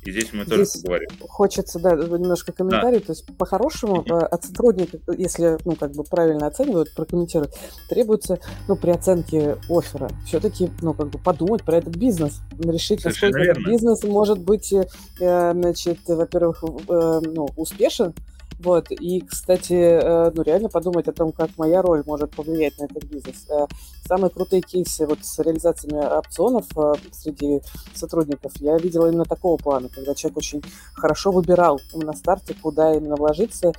И 0.08 0.12
здесь 0.12 0.32
мы 0.32 0.46
тоже 0.46 0.64
здесь 0.64 0.84
поговорим. 0.84 1.10
Хочется, 1.28 1.80
да, 1.80 1.92
немножко 1.94 2.54
комментарий. 2.54 3.00
Да. 3.00 3.08
То 3.08 3.12
есть, 3.12 3.26
по-хорошему, 3.38 4.04
mm-hmm. 4.04 4.24
от 4.24 4.44
сотрудника, 4.46 5.00
если, 5.12 5.58
ну, 5.66 5.76
как 5.76 5.92
бы 5.92 6.06
правильно 6.06 6.48
оценивают, 6.48 6.96
прокомментируют, 6.96 7.54
требуется, 7.90 8.40
ну, 8.70 8.78
при 8.78 8.92
оценке 8.92 9.58
оффера 9.70 10.10
все-таки, 10.26 10.72
ну, 10.82 10.94
как 10.94 11.10
бы 11.10 11.20
подумать 11.20 11.64
про 11.64 11.76
этот 11.80 11.98
бизнес, 11.98 12.40
решить, 12.58 13.02
Совершенно 13.02 13.34
насколько 13.34 13.44
верно. 13.44 13.60
этот 13.60 13.74
бизнес 13.74 14.04
может 14.06 14.40
быть, 14.40 14.72
э, 14.72 15.52
значит, 15.52 16.00
во-первых, 16.08 16.64
э, 16.64 17.22
ну, 17.26 17.50
успешен, 17.58 18.14
вот. 18.60 18.88
И, 18.90 19.22
кстати, 19.22 19.74
э, 19.74 20.32
ну, 20.34 20.42
реально 20.42 20.70
подумать 20.70 21.08
о 21.08 21.14
том, 21.14 21.32
как 21.32 21.50
моя 21.58 21.82
роль 21.82 22.04
может 22.06 22.32
повлиять 22.32 22.78
на 22.80 22.86
этот 22.86 23.04
бизнес. 23.04 23.46
Э, 23.50 23.68
самые 24.08 24.32
крутые 24.32 24.62
кейсы 24.62 25.06
вот 25.06 25.20
с 25.22 25.38
реализациями 25.40 26.00
опционов 26.00 26.66
э, 26.76 26.94
среди 27.12 27.62
сотрудников 27.94 28.54
я 28.58 28.78
видела 28.78 29.08
именно 29.08 29.26
такого 29.26 29.58
плана, 29.58 29.90
когда 29.90 30.16
человек 30.16 30.38
очень 30.38 30.64
хорошо 30.94 31.32
выбирал 31.32 31.80
на 31.94 32.14
старте, 32.14 32.56
куда 32.60 32.96
именно 32.96 33.16
вложиться 33.16 33.74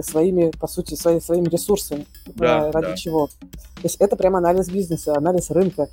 своими, 0.00 0.50
по 0.58 0.66
сути, 0.66 0.94
свои, 0.94 1.20
своими 1.20 1.48
ресурсами, 1.48 2.06
да, 2.26 2.72
ради 2.72 2.86
да. 2.86 2.96
чего. 2.96 3.26
То 3.26 3.82
есть 3.82 3.96
это 3.96 4.16
прям 4.16 4.36
анализ 4.36 4.68
бизнеса, 4.68 5.14
анализ 5.14 5.50
рынка 5.50 5.88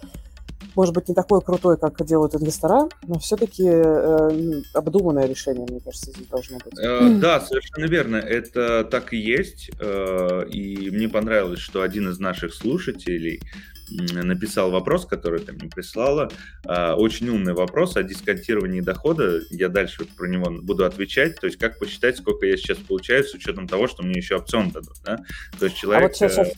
может 0.80 0.96
быть, 0.96 1.10
не 1.10 1.14
такой 1.14 1.42
крутой, 1.42 1.78
как 1.78 2.02
делают 2.06 2.36
инвестора, 2.36 2.88
но 3.06 3.20
все-таки 3.20 3.66
э, 3.68 4.62
обдуманное 4.74 5.28
решение, 5.28 5.68
мне 5.70 5.82
кажется, 5.82 6.12
здесь 6.12 6.28
должно 6.28 6.58
быть. 6.64 6.80
Э, 6.80 7.20
да, 7.20 7.42
совершенно 7.42 7.84
верно. 7.84 8.16
Это 8.16 8.86
так 8.86 9.12
и 9.12 9.18
есть. 9.18 9.72
Э, 9.82 10.46
и 10.48 10.90
мне 10.90 11.10
понравилось, 11.10 11.60
что 11.60 11.82
один 11.82 12.08
из 12.08 12.18
наших 12.20 12.54
слушателей 12.54 13.42
написал 13.90 14.72
вопрос, 14.72 15.06
который 15.06 15.40
ты 15.40 15.54
мне 15.54 15.70
прислала. 15.70 16.30
А, 16.66 16.96
очень 16.96 17.30
умный 17.30 17.54
вопрос 17.54 17.96
о 17.96 18.04
дисконтировании 18.04 18.82
дохода. 18.82 19.42
Я 19.50 19.70
дальше 19.70 20.06
про 20.18 20.28
него 20.28 20.52
буду 20.62 20.86
отвечать. 20.86 21.40
То 21.40 21.48
есть 21.48 21.58
как 21.58 21.80
посчитать, 21.80 22.18
сколько 22.18 22.46
я 22.46 22.58
сейчас 22.58 22.78
получаю 22.78 23.24
с 23.24 23.34
учетом 23.34 23.68
того, 23.68 23.88
что 23.88 24.04
мне 24.04 24.18
еще 24.18 24.36
опцион 24.36 24.72
дадут. 24.72 24.98
Да? 25.04 25.18
То 25.58 25.66
есть 25.66 25.78
человек... 25.78 26.04
А 26.04 26.08
вот 26.08 26.16
сейчас, 26.16 26.34
сейчас... 26.34 26.54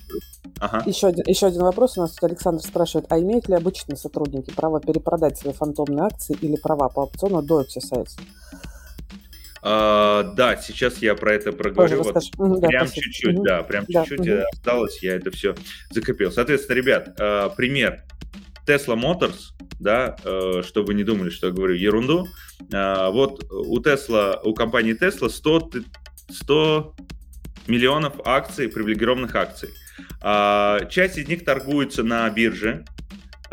Ага. 0.60 0.84
Еще, 0.86 1.08
один, 1.08 1.24
еще 1.26 1.48
один 1.48 1.62
вопрос 1.62 1.98
у 1.98 2.02
нас 2.02 2.12
тут 2.12 2.24
Александр 2.30 2.62
спрашивает, 2.62 3.06
а 3.10 3.20
имеют 3.20 3.48
ли 3.48 3.56
обычные 3.56 3.98
сотрудники 3.98 4.52
право 4.52 4.80
перепродать 4.80 5.38
свои 5.38 5.54
фантомные 5.54 6.06
акции 6.06 6.38
или 6.42 6.56
права 6.56 6.90
по 6.90 7.02
опциону 7.02 7.42
до 7.42 7.62
exercise? 7.62 8.20
А, 9.64 10.24
да, 10.36 10.58
сейчас 10.58 10.98
я 10.98 11.16
про 11.16 11.34
это 11.34 11.52
проговорю. 11.52 12.04
Вот, 12.04 12.16
угу, 12.38 12.62
прям 12.62 12.86
да, 12.88 12.92
чуть-чуть, 12.92 13.36
угу. 13.38 13.44
да, 13.44 13.64
прям 13.64 13.86
да, 13.88 14.06
чуть-чуть 14.06 14.28
угу. 14.28 14.44
осталось, 14.52 15.04
я 15.04 15.16
это 15.16 15.32
все 15.32 15.56
закопил. 15.92 16.32
Соответственно, 16.32 16.76
ребят, 16.76 17.16
а, 17.20 17.50
пример. 17.50 18.04
Tesla 18.68 18.96
Motors, 18.96 19.54
да, 19.80 20.16
а, 20.24 20.62
чтобы 20.64 20.88
вы 20.88 20.94
не 20.96 21.04
думали, 21.04 21.30
что 21.30 21.48
я 21.48 21.54
говорю 21.54 21.76
ерунду. 21.76 22.28
А, 22.74 23.12
вот 23.12 23.46
у 23.52 23.80
Tesla, 23.80 24.40
у 24.44 24.54
компании 24.54 24.98
Tesla 25.00 25.30
100, 25.30 25.72
100 26.30 26.96
миллионов 27.68 28.14
акций, 28.26 28.68
привилегированных 28.68 29.36
акций. 29.36 29.70
А, 30.22 30.86
часть 30.90 31.18
из 31.18 31.28
них 31.28 31.46
торгуется 31.46 32.04
на 32.04 32.30
бирже, 32.30 32.86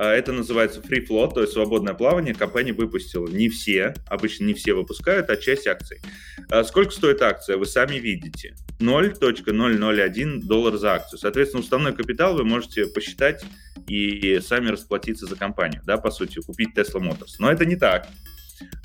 это 0.04 0.32
называется 0.32 0.80
free 0.80 1.04
float, 1.06 1.34
то 1.34 1.40
есть 1.40 1.52
свободное 1.52 1.94
плавание. 1.94 2.34
Компания 2.34 2.72
выпустила. 2.72 3.26
Не 3.26 3.48
все, 3.48 3.94
обычно 4.06 4.44
не 4.44 4.54
все 4.54 4.74
выпускают, 4.74 5.28
а 5.28 5.36
часть 5.36 5.66
акций. 5.66 6.00
А, 6.50 6.62
сколько 6.62 6.92
стоит 6.92 7.20
акция, 7.20 7.56
вы 7.56 7.66
сами 7.66 7.96
видите. 7.96 8.54
0.001 8.78 10.40
доллар 10.42 10.76
за 10.76 10.94
акцию. 10.94 11.18
Соответственно, 11.18 11.62
уставной 11.62 11.92
капитал 11.92 12.36
вы 12.36 12.44
можете 12.44 12.86
посчитать 12.86 13.44
и 13.88 14.38
сами 14.40 14.68
расплатиться 14.68 15.26
за 15.26 15.34
компанию, 15.34 15.82
да, 15.84 15.96
по 15.96 16.10
сути, 16.12 16.40
купить 16.40 16.70
Tesla 16.76 17.00
Motors. 17.00 17.34
Но 17.40 17.50
это 17.50 17.66
не 17.66 17.74
так. 17.74 18.06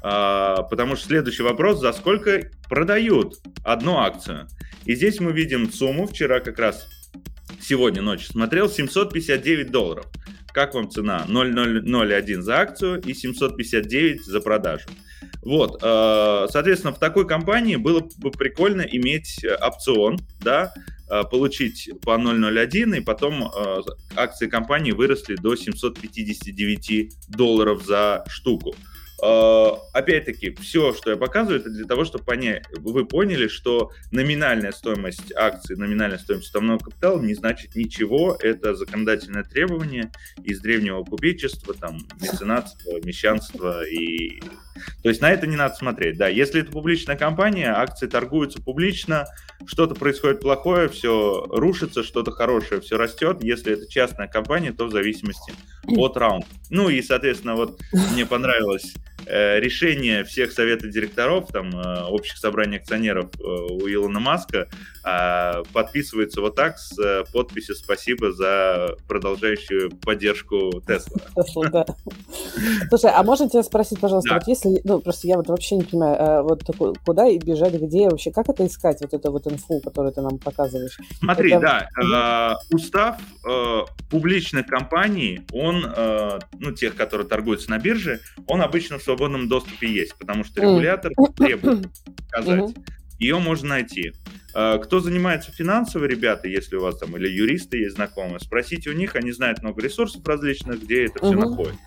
А, 0.02 0.64
потому 0.64 0.96
что 0.96 1.08
следующий 1.08 1.44
вопрос, 1.44 1.80
за 1.80 1.94
сколько 1.94 2.50
продают 2.70 3.36
одну 3.64 3.98
акцию? 4.00 4.48
И 4.86 4.96
здесь 4.96 5.20
мы 5.20 5.32
видим 5.32 5.72
сумму, 5.72 6.08
вчера 6.08 6.40
как 6.40 6.58
раз 6.58 6.88
сегодня 7.62 8.02
ночью 8.02 8.32
смотрел, 8.32 8.70
759 8.70 9.72
долларов. 9.72 10.06
Как 10.54 10.76
вам 10.76 10.90
цена? 10.90 11.26
0,001 11.28 12.44
за 12.44 12.60
акцию 12.60 13.02
и 13.02 13.14
759 13.14 14.24
за 14.24 14.40
продажу. 14.40 14.88
Вот, 15.42 15.82
э, 15.82 16.48
соответственно, 16.50 16.94
в 16.94 17.00
такой 17.00 17.28
компании 17.28 17.76
было 17.76 18.08
бы 18.18 18.32
прикольно 18.32 18.82
иметь 18.82 19.44
опцион, 19.62 20.20
да, 20.40 20.72
э, 21.10 21.24
получить 21.24 21.90
по 22.02 22.18
0,01, 22.18 22.98
и 22.98 23.02
потом 23.02 23.44
э, 23.44 23.82
акции 24.16 24.48
компании 24.48 24.92
выросли 24.92 25.36
до 25.36 25.56
759 25.56 27.30
долларов 27.30 27.84
за 27.84 28.24
штуку. 28.30 28.76
А, 29.26 29.80
опять-таки, 29.94 30.54
все, 30.60 30.94
что 30.94 31.12
я 31.12 31.16
показываю, 31.16 31.62
это 31.62 31.70
для 31.70 31.86
того, 31.86 32.04
чтобы 32.04 32.26
понять, 32.26 32.66
вы 32.76 33.06
поняли, 33.06 33.48
что 33.48 33.92
номинальная 34.12 34.74
стоимость 34.74 35.34
акций, 35.34 35.78
номинальная 35.78 36.18
стоимость 36.18 36.48
уставного 36.48 36.80
капитала 36.80 37.22
не 37.22 37.34
значит 37.34 37.74
ничего. 37.74 38.38
Это 38.42 38.76
законодательное 38.76 39.46
требование 39.46 40.12
из 40.44 40.60
древнего 40.60 41.06
купечества, 41.06 41.74
там, 41.74 42.00
меценатства, 42.20 43.00
мещанства 43.02 43.88
и... 43.88 44.42
То 45.04 45.10
есть 45.10 45.22
на 45.22 45.32
это 45.32 45.48
не 45.48 45.56
надо 45.56 45.76
смотреть. 45.76 46.18
Да, 46.18 46.28
если 46.28 46.62
это 46.62 46.72
публичная 46.72 47.16
компания, 47.16 47.72
акции 47.72 48.08
торгуются 48.08 48.62
публично, 48.62 49.26
что-то 49.66 49.96
происходит 49.96 50.42
плохое, 50.42 50.90
все 50.90 51.46
рушится, 51.50 52.04
что-то 52.04 52.32
хорошее, 52.32 52.82
все 52.82 52.98
растет. 52.98 53.38
Если 53.42 53.72
это 53.72 53.88
частная 53.88 54.28
компания, 54.28 54.74
то 54.74 54.86
в 54.86 54.92
зависимости 54.92 55.54
от 55.88 56.18
раунда. 56.18 56.48
Ну 56.70 56.90
и, 56.90 57.02
соответственно, 57.02 57.56
вот 57.56 57.80
мне 58.12 58.26
понравилось 58.26 58.94
Э, 58.96 59.13
решение 59.26 60.24
всех 60.24 60.52
советов 60.52 60.90
директоров, 60.90 61.50
там, 61.52 61.70
э, 61.70 62.04
общих 62.04 62.38
собраний 62.38 62.78
акционеров 62.78 63.30
э, 63.40 63.44
у 63.44 63.88
Илона 63.88 64.20
Маска 64.20 64.68
подписывается 65.74 66.40
вот 66.40 66.56
так 66.56 66.78
с 66.78 67.26
подписью 67.34 67.76
«Спасибо 67.76 68.32
за 68.32 68.96
продолжающую 69.06 69.92
поддержку 69.92 70.82
Тесла». 70.88 71.70
да. 71.70 71.86
Слушай, 72.88 73.12
а 73.14 73.22
можно 73.24 73.50
тебя 73.50 73.64
спросить, 73.64 74.00
пожалуйста, 74.00 74.30
да. 74.30 74.36
вот 74.36 74.48
если, 74.48 74.80
ну, 74.86 75.02
просто 75.02 75.28
я 75.28 75.36
вот 75.36 75.48
вообще 75.48 75.76
не 75.76 75.84
понимаю, 75.84 76.44
вот 76.44 76.64
куда 77.06 77.28
бежать, 77.38 77.74
где 77.74 78.10
вообще, 78.10 78.32
как 78.32 78.50
это 78.50 78.66
искать, 78.66 79.02
вот 79.02 79.14
эту 79.14 79.32
вот 79.32 79.48
инфу, 79.48 79.82
которую 79.82 80.14
ты 80.14 80.22
нам 80.22 80.38
показываешь? 80.38 80.98
Смотри, 81.20 81.52
это... 81.52 81.88
да, 82.00 82.58
э, 82.70 82.76
устав 82.76 83.18
э, 83.46 83.82
публичных 84.10 84.68
компаний, 84.68 85.42
он, 85.52 85.86
э, 85.86 86.40
ну, 86.60 86.72
тех, 86.72 86.96
которые 86.96 87.28
торгуются 87.28 87.70
на 87.70 87.80
бирже, 87.80 88.20
он 88.48 88.62
обычно 88.62 88.98
в 88.98 89.04
свободном 89.14 89.48
доступе 89.48 89.92
есть, 89.92 90.16
потому 90.18 90.44
что 90.44 90.62
регулятор 90.62 91.12
требует 91.36 91.88
показать. 92.32 92.76
Ее 93.20 93.40
можно 93.40 93.70
найти. 93.70 94.12
А, 94.54 94.78
кто 94.80 95.00
занимается 95.00 95.52
финансово, 95.52 96.06
ребята, 96.06 96.48
если 96.48 96.76
у 96.76 96.82
вас 96.82 96.98
там 96.98 97.16
или 97.16 97.30
юристы 97.30 97.78
есть 97.78 97.96
знакомые, 97.96 98.40
спросите 98.40 98.90
у 98.90 98.94
них, 98.94 99.16
они 99.16 99.32
знают 99.32 99.62
много 99.62 99.82
ресурсов 99.82 100.26
различных, 100.26 100.84
где 100.84 101.06
это 101.06 101.20
все 101.20 101.34
находится 101.34 101.80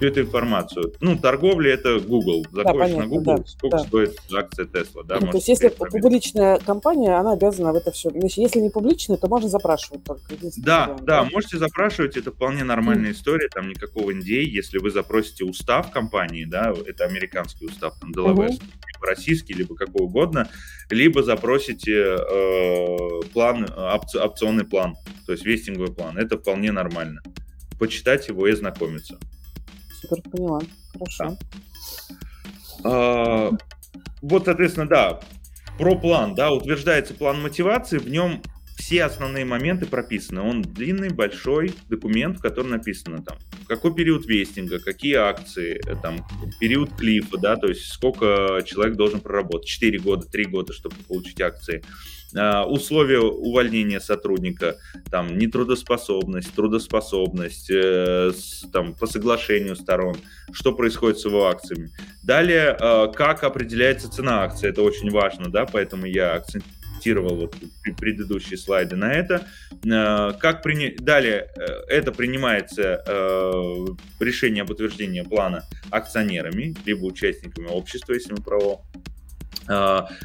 всю 0.00 0.08
эту 0.08 0.20
информацию. 0.22 0.94
Ну, 1.00 1.16
торговля 1.18 1.74
это 1.74 2.00
Google. 2.00 2.46
Заходишь 2.50 2.94
да, 2.94 3.00
на 3.00 3.06
Google, 3.06 3.36
да, 3.36 3.44
сколько 3.44 3.76
да. 3.76 3.84
стоит 3.84 4.18
акция 4.34 4.64
Tesla. 4.64 5.04
Да, 5.04 5.18
ну, 5.20 5.30
то 5.30 5.36
есть, 5.36 5.48
если 5.48 5.68
публичная 5.68 6.58
компания, 6.58 7.18
она 7.18 7.32
обязана 7.32 7.72
в 7.72 7.76
это 7.76 7.90
все. 7.90 8.10
Если 8.14 8.60
не 8.60 8.70
публичная, 8.70 9.18
то 9.18 9.28
можно 9.28 9.48
запрашивать 9.48 10.02
только. 10.04 10.22
Да, 10.56 10.96
да, 11.02 11.24
можете 11.24 11.58
запрашивать, 11.58 12.16
это 12.16 12.32
вполне 12.32 12.64
нормальная 12.64 13.10
mm. 13.10 13.14
история, 13.14 13.48
там 13.48 13.68
никакого 13.68 14.10
NDA. 14.10 14.42
Если 14.42 14.78
вы 14.78 14.90
запросите 14.90 15.44
устав 15.44 15.90
компании, 15.90 16.44
да, 16.44 16.72
это 16.86 17.04
американский 17.04 17.66
устав, 17.66 17.98
там, 18.00 18.12
Delaware, 18.12 18.48
mm-hmm 18.48 18.80
либо 19.00 19.06
российский, 19.06 19.54
либо 19.54 19.74
какой 19.74 20.04
угодно, 20.04 20.48
либо 20.90 21.22
запросите 21.22 22.16
э, 22.18 23.20
план, 23.32 23.64
опци, 23.64 24.18
опционный 24.18 24.64
план, 24.64 24.94
то 25.26 25.32
есть 25.32 25.44
вестинговый 25.46 25.94
план. 25.94 26.18
Это 26.18 26.36
вполне 26.36 26.70
нормально. 26.70 27.22
Почитать 27.78 28.28
его 28.28 28.46
и 28.46 28.52
знакомиться. 28.52 29.18
Супер, 30.10 30.30
поняла. 30.30 30.60
Хорошо. 30.92 31.36
Да. 32.82 32.90
А, 32.90 33.50
вот, 34.22 34.44
соответственно, 34.44 34.88
да, 34.88 35.20
про 35.78 35.96
план, 35.96 36.34
да, 36.34 36.50
утверждается 36.50 37.14
план 37.14 37.40
мотивации, 37.40 37.98
в 37.98 38.08
нем 38.08 38.42
все 38.80 39.04
основные 39.04 39.44
моменты 39.44 39.86
прописаны. 39.86 40.40
Он 40.40 40.62
длинный, 40.62 41.10
большой 41.10 41.74
документ, 41.88 42.38
в 42.38 42.40
котором 42.40 42.70
написано 42.70 43.22
там, 43.22 43.38
какой 43.68 43.94
период 43.94 44.26
вестинга, 44.26 44.80
какие 44.80 45.14
акции, 45.14 45.80
э, 45.86 45.96
там, 46.02 46.26
период 46.58 46.94
клифа, 46.96 47.36
да, 47.36 47.56
то 47.56 47.68
есть 47.68 47.86
сколько 47.92 48.62
человек 48.64 48.96
должен 48.96 49.20
проработать, 49.20 49.68
4 49.68 49.98
года, 49.98 50.26
3 50.26 50.44
года, 50.46 50.72
чтобы 50.72 50.96
получить 51.06 51.40
акции. 51.40 51.82
Uh, 52.32 52.64
условия 52.64 53.18
увольнения 53.18 53.98
сотрудника, 53.98 54.76
там, 55.10 55.36
нетрудоспособность, 55.36 56.54
трудоспособность, 56.54 57.68
э, 57.72 58.30
с, 58.30 58.70
там, 58.72 58.94
по 58.94 59.08
соглашению 59.08 59.74
сторон, 59.74 60.14
что 60.52 60.72
происходит 60.72 61.18
с 61.18 61.24
его 61.24 61.48
акциями. 61.48 61.90
Далее, 62.22 62.76
э, 62.78 63.08
как 63.12 63.42
определяется 63.42 64.08
цена 64.08 64.44
акции, 64.44 64.68
это 64.68 64.82
очень 64.82 65.10
важно, 65.10 65.50
да, 65.50 65.66
поэтому 65.66 66.06
я 66.06 66.34
акцентирую 66.34 66.79
цитировал 67.00 67.36
вот 67.36 67.56
предыдущие 67.98 68.58
слайды 68.58 68.96
на 68.96 69.12
это. 69.12 69.46
Э, 69.84 70.32
как 70.38 70.62
при... 70.62 70.96
Далее 70.98 71.48
э, 71.56 71.64
это 71.88 72.12
принимается 72.12 73.02
э, 73.06 73.86
решение 74.20 74.62
об 74.62 74.70
утверждении 74.70 75.22
плана 75.22 75.64
акционерами, 75.90 76.74
либо 76.84 77.04
участниками 77.06 77.66
общества, 77.66 78.12
если 78.12 78.32
мы 78.32 78.42
про 78.42 78.82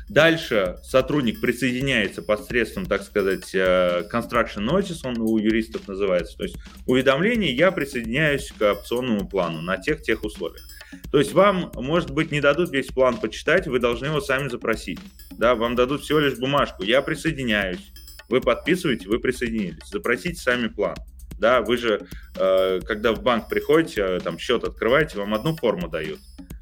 Дальше 0.10 0.78
сотрудник 0.82 1.40
присоединяется 1.40 2.24
посредством, 2.24 2.88
так 2.88 3.04
сказать, 3.04 3.54
construction 3.54 4.68
notice, 4.68 5.02
он 5.04 5.20
у 5.20 5.38
юристов 5.38 5.88
называется, 5.88 6.36
то 6.36 6.44
есть 6.46 6.56
уведомление, 6.88 7.54
я 7.54 7.72
присоединяюсь 7.72 8.52
к 8.58 8.72
опционному 8.72 9.28
плану 9.28 9.62
на 9.62 9.78
тех-тех 9.78 10.24
условиях. 10.24 10.66
То 11.12 11.20
есть 11.20 11.34
вам, 11.34 11.72
может 11.76 12.12
быть, 12.12 12.32
не 12.32 12.42
дадут 12.42 12.72
весь 12.72 12.88
план 12.88 13.18
почитать, 13.18 13.68
вы 13.68 13.80
должны 13.80 14.08
его 14.08 14.22
сами 14.22 14.50
запросить. 14.50 15.00
Да, 15.32 15.56
вам 15.56 15.76
дадут 15.76 16.02
всего 16.02 16.20
лишь 16.20 16.38
бумажку. 16.38 16.84
Я 16.84 17.02
присоединяюсь. 17.02 17.92
Вы 18.30 18.42
подписываете, 18.42 19.08
вы 19.08 19.20
присоединились. 19.20 19.88
Запросите 19.92 20.42
сами 20.42 20.68
план. 20.68 20.96
Да, 21.40 21.62
вы 21.62 21.78
же, 21.78 22.08
э, 22.38 22.80
когда 22.86 23.14
в 23.14 23.22
банк 23.22 23.50
приходите, 23.50 24.02
э, 24.02 24.20
там 24.20 24.40
счет 24.40 24.64
открываете, 24.64 25.18
вам 25.18 25.34
одну 25.34 25.56
форму 25.56 25.90
дают, 25.90 26.20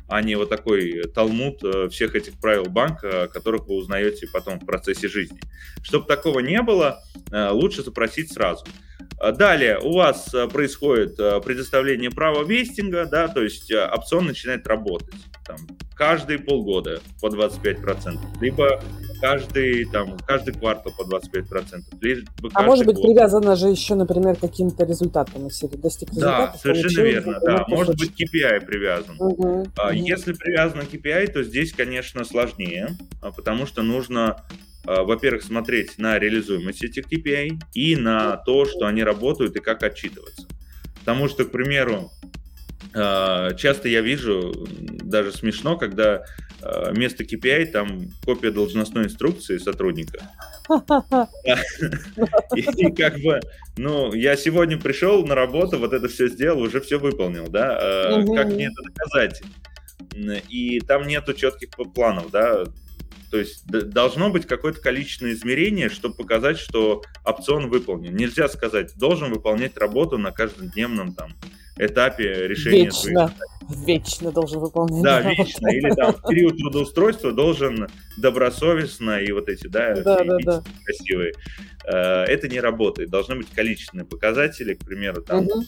а 0.08 0.22
не 0.22 0.36
вот 0.36 0.50
такой 0.50 1.04
талмуд 1.14 1.64
э, 1.64 1.90
всех 1.90 2.16
этих 2.16 2.40
правил 2.40 2.66
банка, 2.66 3.28
которых 3.28 3.68
вы 3.68 3.76
узнаете 3.76 4.28
потом 4.34 4.60
в 4.60 4.66
процессе 4.66 5.08
жизни. 5.08 5.40
Чтобы 5.84 6.08
такого 6.08 6.40
не 6.40 6.62
было, 6.62 7.04
лучше 7.32 7.84
запросить 7.84 8.34
сразу. 8.34 8.66
А 9.20 9.32
далее 9.32 9.80
у 9.80 9.94
вас 9.94 10.34
э, 10.34 10.48
происходит 10.48 11.20
э, 11.20 11.40
предоставление 11.42 12.12
права 12.12 12.44
вестинга, 12.44 13.06
да, 13.06 13.28
то 13.28 13.42
есть 13.42 13.72
э, 13.72 13.86
опцион 13.86 14.26
начинает 14.26 14.68
работать 14.68 15.16
там, 15.46 15.58
каждые 15.96 16.40
полгода 16.40 17.02
по 17.22 17.28
25%, 17.28 18.18
либо 18.42 18.82
каждый, 19.22 19.86
там, 19.86 20.18
каждый 20.28 20.54
квартал 20.54 20.92
по 20.98 21.04
25%. 21.04 21.82
Либо 22.02 22.28
а 22.54 22.64
может 22.64 22.86
быть 22.86 22.98
год. 22.98 23.06
привязано 23.06 23.56
же 23.56 23.68
еще, 23.68 23.96
например, 23.96 24.36
каким-то 24.36 24.84
результатом, 24.86 25.46
если 25.46 25.68
достиг 25.68 26.10
результата. 26.10 26.52
Да, 26.54 26.60
совершенно 26.60 27.06
верно, 27.06 27.40
да. 27.42 27.66
Может 27.68 27.98
быть 27.98 28.12
KPI 28.12 28.66
привязан. 28.66 29.16
Угу, 29.20 29.62
угу. 29.62 29.70
Если 29.94 30.34
привязан 30.34 30.82
KPI, 30.82 31.28
то 31.28 31.44
здесь, 31.44 31.72
конечно, 31.72 32.26
сложнее, 32.26 32.98
а, 33.22 33.32
потому 33.32 33.66
что 33.66 33.82
нужно 33.82 34.32
а, 34.32 34.46
во-первых, 34.86 35.44
смотреть 35.44 35.98
на 35.98 36.20
реализуемость 36.20 36.84
этих 36.84 37.12
KPI 37.12 37.60
и 37.74 37.96
на 37.96 38.38
то, 38.38 38.66
что 38.66 38.86
они 38.86 39.04
работают 39.04 39.56
и 39.56 39.60
как 39.60 39.84
отчитываться. 39.84 40.48
Потому 41.00 41.28
что, 41.28 41.46
к 41.46 41.52
примеру, 41.52 42.12
а, 42.96 43.54
часто 43.54 43.90
я 43.90 44.02
вижу, 44.02 44.54
даже 44.80 45.32
смешно, 45.32 45.78
когда 45.78 46.26
а, 46.62 46.92
вместо 46.92 47.24
KPI 47.24 47.68
там 47.68 48.10
копия 48.24 48.52
должностной 48.52 49.06
инструкции 49.06 49.58
сотрудника. 49.58 50.20
И 52.56 52.92
как 52.94 53.20
бы, 53.20 53.42
ну, 53.78 54.14
я 54.14 54.36
сегодня 54.38 54.80
пришел 54.80 55.26
на 55.26 55.36
работу, 55.36 55.78
вот 55.78 55.92
это 55.92 56.08
все 56.08 56.28
сделал, 56.30 56.62
уже 56.62 56.80
все 56.80 57.00
выполнил, 57.00 57.48
да, 57.48 58.14
как 58.36 58.48
мне 58.48 58.68
это 58.68 58.82
доказать? 58.84 59.42
И 60.50 60.80
там 60.82 61.08
нету 61.08 61.34
четких 61.34 61.70
планов, 61.94 62.32
да, 62.32 62.64
то 63.34 63.40
есть 63.40 63.66
должно 63.66 64.30
быть 64.30 64.46
какое-то 64.46 64.80
количественное 64.80 65.34
измерение, 65.34 65.90
чтобы 65.90 66.14
показать, 66.14 66.60
что 66.60 67.02
опцион 67.26 67.68
выполнен. 67.68 68.16
Нельзя 68.16 68.48
сказать, 68.48 68.96
должен 68.96 69.32
выполнять 69.32 69.76
работу 69.76 70.20
на 70.20 70.32
каждодневном 70.32 71.16
там 71.16 71.34
этапе 71.76 72.48
решения 72.48 72.84
Вечно. 72.84 72.94
своих 72.94 73.32
Вечно 73.88 74.32
должен 74.32 74.60
выполнять. 74.60 75.04
Да, 75.04 75.22
вечно. 75.22 75.68
Или 75.68 75.90
там 75.96 76.14
в 76.14 76.28
период 76.30 76.60
трудоустройства 76.60 77.32
должен 77.32 77.88
добросовестно 78.20 79.20
и 79.20 79.32
вот 79.32 79.50
эти, 79.50 79.66
да, 79.66 79.96
да, 79.96 80.24
да, 80.24 80.38
да. 80.44 80.64
красивые. 80.86 81.34
Э, 81.86 82.26
это 82.26 82.48
не 82.48 82.60
работает. 82.60 83.10
Должны 83.10 83.38
быть 83.38 83.50
количественные 83.50 84.06
показатели, 84.06 84.76
к 84.76 84.86
примеру, 84.86 85.24
там, 85.24 85.48
угу. 85.48 85.64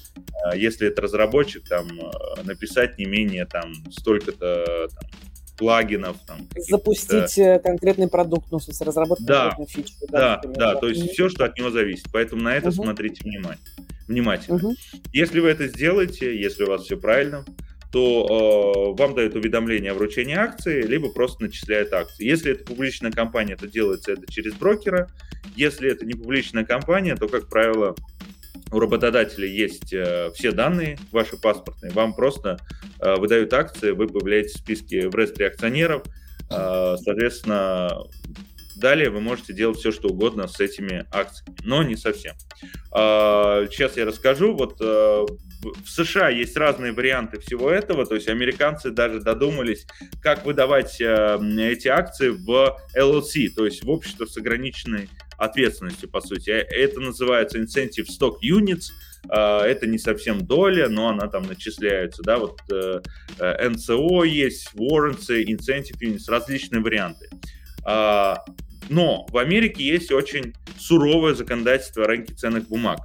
если 0.53 0.87
это 0.89 1.01
разработчик, 1.01 1.67
там, 1.67 1.87
э, 1.87 2.43
написать 2.43 2.99
не 2.99 3.05
менее 3.05 3.47
там 3.47 3.73
столько-то 3.89 4.87
там, 4.93 5.09
плагинов. 5.57 6.17
Там, 6.25 6.47
Запустить 6.55 7.37
э, 7.37 7.59
конкретный 7.59 8.07
продукт, 8.07 8.47
ну, 8.51 8.59
в 8.59 8.63
смысле, 8.63 8.87
разработать 8.87 9.25
да, 9.25 9.49
конкретную 9.49 9.67
фичу. 9.67 9.93
Да, 10.09 10.41
да, 10.43 10.49
да, 10.49 10.75
то 10.75 10.87
есть 10.87 11.03
mm 11.03 11.13
все, 11.15 11.29
что 11.29 11.45
от 11.45 11.57
него 11.57 11.69
зависит. 11.69 12.07
Поэтому 12.11 12.41
на 12.41 12.55
это 12.55 12.69
uh 12.69 12.71
смотрите 12.71 13.23
внимательно. 13.23 13.87
внимательно. 14.07 14.57
uh 14.57 14.73
Если 15.13 15.39
вы 15.39 15.49
это 15.49 15.67
сделаете, 15.67 16.37
если 16.39 16.63
у 16.63 16.67
вас 16.67 16.83
все 16.83 16.97
правильно, 16.97 17.45
то 17.91 18.93
э, 18.97 19.01
вам 19.01 19.15
дают 19.15 19.35
уведомление 19.35 19.91
о 19.91 19.95
вручении 19.95 20.35
акции, 20.35 20.81
либо 20.81 21.09
просто 21.13 21.43
начисляют 21.43 21.93
акции. 21.93 22.25
Если 22.25 22.51
это 22.51 22.65
публичная 22.65 23.11
компания, 23.11 23.55
то 23.55 23.67
делается 23.67 24.11
это 24.11 24.29
через 24.29 24.53
брокера. 24.53 25.09
Если 25.55 25.89
это 25.89 26.05
не 26.05 26.13
публичная 26.13 26.65
компания, 26.65 27.15
то, 27.15 27.29
как 27.29 27.47
правило, 27.47 27.95
у 28.71 28.79
работодателя 28.79 29.47
есть 29.47 29.93
э, 29.93 30.31
все 30.33 30.51
данные 30.51 30.97
ваши 31.11 31.37
паспортные, 31.37 31.91
вам 31.91 32.13
просто 32.13 32.57
э, 32.99 33.15
выдают 33.15 33.53
акции, 33.53 33.91
вы 33.91 34.07
появляетесь 34.07 34.53
в 34.55 34.59
списке 34.59 35.09
в 35.09 35.15
реестре 35.15 35.47
акционеров, 35.47 36.03
э, 36.49 36.95
соответственно, 37.03 37.91
далее 38.75 39.09
вы 39.09 39.21
можете 39.21 39.53
делать 39.53 39.77
все, 39.77 39.91
что 39.91 40.09
угодно 40.09 40.47
с 40.47 40.59
этими 40.59 41.05
акциями, 41.11 41.57
но 41.63 41.83
не 41.83 41.95
совсем. 41.95 42.35
Э, 42.93 43.67
сейчас 43.71 43.97
я 43.97 44.05
расскажу, 44.05 44.53
вот 44.53 44.77
э, 44.81 44.85
в 44.85 45.89
США 45.89 46.29
есть 46.29 46.55
разные 46.57 46.91
варианты 46.91 47.39
всего 47.39 47.69
этого, 47.69 48.05
то 48.05 48.15
есть 48.15 48.27
американцы 48.27 48.91
даже 48.91 49.21
додумались, 49.21 49.85
как 50.21 50.45
выдавать 50.45 50.99
э, 50.99 51.39
эти 51.59 51.87
акции 51.87 52.29
в 52.29 52.77
LLC, 52.95 53.49
то 53.55 53.65
есть 53.65 53.83
в 53.83 53.89
общество 53.89 54.25
с 54.25 54.37
ограниченной 54.37 55.09
ответственностью, 55.37 56.09
по 56.09 56.21
сути. 56.21 56.49
Э, 56.49 56.61
это 56.61 56.99
называется 56.99 57.59
incentive 57.59 58.07
stock 58.07 58.37
units, 58.43 58.91
э, 59.29 59.65
это 59.65 59.87
не 59.87 59.97
совсем 59.97 60.45
доля, 60.45 60.89
но 60.89 61.09
она 61.09 61.27
там 61.27 61.43
начисляется, 61.43 62.23
да, 62.23 62.37
вот 62.37 62.59
э, 62.71 63.01
NCO 63.39 64.27
есть, 64.27 64.69
warrants, 64.75 65.29
incentive 65.29 65.99
units, 66.01 66.23
различные 66.27 66.81
варианты. 66.81 67.29
Но 68.87 69.25
в 69.31 69.37
Америке 69.39 69.83
есть 69.83 70.11
очень 70.11 70.53
суровое 70.77 71.33
законодательство 71.33 72.03
о 72.03 72.07
рынке 72.07 72.35
ценных 72.35 72.67
бумаг. 72.67 72.99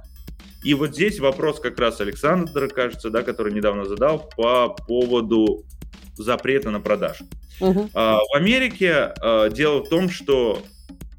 И 0.63 0.75
вот 0.75 0.93
здесь 0.93 1.19
вопрос 1.19 1.59
как 1.59 1.79
раз 1.79 2.01
Александра, 2.01 2.67
кажется, 2.67 3.09
да, 3.09 3.23
который 3.23 3.51
недавно 3.51 3.85
задал 3.85 4.29
по 4.37 4.69
поводу 4.69 5.65
запрета 6.13 6.69
на 6.69 6.79
продажу. 6.79 7.25
Uh-huh. 7.59 7.89
В 7.93 8.35
Америке 8.35 9.11
дело 9.51 9.83
в 9.83 9.89
том, 9.89 10.09
что 10.09 10.63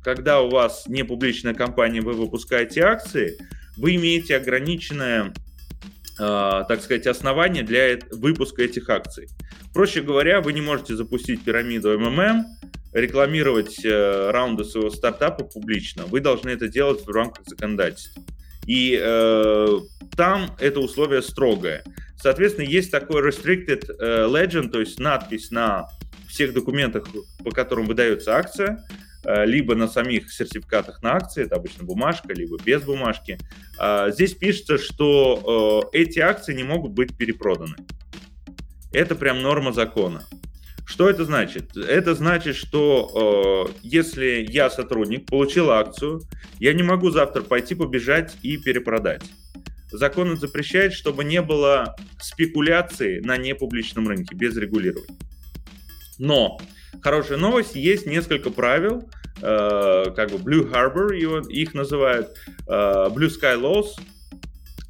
когда 0.03 0.41
у 0.41 0.51
вас 0.51 0.85
не 0.87 1.05
публичная 1.05 1.55
компания, 1.55 2.01
вы 2.01 2.13
выпускаете 2.13 2.83
акции, 2.83 3.39
вы 3.77 3.97
имеете 3.97 4.37
ограниченное, 4.37 5.33
э, 6.19 6.65
так 6.69 6.83
сказать, 6.83 7.07
основание 7.07 7.63
для 7.63 7.99
выпуска 8.11 8.63
этих 8.63 8.91
акций. 8.91 9.29
Проще 9.73 10.03
говоря, 10.03 10.41
вы 10.41 10.53
не 10.53 10.61
можете 10.61 10.97
запустить 10.97 11.45
пирамиду 11.45 11.99
МММ, 11.99 12.45
рекламировать 12.93 13.85
э, 13.85 14.31
раунды 14.31 14.65
своего 14.65 14.91
стартапа 14.91 15.45
публично. 15.45 16.05
Вы 16.05 16.21
должны 16.21 16.51
это 16.51 16.69
делать 16.69 17.07
в 17.07 17.11
рамках 17.11 17.47
законодательства. 17.47 18.23
И 18.67 18.99
э, 19.01 19.79
там 20.17 20.51
это 20.61 20.81
условие 20.81 21.23
строгое. 21.23 21.83
Соответственно, 22.17 22.67
есть 22.67 22.91
такой 22.91 23.27
restricted 23.27 23.85
э, 23.99 24.27
legend, 24.29 24.71
то 24.71 24.81
есть 24.81 25.01
надпись 25.01 25.51
на 25.51 25.89
всех 26.29 26.53
документах, 26.53 27.09
по 27.43 27.51
которым 27.51 27.87
выдается 27.87 28.37
акция, 28.37 28.85
либо 29.25 29.75
на 29.75 29.89
самих 29.89 30.33
сертификатах 30.33 31.03
на 31.03 31.15
акции, 31.15 31.45
это 31.45 31.57
обычно 31.57 31.85
бумажка, 31.85 32.33
либо 32.33 32.57
без 32.63 32.83
бумажки. 32.83 33.39
А, 33.79 34.11
здесь 34.11 34.35
пишется, 34.35 34.79
что 34.79 35.91
э, 35.93 35.99
эти 35.99 36.19
акции 36.19 36.55
не 36.55 36.65
могут 36.65 36.93
быть 36.93 37.17
перепроданы. 37.17 37.77
Это 38.93 39.15
прям 39.15 39.43
норма 39.43 39.73
закона. 39.73 40.25
Что 40.85 41.09
это 41.09 41.25
значит? 41.25 41.77
Это 41.77 42.15
значит, 42.15 42.57
что 42.57 43.69
э, 43.71 43.79
если 43.83 44.47
я 44.49 44.69
сотрудник, 44.69 45.27
получил 45.27 45.71
акцию, 45.71 46.21
я 46.59 46.75
не 46.75 46.83
могу 46.83 47.11
завтра 47.11 47.43
пойти 47.43 47.75
побежать 47.75 48.37
и 48.43 48.59
перепродать. 48.59 49.23
Закон 49.91 50.37
запрещает, 50.37 50.93
чтобы 50.93 51.25
не 51.25 51.41
было 51.41 51.97
спекуляции 52.21 53.21
на 53.21 53.37
непубличном 53.37 54.09
рынке 54.09 54.35
без 54.35 54.57
регулирования. 54.57 55.17
Но 56.19 56.61
хорошая 57.01 57.39
новость, 57.39 57.75
есть 57.75 58.07
несколько 58.07 58.51
правил, 58.51 59.01
э, 59.01 59.22
как 59.43 60.31
бы 60.31 60.39
Blue 60.39 60.71
Harbor 60.71 61.15
его, 61.17 61.39
их 61.39 61.75
называют, 61.75 62.37
э, 62.67 62.73
Blue 63.11 63.29
Sky 63.29 63.61
Laws, 63.61 63.89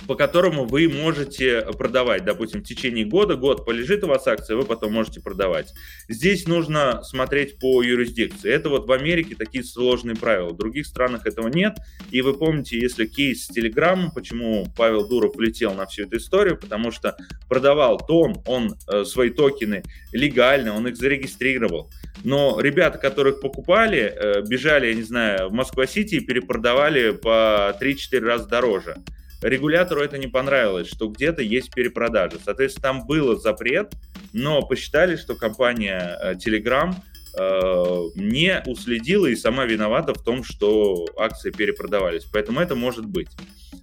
по 0.06 0.14
которому 0.14 0.64
вы 0.64 0.88
можете 0.88 1.62
продавать, 1.78 2.24
допустим, 2.24 2.60
в 2.60 2.64
течение 2.64 3.04
года, 3.04 3.36
год 3.36 3.64
полежит 3.64 4.04
у 4.04 4.08
вас 4.08 4.26
акция, 4.26 4.56
вы 4.56 4.64
потом 4.64 4.92
можете 4.92 5.20
продавать. 5.20 5.72
Здесь 6.08 6.46
нужно 6.46 7.02
смотреть 7.02 7.58
по 7.58 7.82
юрисдикции. 7.82 8.50
Это 8.50 8.68
вот 8.68 8.86
в 8.86 8.92
Америке 8.92 9.34
такие 9.36 9.64
сложные 9.64 10.16
правила, 10.16 10.50
в 10.50 10.56
других 10.56 10.86
странах 10.86 11.26
этого 11.26 11.48
нет. 11.48 11.76
И 12.10 12.20
вы 12.22 12.34
помните, 12.34 12.78
если 12.78 13.06
кейс 13.06 13.44
с 13.44 13.48
Телеграмом, 13.48 14.10
почему 14.10 14.66
Павел 14.76 15.06
Дуров 15.06 15.36
влетел 15.36 15.74
на 15.74 15.86
всю 15.86 16.04
эту 16.04 16.16
историю, 16.16 16.58
потому 16.58 16.90
что 16.90 17.16
продавал 17.48 17.98
Том, 17.98 18.42
он 18.46 18.74
э, 18.88 19.04
свои 19.04 19.30
токены 19.30 19.82
легально, 20.12 20.74
он 20.74 20.88
их 20.88 20.96
зарегистрировал. 20.96 21.90
Но 22.24 22.60
ребята, 22.60 22.98
которых 22.98 23.40
покупали, 23.40 24.00
э, 24.00 24.42
бежали, 24.42 24.88
я 24.88 24.94
не 24.94 25.02
знаю, 25.02 25.48
в 25.48 25.52
Москва-Сити 25.52 26.16
и 26.16 26.20
перепродавали 26.20 27.12
по 27.12 27.76
3-4 27.80 28.20
раза 28.20 28.48
дороже 28.48 28.96
регулятору 29.42 30.00
это 30.02 30.18
не 30.18 30.28
понравилось, 30.28 30.88
что 30.88 31.08
где-то 31.08 31.42
есть 31.42 31.74
перепродажа. 31.74 32.38
Соответственно, 32.44 32.82
там 32.82 33.06
был 33.06 33.38
запрет, 33.38 33.92
но 34.32 34.62
посчитали, 34.62 35.16
что 35.16 35.34
компания 35.34 36.18
э, 36.22 36.34
Telegram 36.34 36.94
э, 37.38 38.10
не 38.14 38.62
уследила 38.66 39.26
и 39.26 39.36
сама 39.36 39.64
виновата 39.64 40.14
в 40.14 40.22
том, 40.22 40.44
что 40.44 41.06
акции 41.16 41.50
перепродавались. 41.50 42.24
Поэтому 42.24 42.60
это 42.60 42.74
может 42.74 43.06
быть. 43.06 43.28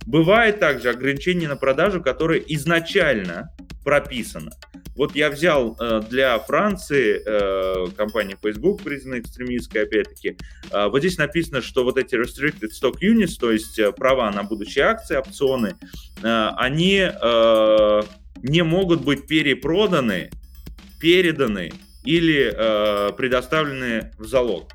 Бывает 0.10 0.60
также 0.60 0.89
ограничение 0.89 1.47
на 1.47 1.55
продажу, 1.55 2.01
которое 2.01 2.39
изначально 2.39 3.55
прописано. 3.84 4.49
Вот 4.95 5.16
я 5.16 5.30
взял 5.30 5.78
э, 5.80 6.01
для 6.10 6.39
Франции 6.39 7.22
э, 7.24 7.91
компания 7.95 8.36
Facebook, 8.41 8.82
признана 8.82 9.20
экстремистской, 9.20 9.84
опять-таки. 9.84 10.36
Э, 10.72 10.88
вот 10.88 11.01
здесь 11.01 11.20
написано, 11.20 11.62
что 11.62 11.84
вот 11.84 11.99
эти 11.99 12.16
restricted 12.16 12.70
stock 12.72 12.95
units, 13.03 13.36
то 13.39 13.51
есть 13.51 13.78
э, 13.78 13.91
права 13.91 14.32
на 14.32 14.41
будущие 14.41 14.86
акции, 14.86 15.16
опционы, 15.16 15.76
э, 16.24 16.49
они 16.57 17.07
э, 17.07 18.01
не 18.41 18.64
могут 18.64 19.03
быть 19.03 19.28
перепроданы, 19.28 20.32
переданы 20.99 21.72
или 22.03 22.51
э, 22.51 23.12
предоставлены 23.14 24.12
в 24.18 24.26
залог. 24.26 24.72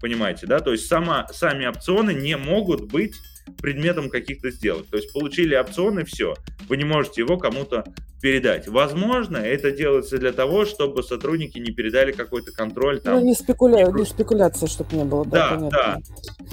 Понимаете, 0.00 0.48
да? 0.48 0.58
То 0.58 0.72
есть 0.72 0.88
сама, 0.88 1.28
сами 1.32 1.66
опционы 1.66 2.12
не 2.14 2.36
могут 2.36 2.90
быть 2.90 3.14
предметом 3.60 4.10
каких-то 4.10 4.50
сделок. 4.50 4.86
То 4.90 4.96
есть 4.96 5.12
получили 5.12 5.54
опционы, 5.54 6.04
все, 6.04 6.34
вы 6.68 6.76
не 6.76 6.84
можете 6.84 7.22
его 7.22 7.38
кому-то 7.38 7.84
передать. 8.20 8.68
Возможно, 8.68 9.36
это 9.36 9.72
делается 9.72 10.16
для 10.16 10.32
того, 10.32 10.64
чтобы 10.64 11.02
сотрудники 11.02 11.58
не 11.58 11.72
передали 11.72 12.12
какой-то 12.12 12.52
контроль. 12.52 13.00
Там, 13.00 13.16
ну, 13.16 13.24
не, 13.26 13.34
спекуля... 13.34 13.90
не 13.90 14.04
спекуляция, 14.04 14.68
чтобы 14.68 14.96
не 14.96 15.04
было. 15.04 15.26
Да, 15.26 15.56
да, 15.56 15.68
да. 15.70 15.98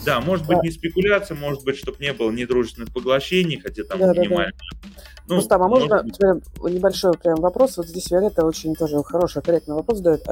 Да, 0.03 0.19
может 0.19 0.47
быть, 0.47 0.63
не 0.63 0.71
спекуляция, 0.71 1.37
может 1.37 1.63
быть, 1.63 1.77
чтобы 1.77 1.97
не 1.99 2.11
было 2.11 2.31
недружественных 2.31 2.91
поглощений, 2.91 3.59
хотя 3.59 3.83
там 3.83 3.99
да, 3.99 4.13
минимально. 4.13 4.51
Да, 4.51 4.79
да. 4.81 4.89
Ну, 5.27 5.35
Рустам, 5.35 5.61
а 5.61 5.67
можно 5.67 6.01
быть... 6.01 6.19
небольшой 6.73 7.13
прям 7.13 7.35
вопрос? 7.35 7.77
Вот 7.77 7.87
здесь 7.87 8.09
Виолетта 8.09 8.43
очень 8.43 8.73
тоже 8.75 9.01
хороший, 9.03 9.43
корректный 9.43 9.75
вопрос 9.75 9.99
дает. 9.99 10.23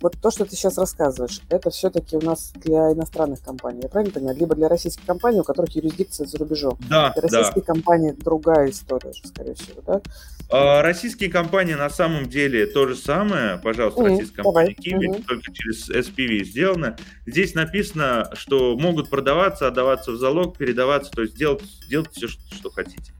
Вот 0.00 0.16
то, 0.20 0.30
что 0.30 0.44
ты 0.44 0.54
сейчас 0.54 0.76
рассказываешь, 0.76 1.40
это 1.48 1.70
все-таки 1.70 2.16
у 2.16 2.20
нас 2.20 2.52
для 2.56 2.92
иностранных 2.92 3.42
компаний, 3.42 3.80
я 3.82 3.88
правильно 3.88 4.12
понимаю? 4.12 4.36
Либо 4.36 4.54
для 4.54 4.68
российских 4.68 5.04
компаний, 5.06 5.40
у 5.40 5.44
которых 5.44 5.74
юрисдикция 5.74 6.26
за 6.26 6.36
рубежом. 6.38 6.78
Да, 6.90 7.12
Для 7.12 7.22
российских 7.22 7.64
да. 7.64 7.72
компаний 7.72 8.12
другая 8.12 8.70
история 8.70 9.12
скорее 9.24 9.54
всего, 9.54 9.80
да? 9.86 10.02
А, 10.50 10.82
российские 10.82 11.30
компании 11.30 11.74
на 11.74 11.88
самом 11.88 12.28
деле 12.28 12.66
то 12.66 12.86
же 12.86 12.94
самое. 12.94 13.58
Пожалуйста, 13.58 14.02
mm, 14.02 14.08
российская 14.08 14.42
компания 14.42 14.74
Киви, 14.74 15.08
mm-hmm. 15.08 15.24
только 15.24 15.52
через 15.52 15.90
SPV 15.90 16.44
сделано. 16.44 16.96
Здесь 17.24 17.54
написано, 17.54 18.30
что 18.34 18.76
могут 18.76 19.08
продаваться, 19.08 19.66
отдаваться 19.66 20.12
в 20.12 20.16
залог, 20.16 20.58
передаваться, 20.58 21.10
то 21.10 21.22
есть 21.22 21.36
делать, 21.36 21.62
делать 21.88 22.10
все, 22.12 22.28
что, 22.28 22.42
что 22.54 22.70
хотите. 22.70 23.12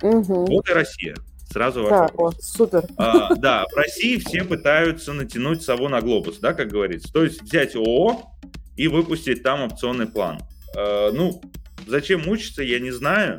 Mm-hmm. 0.00 0.46
Вот 0.46 0.68
и 0.68 0.72
Россия. 0.72 1.16
Сразу 1.52 1.82
да, 1.88 2.08
о, 2.14 2.30
супер. 2.38 2.84
А, 2.96 3.34
да, 3.34 3.66
в 3.72 3.76
России 3.76 4.18
все 4.18 4.44
пытаются 4.44 5.12
натянуть 5.12 5.62
сову 5.62 5.88
на 5.88 6.00
глобус, 6.00 6.38
да, 6.38 6.54
как 6.54 6.68
говорится. 6.68 7.12
То 7.12 7.24
есть 7.24 7.42
взять 7.42 7.74
ООО 7.74 8.22
и 8.76 8.86
выпустить 8.86 9.42
там 9.42 9.62
опционный 9.62 10.06
план. 10.06 10.38
А, 10.76 11.10
ну, 11.10 11.42
зачем 11.88 12.22
мучиться, 12.22 12.62
я 12.62 12.78
не 12.78 12.92
знаю, 12.92 13.38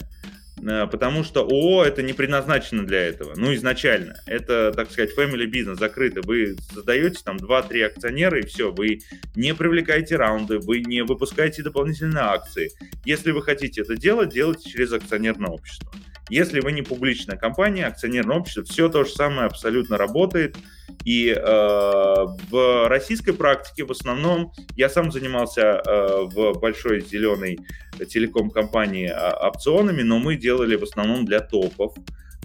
а, 0.67 0.87
потому 0.87 1.23
что 1.23 1.43
ООО 1.43 1.85
это 1.85 2.03
не 2.03 2.11
предназначено 2.11 2.85
для 2.85 2.99
этого, 2.99 3.33
ну, 3.37 3.53
изначально. 3.55 4.15
Это, 4.25 4.73
так 4.75 4.91
сказать, 4.91 5.17
family 5.17 5.45
бизнес 5.45 5.79
закрытый. 5.79 6.21
Вы 6.25 6.57
создаете 6.73 7.21
там 7.23 7.37
2-3 7.37 7.81
акционера 7.83 8.39
и 8.39 8.45
все, 8.45 8.73
вы 8.73 8.99
не 9.37 9.55
привлекаете 9.55 10.17
раунды, 10.17 10.59
вы 10.59 10.81
не 10.81 11.01
выпускаете 11.03 11.63
дополнительные 11.63 12.25
акции. 12.25 12.71
Если 13.05 13.31
вы 13.31 13.41
хотите 13.41 13.83
это 13.83 13.95
делать, 13.95 14.33
делайте 14.33 14.69
через 14.69 14.91
акционерное 14.91 15.51
общество. 15.51 15.89
Если 16.29 16.61
вы 16.61 16.71
не 16.71 16.81
публичная 16.81 17.37
компания, 17.37 17.85
акционерное 17.85 18.37
общество, 18.37 18.63
все 18.63 18.89
то 18.89 19.03
же 19.03 19.11
самое 19.11 19.47
абсолютно 19.47 19.97
работает. 19.97 20.55
И 21.03 21.29
э, 21.29 21.41
в 21.41 22.87
российской 22.87 23.33
практике 23.33 23.85
в 23.85 23.91
основном 23.91 24.53
я 24.75 24.89
сам 24.89 25.11
занимался 25.11 25.61
э, 25.61 26.23
в 26.25 26.53
большой 26.59 27.01
зеленой 27.01 27.59
телеком-компании 28.07 29.07
а, 29.07 29.49
опционами, 29.49 30.01
но 30.01 30.19
мы 30.19 30.35
делали 30.35 30.75
в 30.75 30.83
основном 30.83 31.25
для 31.25 31.39
топов. 31.39 31.95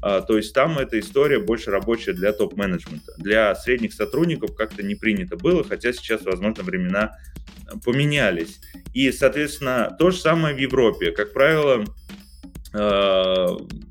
Uh, 0.03 0.23
то 0.27 0.37
есть 0.37 0.53
там 0.53 0.79
эта 0.79 1.01
история 1.01 1.39
больше 1.39 1.71
рабочая 1.71 2.13
для 2.13 2.35
топ-менеджмента. 2.35 3.15
Для 3.17 3.55
средних 3.55 3.95
сотрудников 3.95 4.55
как-то 4.55 4.83
не 4.83 4.95
принято 4.95 5.39
было, 5.39 5.65
хотя 5.65 5.91
сейчас, 5.95 6.23
возможно, 6.23 6.63
времена 6.63 7.17
поменялись. 7.83 8.61
И, 8.93 9.11
соответственно, 9.11 9.97
то 9.99 10.11
же 10.11 10.19
самое 10.19 10.55
в 10.55 10.59
Европе. 10.59 11.13
Как 11.13 11.33
правило, 11.33 11.87
Э, 11.87 12.26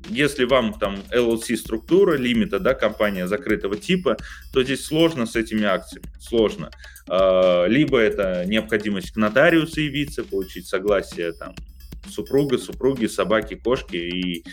если 0.08 0.44
вам 0.44 0.74
там 0.74 0.98
LLC 1.10 1.56
структура 1.56 2.16
лимита, 2.16 2.60
да, 2.60 2.74
компания 2.74 3.26
закрытого 3.26 3.76
типа, 3.76 4.16
то 4.52 4.62
здесь 4.62 4.84
сложно 4.84 5.26
с 5.26 5.36
этими 5.36 5.64
акциями, 5.64 6.06
сложно. 6.20 6.70
Э, 7.08 7.66
либо 7.68 7.98
это 7.98 8.44
необходимость 8.46 9.12
к 9.12 9.16
нотариусу 9.16 9.80
явиться, 9.80 10.24
получить 10.24 10.66
согласие 10.66 11.32
там 11.32 11.54
супруга, 12.08 12.58
супруги, 12.58 13.06
собаки, 13.06 13.54
кошки 13.54 13.96
и 13.96 14.44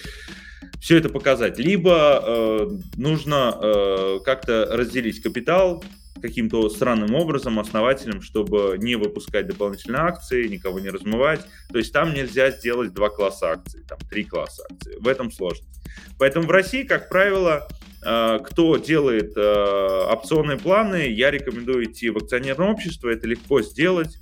все 0.80 0.98
это 0.98 1.10
показать. 1.10 1.60
Либо 1.60 2.22
э, 2.24 2.70
нужно 2.98 3.58
э, 3.62 4.20
как-то 4.26 4.68
разделить 4.72 5.22
капитал, 5.22 5.84
каким-то 6.24 6.70
странным 6.70 7.16
образом 7.16 7.60
основателем, 7.60 8.22
чтобы 8.22 8.78
не 8.80 8.96
выпускать 8.96 9.46
дополнительные 9.46 10.04
акции, 10.04 10.48
никого 10.48 10.80
не 10.80 10.90
размывать. 10.90 11.42
То 11.70 11.78
есть 11.78 11.92
там 11.92 12.14
нельзя 12.14 12.50
сделать 12.50 12.94
два 12.94 13.10
класса 13.10 13.52
акций, 13.52 13.84
там 13.86 14.00
три 14.10 14.24
класса 14.24 14.64
акций. 14.72 14.96
В 15.02 15.08
этом 15.10 15.32
сложность. 15.32 15.82
Поэтому 16.18 16.48
в 16.48 16.52
России, 16.52 16.84
как 16.84 17.10
правило, 17.10 17.68
э, 18.06 18.40
кто 18.42 18.78
делает 18.78 19.34
э, 19.36 20.06
опционные 20.10 20.58
планы, 20.58 21.10
я 21.10 21.30
рекомендую 21.30 21.84
идти 21.92 22.10
в 22.10 22.16
акционерное 22.16 22.70
общество. 22.70 23.10
Это 23.10 23.28
легко 23.28 23.62
сделать. 23.62 24.18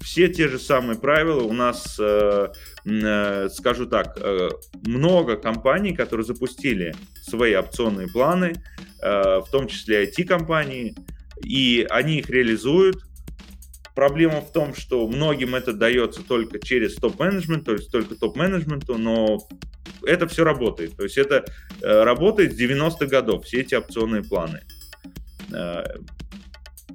Все 0.00 0.28
те 0.28 0.46
же 0.46 0.60
самые 0.60 1.00
правила. 1.00 1.42
У 1.42 1.52
нас, 1.52 1.98
э, 1.98 2.48
скажу 3.52 3.86
так, 3.86 4.16
много 4.86 5.36
компаний, 5.36 5.96
которые 5.96 6.24
запустили 6.24 6.94
свои 7.22 7.56
опционные 7.56 8.06
планы, 8.06 8.54
в 9.02 9.46
том 9.50 9.66
числе 9.66 10.04
IT-компании 10.04 10.94
и 11.42 11.86
они 11.88 12.18
их 12.18 12.30
реализуют. 12.30 13.02
Проблема 13.94 14.40
в 14.40 14.52
том, 14.52 14.74
что 14.74 15.06
многим 15.08 15.54
это 15.54 15.72
дается 15.72 16.22
только 16.22 16.58
через 16.58 16.94
топ-менеджмент, 16.96 17.64
то 17.64 17.72
есть 17.72 17.90
только 17.90 18.14
топ-менеджменту, 18.14 18.96
но 18.96 19.38
это 20.04 20.26
все 20.26 20.44
работает. 20.44 20.96
То 20.96 21.02
есть 21.02 21.18
это 21.18 21.44
э, 21.82 22.02
работает 22.04 22.54
с 22.54 22.60
90-х 22.60 23.06
годов, 23.06 23.44
все 23.44 23.60
эти 23.60 23.74
опционные 23.74 24.22
планы. 24.22 24.62
Э, 25.52 25.84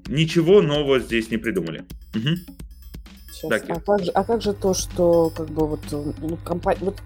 ничего 0.07 0.61
нового 0.61 0.99
здесь 0.99 1.29
не 1.29 1.37
придумали. 1.37 1.83
Угу. 2.15 2.35
Сейчас. 3.33 3.63
а, 3.69 3.79
как 3.81 4.03
же, 4.03 4.11
а 4.11 4.23
как 4.23 4.41
же 4.41 4.53
то, 4.53 4.73
что 4.73 5.29
как 5.29 5.49
бы 5.49 5.67
вот, 5.67 5.81
ну, 5.91 6.37
компания, 6.37 6.79
вот 6.81 7.01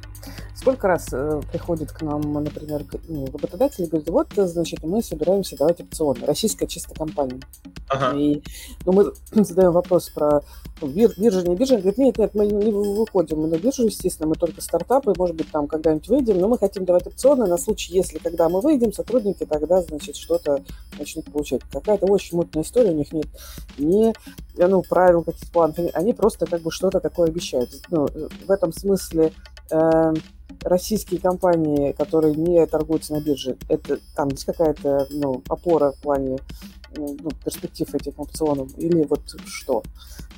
Сколько 0.55 0.87
раз 0.87 1.07
э, 1.13 1.41
приходит 1.51 1.91
к 1.91 2.01
нам, 2.01 2.33
например, 2.33 2.83
ну, 3.07 3.27
работодатель 3.27 3.85
и 3.85 3.87
говорит, 3.87 4.09
вот, 4.09 4.27
значит, 4.35 4.83
мы 4.83 5.01
собираемся 5.01 5.57
давать 5.57 5.79
опционы. 5.79 6.25
Российская 6.25 6.67
чисто 6.67 6.93
компания. 6.93 7.39
Ага. 7.87 8.17
И 8.17 8.43
ну, 8.85 8.91
мы 8.91 9.13
задаем 9.43 9.71
вопрос 9.71 10.09
про 10.09 10.41
бир, 10.81 11.13
биржа, 11.17 11.47
не 11.47 11.55
биржа. 11.55 11.77
Говорит, 11.77 11.97
нет, 11.97 12.17
нет, 12.17 12.35
мы 12.35 12.45
не 12.45 12.71
выходим 12.71 13.39
мы 13.39 13.47
на 13.47 13.57
биржу, 13.57 13.85
естественно, 13.85 14.27
мы 14.27 14.35
только 14.35 14.61
стартапы, 14.61 15.13
может 15.17 15.35
быть, 15.35 15.49
там 15.49 15.67
когда-нибудь 15.67 16.09
выйдем, 16.09 16.39
но 16.39 16.49
мы 16.49 16.57
хотим 16.57 16.83
давать 16.83 17.07
опционы 17.07 17.47
на 17.47 17.57
случай, 17.57 17.93
если 17.93 18.17
когда 18.17 18.49
мы 18.49 18.59
выйдем, 18.59 18.91
сотрудники 18.91 19.45
тогда, 19.45 19.81
значит, 19.81 20.17
что-то 20.17 20.61
начнут 20.97 21.31
получать. 21.31 21.61
Какая-то 21.71 22.05
очень 22.05 22.37
мутная 22.37 22.63
история, 22.63 22.91
у 22.91 22.95
них 22.95 23.13
нет 23.13 23.27
ни 23.77 24.13
ну, 24.67 24.81
правил, 24.81 25.23
каких-то 25.23 25.51
планов, 25.51 25.77
они 25.93 26.13
просто 26.13 26.45
как 26.45 26.61
бы 26.61 26.71
что-то 26.71 26.99
такое 26.99 27.29
обещают. 27.29 27.69
Ну, 27.89 28.07
в 28.07 28.51
этом 28.51 28.73
смысле 28.73 29.31
э, 29.71 30.08
российские 30.63 31.19
компании, 31.19 31.93
которые 31.93 32.35
не 32.35 32.65
торгуются 32.65 33.13
на 33.13 33.21
бирже, 33.21 33.57
это 33.67 33.99
там 34.15 34.29
есть 34.29 34.45
какая-то 34.45 35.07
ну, 35.11 35.41
опора 35.47 35.91
в 35.91 36.01
плане 36.01 36.39
ну, 36.95 37.29
перспектив 37.43 37.93
этих 37.93 38.19
опционов? 38.19 38.77
Или 38.77 39.03
вот 39.03 39.21
что? 39.45 39.83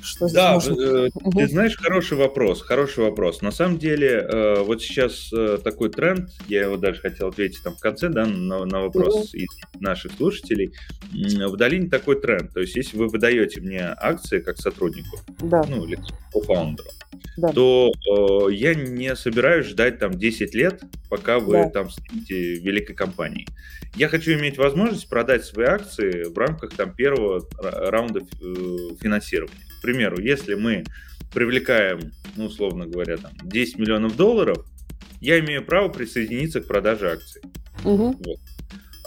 Что 0.02 0.28
да, 0.28 0.54
может... 0.54 0.78
э, 0.78 1.10
ты 1.32 1.46
знаешь, 1.46 1.76
хороший 1.76 2.18
вопрос, 2.18 2.60
хороший 2.60 3.04
вопрос. 3.04 3.40
На 3.40 3.52
самом 3.52 3.78
деле, 3.78 4.08
э, 4.08 4.62
вот 4.62 4.82
сейчас 4.82 5.32
э, 5.32 5.58
такой 5.62 5.90
тренд, 5.90 6.28
я 6.48 6.62
его 6.62 6.76
даже 6.76 7.00
хотел 7.00 7.28
ответить 7.28 7.62
там 7.62 7.74
в 7.76 7.78
конце, 7.78 8.08
да, 8.08 8.26
на, 8.26 8.64
на 8.64 8.80
вопрос 8.80 9.32
mm 9.32 9.38
из 9.38 9.48
наших 9.80 10.12
слушателей. 10.12 10.74
В 11.12 11.56
долине 11.56 11.88
такой 11.88 12.20
тренд. 12.20 12.52
То 12.52 12.60
есть, 12.60 12.74
если 12.74 12.96
вы 12.96 13.06
выдаете 13.08 13.60
мне 13.60 13.94
акции 13.96 14.40
как 14.40 14.58
сотруднику, 14.58 15.18
да. 15.40 15.62
ну, 15.68 15.84
или 15.84 15.98
по 16.32 16.40
фаундеру, 16.42 16.88
да. 17.36 17.52
то 17.52 17.90
э, 17.90 18.52
я 18.52 18.74
не 18.74 19.14
собираюсь 19.14 19.66
ждать 19.66 19.98
там 19.98 20.12
10 20.12 20.54
лет, 20.54 20.82
пока 21.08 21.38
вы 21.38 21.52
да. 21.52 21.70
там 21.70 21.90
станете 21.90 22.56
великой 22.56 22.94
компанией. 22.94 23.46
Я 23.94 24.08
хочу 24.08 24.32
иметь 24.32 24.56
возможность 24.56 25.08
продать 25.08 25.44
свои 25.44 25.66
акции 25.66 26.24
в 26.24 26.32
рамках 26.42 26.74
там 26.74 26.94
первого 26.94 27.46
раунда 27.58 28.20
э, 28.20 28.24
финансирования. 29.00 29.54
К 29.78 29.82
примеру, 29.82 30.20
если 30.20 30.54
мы 30.54 30.84
привлекаем, 31.32 32.12
ну, 32.36 32.46
условно 32.46 32.86
говоря, 32.86 33.16
там 33.16 33.32
10 33.42 33.78
миллионов 33.78 34.16
долларов, 34.16 34.64
я 35.20 35.38
имею 35.40 35.64
право 35.64 35.88
присоединиться 35.88 36.60
к 36.60 36.66
продаже 36.66 37.12
акций. 37.12 37.42
Угу. 37.84 38.20
Вот. 38.24 38.38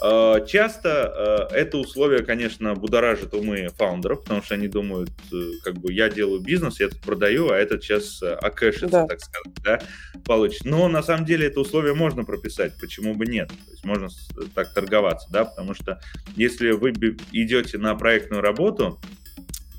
А, 0.02 0.40
часто 0.40 1.48
э, 1.50 1.54
это 1.54 1.78
условие, 1.78 2.22
конечно, 2.22 2.74
будоражит 2.74 3.32
умы 3.32 3.68
фаундеров, 3.76 4.22
потому 4.22 4.42
что 4.42 4.54
они 4.54 4.68
думают, 4.68 5.10
э, 5.32 5.36
как 5.64 5.74
бы 5.78 5.92
я 5.92 6.10
делаю 6.10 6.40
бизнес, 6.40 6.80
я 6.80 6.88
тут 6.88 7.00
продаю, 7.00 7.50
а 7.50 7.56
этот 7.56 7.82
сейчас 7.82 8.22
э, 8.22 8.34
окэшится, 8.34 8.88
да. 8.88 9.06
так 9.06 9.20
сказать, 9.20 9.54
да, 9.64 9.80
получит. 10.24 10.64
Но 10.66 10.88
на 10.88 11.02
самом 11.02 11.24
деле 11.24 11.46
это 11.46 11.60
условие 11.60 11.94
можно 11.94 12.24
прописать, 12.24 12.74
почему 12.78 13.14
бы 13.14 13.24
нет? 13.24 13.48
То 13.48 13.70
есть 13.70 13.84
можно 13.84 14.08
так 14.54 14.74
торговаться, 14.74 15.28
да, 15.30 15.46
потому 15.46 15.72
что 15.72 15.98
если 16.36 16.72
вы 16.72 16.90
идете 17.32 17.78
на 17.78 17.94
проектную 17.94 18.42
работу, 18.42 19.00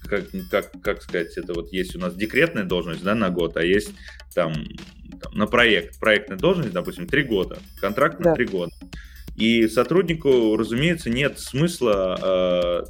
как, 0.08 0.26
как, 0.50 0.72
как 0.82 1.04
сказать, 1.04 1.38
это 1.38 1.54
вот 1.54 1.72
есть 1.72 1.96
у 1.96 2.00
нас 2.00 2.16
декретная 2.16 2.64
должность, 2.64 3.04
да, 3.04 3.14
на 3.14 3.30
год, 3.30 3.56
а 3.58 3.64
есть 3.64 3.92
там, 4.34 4.54
там 5.22 5.34
на 5.34 5.46
проект, 5.46 6.00
проектная 6.00 6.38
должность, 6.38 6.72
допустим, 6.72 7.06
три 7.06 7.22
года, 7.22 7.60
контракт 7.82 8.20
на 8.20 8.34
три 8.34 8.46
да. 8.46 8.52
года. 8.52 8.72
И 9.38 9.68
сотруднику, 9.68 10.58
разумеется, 10.58 11.12
нет 11.12 11.40
смысла 11.40 12.18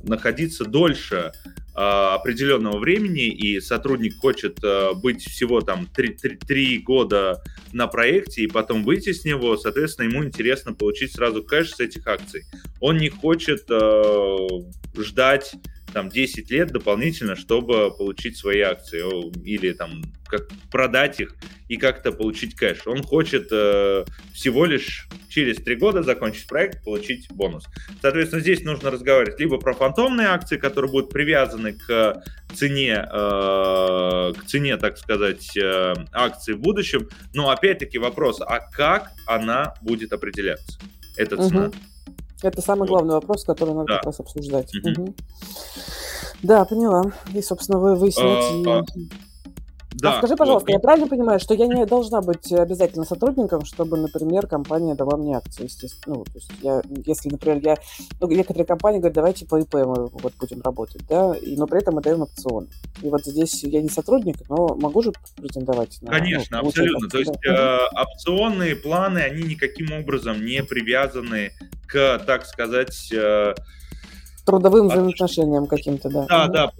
э, 0.01 0.07
находиться 0.07 0.63
дольше 0.63 1.33
э, 1.43 1.51
определенного 1.75 2.79
времени, 2.79 3.25
и 3.25 3.59
сотрудник 3.59 4.15
хочет 4.17 4.63
э, 4.63 4.93
быть 4.93 5.23
всего 5.23 5.59
там 5.59 5.87
3, 5.87 6.13
3, 6.13 6.37
3 6.37 6.77
года 6.79 7.43
на 7.73 7.87
проекте 7.87 8.43
и 8.43 8.47
потом 8.47 8.85
выйти 8.85 9.11
с 9.11 9.25
него, 9.25 9.57
соответственно, 9.57 10.07
ему 10.07 10.23
интересно 10.23 10.73
получить 10.73 11.11
сразу 11.11 11.43
кэш 11.43 11.71
с 11.71 11.79
этих 11.81 12.07
акций. 12.07 12.45
Он 12.79 12.95
не 12.95 13.09
хочет 13.09 13.65
э, 13.69 14.47
ждать 14.97 15.53
там 15.93 16.09
10 16.09 16.49
лет 16.51 16.71
дополнительно, 16.71 17.35
чтобы 17.35 17.91
получить 17.95 18.37
свои 18.37 18.61
акции 18.61 19.03
или 19.43 19.73
там 19.73 20.01
как 20.27 20.47
продать 20.71 21.19
их 21.19 21.35
и 21.69 21.77
как-то 21.77 22.11
получить 22.11 22.55
кэш. 22.55 22.85
Он 22.85 23.01
хочет 23.01 23.47
э, 23.51 24.05
всего 24.33 24.65
лишь 24.65 25.07
через 25.29 25.57
3 25.57 25.75
года 25.75 26.03
закончить 26.03 26.47
проект, 26.47 26.83
получить 26.83 27.27
бонус. 27.31 27.65
Соответственно, 28.01 28.41
здесь 28.41 28.63
нужно 28.63 28.91
разговаривать 28.91 29.39
либо 29.39 29.57
про 29.57 29.73
фантомные 29.73 30.27
акции, 30.27 30.57
которые 30.57 30.91
будут 30.91 31.09
привязаны 31.09 31.73
к 31.73 32.23
цене, 32.53 33.07
э, 33.09 34.33
к 34.37 34.45
цене, 34.47 34.77
так 34.77 34.97
сказать, 34.97 35.55
э, 35.57 35.93
акций 36.11 36.53
в 36.55 36.59
будущем. 36.59 37.07
Но 37.33 37.49
опять-таки 37.49 37.97
вопрос, 37.97 38.41
а 38.41 38.59
как 38.59 39.11
она 39.25 39.73
будет 39.81 40.13
определяться? 40.13 40.79
Эта 41.15 41.37
цена. 41.37 41.71
Это 42.41 42.61
самый 42.61 42.87
главный 42.87 43.15
вопрос, 43.15 43.43
который 43.43 43.73
надо 43.73 43.87
да. 43.87 43.95
как 43.95 44.05
раз 44.05 44.19
обсуждать. 44.19 44.71
Угу. 44.75 45.15
Да, 46.43 46.65
поняла. 46.65 47.11
И, 47.33 47.41
собственно, 47.41 47.79
вы 47.79 47.95
выяснить. 47.95 48.67
А, 48.67 48.83
и... 48.95 49.09
Да, 49.99 50.13
а 50.13 50.17
скажи, 50.19 50.35
пожалуйста, 50.35 50.67
вот. 50.67 50.73
я 50.73 50.79
правильно 50.79 51.07
понимаю, 51.07 51.39
что 51.39 51.53
я 51.55 51.65
не 51.65 51.85
должна 51.85 52.21
быть 52.21 52.51
обязательно 52.51 53.03
сотрудником, 53.03 53.65
чтобы, 53.65 53.97
например, 53.97 54.45
компания 54.45 54.93
дала 54.93 55.17
мне 55.17 55.37
акции, 55.37 55.63
естественно. 55.63 56.17
Ну, 56.17 56.23
то 56.23 56.31
есть 56.35 56.51
я, 56.61 56.81
если, 57.05 57.29
например, 57.29 57.59
я, 57.63 57.77
ну, 58.19 58.27
некоторые 58.27 58.65
компании 58.65 58.99
говорят, 58.99 59.15
давайте 59.15 59.45
по 59.45 59.59
ИП 59.59 59.73
мы 59.73 60.07
вот 60.07 60.33
будем 60.39 60.61
работать, 60.61 61.01
да, 61.09 61.33
и, 61.35 61.55
но 61.55 61.65
при 61.65 61.79
этом 61.79 61.95
мы 61.95 62.01
даем 62.01 62.21
опцион. 62.21 62.67
И 63.01 63.09
вот 63.09 63.25
здесь 63.25 63.63
я 63.63 63.81
не 63.81 63.89
сотрудник, 63.89 64.37
но 64.49 64.75
могу 64.75 65.01
же 65.01 65.11
претендовать 65.35 65.97
на... 66.01 66.11
Конечно, 66.11 66.61
ну, 66.61 66.67
абсолютно. 66.67 67.09
То 67.09 67.17
есть 67.17 67.33
да? 67.43 67.79
э, 67.95 68.01
опционные 68.01 68.75
планы, 68.75 69.19
они 69.19 69.43
никаким 69.43 69.91
образом 69.93 70.45
не 70.45 70.63
привязаны 70.63 71.53
к, 71.87 72.19
так 72.19 72.45
сказать... 72.45 73.11
Э, 73.11 73.55
Трудовым 74.45 74.89
взаимоотношениям 74.89 75.65
каким-то, 75.65 76.09
да. 76.09 76.25
Да, 76.27 76.47
да. 76.47 76.71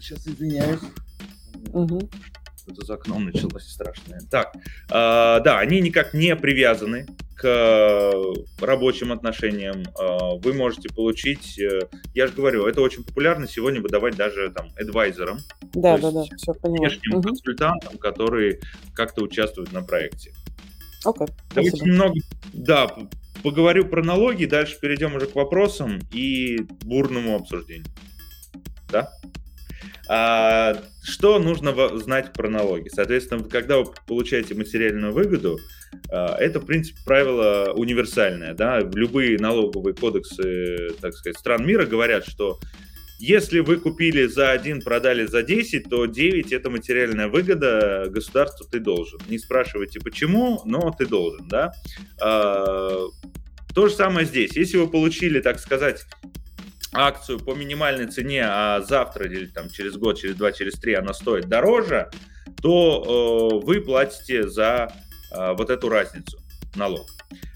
Сейчас 0.00 0.26
извиняюсь. 0.26 0.80
Угу. 1.72 2.08
За 2.66 2.94
окном 2.94 3.24
началось 3.24 3.68
страшное. 3.68 4.20
Так, 4.30 4.54
э, 4.54 4.60
да, 4.88 5.58
они 5.58 5.80
никак 5.80 6.14
не 6.14 6.34
привязаны 6.36 7.06
к 7.34 8.12
рабочим 8.60 9.10
отношениям. 9.10 9.82
Э, 9.98 10.38
вы 10.40 10.52
можете 10.52 10.88
получить, 10.88 11.58
э, 11.58 11.88
я 12.14 12.26
же 12.26 12.32
говорю, 12.32 12.66
это 12.66 12.80
очень 12.80 13.02
популярно 13.04 13.48
сегодня 13.48 13.80
выдавать 13.80 14.16
даже 14.16 14.50
там 14.50 14.68
адвайзерам. 14.78 15.38
Да, 15.74 15.98
да, 15.98 16.12
да, 16.12 16.22
все 16.36 16.54
поняла. 16.54 16.86
Внешним 16.86 17.18
угу. 17.18 17.28
консультантам, 17.28 17.98
которые 17.98 18.60
как-то 18.94 19.22
участвуют 19.22 19.72
на 19.72 19.82
проекте. 19.82 20.32
Окей, 21.04 21.26
Давайте 21.50 21.76
спасибо. 21.76 21.90
немного, 21.90 22.14
да, 22.52 22.96
поговорю 23.42 23.86
про 23.86 24.04
налоги, 24.04 24.44
дальше 24.44 24.78
перейдем 24.80 25.16
уже 25.16 25.26
к 25.26 25.34
вопросам 25.34 25.98
и 26.12 26.60
бурному 26.84 27.36
обсуждению. 27.36 27.86
Да? 28.88 29.10
А, 30.08 30.76
что 31.02 31.38
нужно 31.38 31.72
знать 31.98 32.32
про 32.32 32.48
налоги? 32.48 32.88
Соответственно, 32.88 33.42
когда 33.44 33.78
вы 33.78 33.92
получаете 34.06 34.54
материальную 34.54 35.12
выгоду, 35.12 35.58
а, 36.10 36.36
это, 36.36 36.60
в 36.60 36.66
принципе, 36.66 36.98
правило 37.04 37.72
универсальное. 37.74 38.54
Да? 38.54 38.80
Любые 38.80 39.38
налоговые 39.38 39.94
кодексы, 39.94 40.90
так 41.00 41.14
сказать, 41.14 41.38
стран 41.38 41.66
мира 41.66 41.86
говорят, 41.86 42.26
что 42.26 42.58
если 43.18 43.60
вы 43.60 43.76
купили 43.76 44.26
за 44.26 44.50
один, 44.50 44.80
продали 44.80 45.26
за 45.26 45.44
10, 45.44 45.88
то 45.88 46.06
9 46.06 46.52
это 46.52 46.70
материальная 46.70 47.28
выгода, 47.28 48.06
государству 48.08 48.66
ты 48.68 48.80
должен. 48.80 49.20
Не 49.28 49.38
спрашивайте 49.38 50.00
почему, 50.00 50.60
но 50.64 50.92
ты 50.96 51.06
должен, 51.06 51.46
да. 51.46 51.72
А, 52.20 53.06
то 53.74 53.86
же 53.86 53.94
самое 53.94 54.26
здесь. 54.26 54.56
Если 54.56 54.76
вы 54.76 54.88
получили, 54.88 55.40
так 55.40 55.60
сказать, 55.60 56.04
акцию 56.92 57.38
по 57.40 57.54
минимальной 57.54 58.06
цене, 58.06 58.44
а 58.44 58.80
завтра 58.80 59.26
или 59.26 59.46
там 59.46 59.70
через 59.70 59.96
год, 59.96 60.18
через 60.18 60.36
два, 60.36 60.52
через 60.52 60.74
три 60.74 60.94
она 60.94 61.12
стоит 61.12 61.48
дороже, 61.48 62.10
то 62.60 63.60
э, 63.60 63.66
вы 63.66 63.80
платите 63.80 64.48
за 64.48 64.92
э, 65.32 65.54
вот 65.54 65.70
эту 65.70 65.88
разницу 65.88 66.38
налог. 66.74 67.06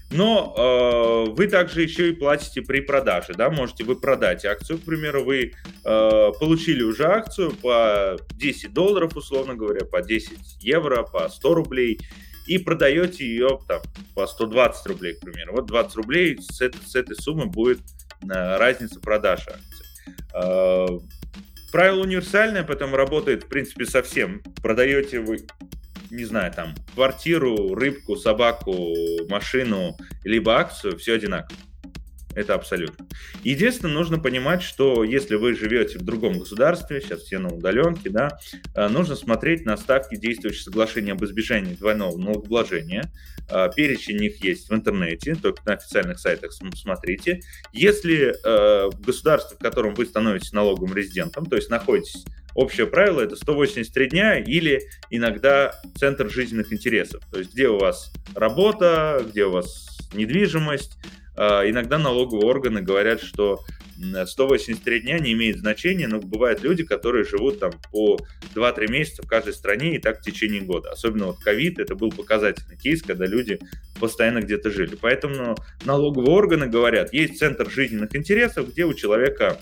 Но 0.09 0.53
э, 0.57 1.31
вы 1.31 1.47
также 1.47 1.81
еще 1.81 2.09
и 2.09 2.13
платите 2.13 2.61
при 2.61 2.79
продаже, 2.79 3.33
да, 3.33 3.49
можете 3.49 3.83
вы 3.83 3.95
продать 3.95 4.45
акцию, 4.45 4.79
к 4.79 4.83
примеру, 4.83 5.25
вы 5.25 5.51
э, 5.83 6.31
получили 6.39 6.81
уже 6.81 7.05
акцию 7.05 7.51
по 7.51 8.17
10 8.35 8.73
долларов, 8.73 9.17
условно 9.17 9.55
говоря, 9.55 9.85
по 9.85 10.01
10 10.01 10.63
евро, 10.63 11.03
по 11.03 11.27
100 11.27 11.53
рублей, 11.53 11.99
и 12.47 12.57
продаете 12.57 13.25
ее 13.25 13.59
там, 13.67 13.81
по 14.15 14.25
120 14.25 14.87
рублей, 14.87 15.15
к 15.15 15.19
примеру. 15.19 15.53
Вот 15.53 15.67
20 15.67 15.95
рублей 15.97 16.37
с 16.39 16.61
этой, 16.61 16.79
с 16.85 16.95
этой 16.95 17.15
суммы 17.15 17.45
будет 17.47 17.79
э, 18.23 18.57
разница 18.57 18.99
продаж 18.99 19.47
акций. 19.47 19.85
Э, 20.33 20.87
правило 21.71 22.01
универсальное, 22.01 22.63
поэтому 22.63 22.95
работает, 22.95 23.43
в 23.43 23.47
принципе, 23.47 23.85
совсем. 23.85 24.41
Продаете 24.61 25.19
вы, 25.19 25.45
не 26.09 26.23
знаю, 26.23 26.53
там, 26.53 26.73
квартиру, 26.95 27.75
рыбку, 27.75 28.15
собаку, 28.15 28.95
машину, 29.29 29.97
либо 30.23 30.57
акцию, 30.57 30.97
все 30.97 31.15
одинаково. 31.15 31.57
Это 32.37 32.53
абсолютно. 32.53 33.07
Единственное, 33.43 33.95
нужно 33.95 34.19
понимать, 34.19 34.61
что 34.61 35.03
если 35.03 35.33
вы 35.33 35.55
живете 35.55 35.97
в 35.97 36.03
другом 36.03 36.37
государстве, 36.37 37.01
сейчас 37.01 37.21
все 37.21 37.39
на 37.39 37.47
удаленке, 37.49 38.11
да, 38.11 38.37
э, 38.75 38.87
нужно 38.89 39.15
смотреть 39.15 39.65
на 39.65 39.75
ставки 39.75 40.15
действующих 40.15 40.61
соглашений 40.61 41.09
об 41.09 41.25
избежании 41.25 41.73
двойного 41.73 42.15
налогообложения. 42.15 43.11
Э, 43.49 43.69
перечень 43.75 44.19
них 44.19 44.43
есть 44.43 44.69
в 44.69 44.75
интернете, 44.75 45.33
только 45.33 45.63
на 45.65 45.73
официальных 45.73 46.19
сайтах 46.19 46.51
смотрите. 46.75 47.41
Если 47.73 48.27
э, 48.27 48.89
в 48.91 49.01
государстве, 49.01 49.57
в 49.57 49.59
котором 49.59 49.95
вы 49.95 50.05
становитесь 50.05 50.53
налоговым 50.53 50.93
резидентом, 50.93 51.47
то 51.47 51.55
есть 51.55 51.71
находитесь 51.71 52.23
общее 52.53 52.85
правило 52.85 53.21
это 53.21 53.35
183 53.35 54.09
дня 54.09 54.37
или 54.37 54.83
иногда 55.09 55.73
центр 55.95 56.29
жизненных 56.29 56.71
интересов. 56.71 57.23
То 57.31 57.39
есть 57.39 57.51
где 57.51 57.67
у 57.67 57.79
вас 57.79 58.13
работа, 58.35 59.25
где 59.27 59.45
у 59.45 59.53
вас 59.53 59.87
недвижимость. 60.13 60.99
А, 61.37 61.69
иногда 61.69 61.97
налоговые 61.97 62.47
органы 62.47 62.81
говорят, 62.81 63.21
что 63.21 63.63
183 64.25 65.01
дня 65.01 65.19
не 65.19 65.33
имеет 65.33 65.57
значения, 65.57 66.07
но 66.07 66.19
бывают 66.19 66.61
люди, 66.63 66.83
которые 66.83 67.23
живут 67.23 67.59
там 67.59 67.71
по 67.91 68.17
2-3 68.55 68.91
месяца 68.91 69.23
в 69.23 69.27
каждой 69.27 69.53
стране 69.53 69.95
и 69.95 69.99
так 69.99 70.19
в 70.19 70.23
течение 70.23 70.61
года. 70.61 70.91
Особенно 70.91 71.27
вот 71.27 71.39
ковид, 71.39 71.79
это 71.79 71.95
был 71.95 72.11
показательный 72.11 72.77
кейс, 72.77 73.01
когда 73.01 73.25
люди 73.25 73.59
постоянно 73.99 74.41
где-то 74.41 74.69
жили. 74.69 74.95
Поэтому 74.99 75.55
налоговые 75.85 76.31
органы 76.31 76.67
говорят, 76.67 77.13
есть 77.13 77.39
центр 77.39 77.69
жизненных 77.69 78.15
интересов, 78.15 78.69
где 78.71 78.85
у 78.85 78.93
человека 78.93 79.57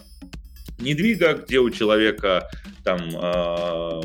недвига, 0.79 1.33
где 1.33 1.59
у 1.59 1.69
человека 1.69 2.49
там 2.83 2.99
э, 3.13 4.01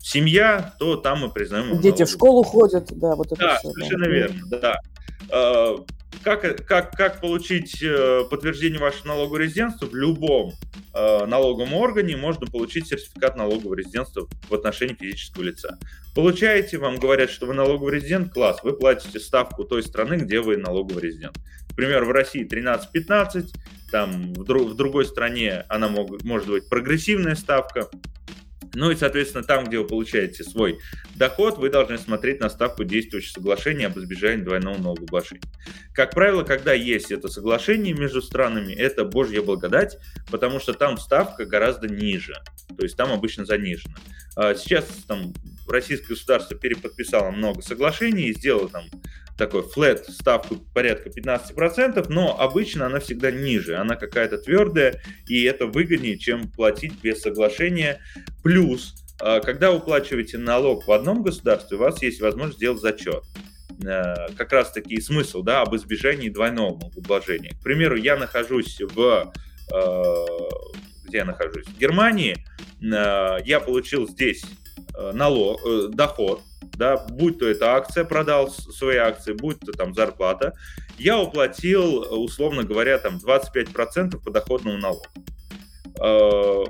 семья, 0.00 0.74
то 0.78 0.96
там 0.96 1.20
мы 1.20 1.30
признаем... 1.30 1.78
Дети 1.80 2.04
в 2.04 2.08
школу 2.08 2.42
ходят, 2.42 2.88
да, 2.98 3.14
вот 3.14 3.26
это 3.32 3.36
Да, 3.36 3.56
все, 3.58 3.70
совершенно 3.70 4.04
да. 4.04 4.10
верно, 4.10 4.46
да. 4.48 4.80
Э, 6.12 6.18
как, 6.22 6.66
как, 6.66 6.92
как 6.92 7.20
получить 7.20 7.82
э, 7.82 8.24
подтверждение 8.30 8.80
вашего 8.80 9.08
налогового 9.08 9.38
резидентства? 9.38 9.86
В 9.86 9.94
любом 9.94 10.52
э, 10.94 11.26
налоговом 11.26 11.74
органе 11.74 12.16
можно 12.16 12.46
получить 12.46 12.88
сертификат 12.88 13.36
налогового 13.36 13.74
резидентства 13.74 14.28
в 14.48 14.54
отношении 14.54 14.94
физического 14.94 15.42
лица. 15.42 15.78
Получаете, 16.14 16.78
вам 16.78 16.96
говорят, 16.96 17.30
что 17.30 17.46
вы 17.46 17.54
налоговый 17.54 17.94
резидент, 17.94 18.32
класс, 18.32 18.60
вы 18.62 18.74
платите 18.74 19.18
ставку 19.18 19.64
той 19.64 19.82
страны, 19.82 20.14
где 20.14 20.40
вы 20.40 20.56
налоговый 20.56 21.02
резидент. 21.02 21.36
Например, 21.70 22.04
в 22.04 22.10
России 22.10 22.46
13-15, 22.46 23.46
там 23.90 24.32
в, 24.34 24.44
друг, 24.44 24.70
в 24.70 24.74
другой 24.74 25.06
стране 25.06 25.64
она 25.68 25.88
мог, 25.88 26.22
может 26.22 26.48
быть 26.48 26.68
прогрессивная 26.68 27.34
ставка. 27.34 27.88
Ну 28.74 28.90
и, 28.90 28.96
соответственно, 28.96 29.44
там, 29.44 29.64
где 29.64 29.78
вы 29.78 29.86
получаете 29.86 30.44
свой 30.44 30.78
доход, 31.14 31.58
вы 31.58 31.68
должны 31.68 31.98
смотреть 31.98 32.40
на 32.40 32.48
ставку 32.48 32.84
действующего 32.84 33.34
соглашения 33.34 33.86
об 33.86 33.98
избежании 33.98 34.42
двойного 34.42 34.78
налогообложения. 34.78 35.42
Как 35.94 36.12
правило, 36.12 36.42
когда 36.42 36.72
есть 36.72 37.10
это 37.10 37.28
соглашение 37.28 37.92
между 37.92 38.22
странами, 38.22 38.72
это 38.72 39.04
божья 39.04 39.42
благодать, 39.42 39.98
потому 40.30 40.58
что 40.58 40.72
там 40.72 40.96
ставка 40.96 41.44
гораздо 41.44 41.88
ниже, 41.88 42.34
то 42.76 42.82
есть 42.82 42.96
там 42.96 43.12
обычно 43.12 43.44
занижена. 43.44 43.96
А 44.36 44.54
сейчас 44.54 44.86
там 45.06 45.34
российское 45.68 46.08
государство 46.08 46.56
переподписало 46.56 47.30
много 47.30 47.60
соглашений 47.60 48.28
и 48.28 48.34
сделало 48.34 48.70
там 48.70 48.84
такой 49.46 49.62
флет 49.62 50.06
ставку 50.08 50.56
порядка 50.72 51.08
15%, 51.10 52.06
но 52.08 52.40
обычно 52.40 52.86
она 52.86 53.00
всегда 53.00 53.32
ниже, 53.32 53.74
она 53.74 53.96
какая-то 53.96 54.38
твердая, 54.38 55.02
и 55.26 55.42
это 55.42 55.66
выгоднее, 55.66 56.16
чем 56.16 56.48
платить 56.48 56.94
без 57.02 57.22
соглашения. 57.22 58.00
Плюс, 58.44 58.94
а, 59.20 59.40
когда 59.40 59.72
уплачиваете 59.72 60.38
налог 60.38 60.86
в 60.86 60.92
одном 60.92 61.24
государстве, 61.24 61.76
у 61.76 61.80
вас 61.80 62.00
есть 62.02 62.20
возможность 62.20 62.58
сделать 62.58 62.80
зачет 62.80 63.24
э, 63.84 64.28
как 64.36 64.52
раз 64.52 64.70
таки 64.70 65.00
смысл, 65.00 65.42
да, 65.42 65.62
об 65.62 65.74
избежании 65.74 66.28
двойного 66.28 66.78
налогообложения. 66.78 67.50
К 67.58 67.64
примеру, 67.64 67.96
я 67.96 68.16
нахожусь 68.16 68.80
в 68.80 69.32
э, 69.74 70.24
где 71.06 71.18
я 71.18 71.24
нахожусь? 71.24 71.66
В 71.66 71.78
Германии. 71.78 72.36
Э, 72.80 73.38
я 73.44 73.58
получил 73.58 74.08
здесь 74.08 74.44
налог, 75.14 75.60
доход 75.90 76.42
да, 76.76 76.96
будь 76.96 77.38
то 77.38 77.46
это 77.46 77.74
акция, 77.74 78.04
продал 78.04 78.50
свои 78.50 78.96
акции, 78.96 79.32
будь 79.32 79.60
то 79.60 79.72
там 79.72 79.94
зарплата, 79.94 80.54
я 80.98 81.18
уплатил, 81.18 82.00
условно 82.22 82.62
говоря, 82.64 82.98
там 82.98 83.16
25% 83.16 84.22
подоходного 84.22 84.76
налога. 84.76 85.08
А, 86.00 86.64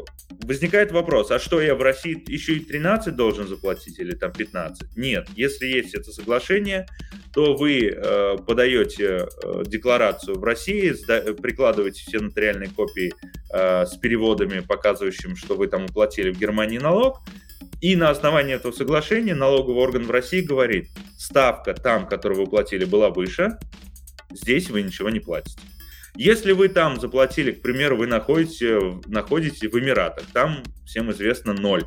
возникает 0.44 0.92
вопрос, 0.92 1.30
а 1.30 1.38
что 1.38 1.60
я 1.60 1.74
в 1.74 1.82
России 1.82 2.22
еще 2.30 2.54
и 2.54 2.60
13 2.60 3.14
должен 3.14 3.46
заплатить 3.46 3.98
или 3.98 4.14
там 4.14 4.32
15? 4.32 4.96
Нет, 4.96 5.28
если 5.36 5.66
есть 5.66 5.94
это 5.94 6.10
соглашение, 6.10 6.86
то 7.32 7.54
вы 7.54 7.86
э, 7.86 8.36
подаете 8.46 9.26
э, 9.42 9.62
декларацию 9.66 10.38
в 10.38 10.44
России, 10.44 10.92
прикладываете 11.40 12.02
все 12.02 12.20
нотариальные 12.20 12.70
копии 12.70 13.12
э, 13.52 13.86
с 13.86 13.96
переводами, 13.96 14.60
показывающими, 14.60 15.34
что 15.34 15.54
вы 15.54 15.68
там 15.68 15.84
уплатили 15.84 16.30
в 16.30 16.38
Германии 16.38 16.78
налог, 16.78 17.20
и 17.82 17.96
на 17.96 18.10
основании 18.10 18.54
этого 18.54 18.70
соглашения 18.70 19.34
налоговый 19.34 19.82
орган 19.82 20.04
в 20.04 20.10
России 20.12 20.40
говорит, 20.40 20.88
ставка 21.18 21.74
там, 21.74 22.06
которую 22.06 22.44
вы 22.44 22.46
платили, 22.48 22.84
была 22.84 23.10
выше, 23.10 23.58
здесь 24.30 24.70
вы 24.70 24.82
ничего 24.82 25.10
не 25.10 25.18
платите. 25.18 25.60
Если 26.14 26.52
вы 26.52 26.68
там 26.68 27.00
заплатили, 27.00 27.50
к 27.50 27.60
примеру, 27.60 27.96
вы 27.96 28.06
находите, 28.06 28.78
находитесь 29.06 29.68
в 29.68 29.76
Эмиратах, 29.76 30.24
там 30.32 30.62
всем 30.86 31.10
известно 31.10 31.54
ноль. 31.54 31.84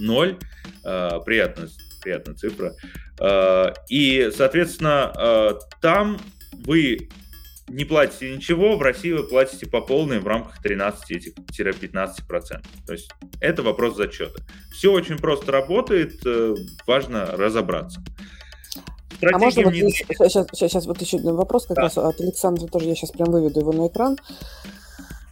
Ноль, 0.00 0.36
э, 0.84 1.20
приятная, 1.24 1.68
приятная 2.02 2.34
цифра. 2.34 2.74
Э, 3.20 3.74
и, 3.88 4.30
соответственно, 4.36 5.12
э, 5.16 5.52
там 5.80 6.18
вы 6.64 7.08
не 7.68 7.84
платите 7.84 8.34
ничего, 8.34 8.76
в 8.76 8.82
России 8.82 9.12
вы 9.12 9.24
платите 9.24 9.66
по 9.66 9.80
полной 9.80 10.20
в 10.20 10.26
рамках 10.26 10.64
13-15%. 10.64 12.62
То 12.86 12.92
есть 12.92 13.10
это 13.40 13.62
вопрос 13.62 13.96
зачета. 13.96 14.40
Все 14.72 14.92
очень 14.92 15.18
просто 15.18 15.52
работает, 15.52 16.20
э, 16.24 16.54
важно 16.86 17.26
разобраться. 17.26 18.02
Стратегия 19.16 19.36
а 19.36 19.38
можно 19.38 19.62
вот 19.64 19.74
сейчас, 19.74 20.06
сейчас, 20.32 20.46
сейчас 20.52 20.86
вот 20.86 21.00
еще 21.00 21.16
один 21.16 21.34
вопрос 21.34 21.66
как 21.66 21.76
да. 21.76 21.82
раз 21.82 21.98
от 21.98 22.20
Александра 22.20 22.66
тоже, 22.68 22.86
я 22.86 22.94
сейчас 22.94 23.10
прям 23.10 23.30
выведу 23.30 23.60
его 23.60 23.72
на 23.72 23.88
экран. 23.88 24.16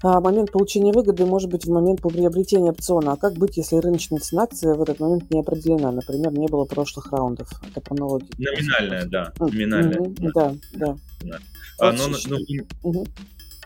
А 0.03 0.21
момент 0.21 0.53
получения 0.53 0.93
выгоды 0.93 1.25
может 1.25 1.51
быть 1.51 1.65
в 1.65 1.71
момент 1.71 2.03
приобретения 2.03 2.71
опциона. 2.71 3.13
А 3.13 3.17
как 3.17 3.35
быть, 3.35 3.57
если 3.57 3.77
рыночная 3.77 4.19
цена 4.19 4.43
акции 4.43 4.73
в 4.73 4.83
этот 4.83 5.01
момент 5.01 5.31
не 5.31 5.41
определена? 5.41 5.91
Например, 5.91 6.33
не 6.33 6.49
было 6.49 6.65
прошлых 6.65 7.11
раундов. 7.13 7.49
Это 7.69 7.81
по 7.81 7.95
налоги. 7.95 8.27
Номинальная, 8.39 9.07
да. 9.07 9.33
Номинальная. 9.39 10.01
Угу, 10.01 10.33
да, 10.35 10.55
да. 10.75 10.97
А, 11.79 11.93
ну, 11.93 12.09
ну, 12.27 12.39
угу. 12.83 13.07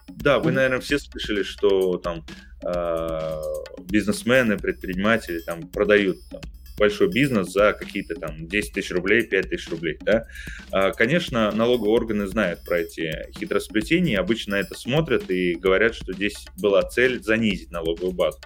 Да, 0.08 0.38
вы, 0.38 0.52
наверное, 0.52 0.80
все 0.80 0.98
слышали, 0.98 1.42
что 1.42 1.96
там 1.98 2.24
э, 2.64 3.42
бизнесмены, 3.84 4.58
предприниматели 4.58 5.38
там 5.38 5.68
продают 5.68 6.18
там, 6.30 6.40
большой 6.80 7.10
бизнес 7.10 7.52
за 7.52 7.72
какие-то 7.72 8.14
там 8.14 8.48
10 8.48 8.72
тысяч 8.72 8.90
рублей, 8.90 9.22
5 9.22 9.50
тысяч 9.50 9.68
рублей, 9.68 9.98
да. 10.00 10.24
А, 10.72 10.92
конечно, 10.92 11.52
налоговые 11.52 11.92
органы 11.92 12.26
знают 12.26 12.64
про 12.64 12.80
эти 12.80 13.30
хитросплетения, 13.38 14.18
обычно 14.18 14.56
это 14.56 14.74
смотрят 14.74 15.30
и 15.30 15.54
говорят, 15.54 15.94
что 15.94 16.12
здесь 16.12 16.46
была 16.58 16.82
цель 16.82 17.22
занизить 17.22 17.70
налоговую 17.70 18.12
базу. 18.12 18.40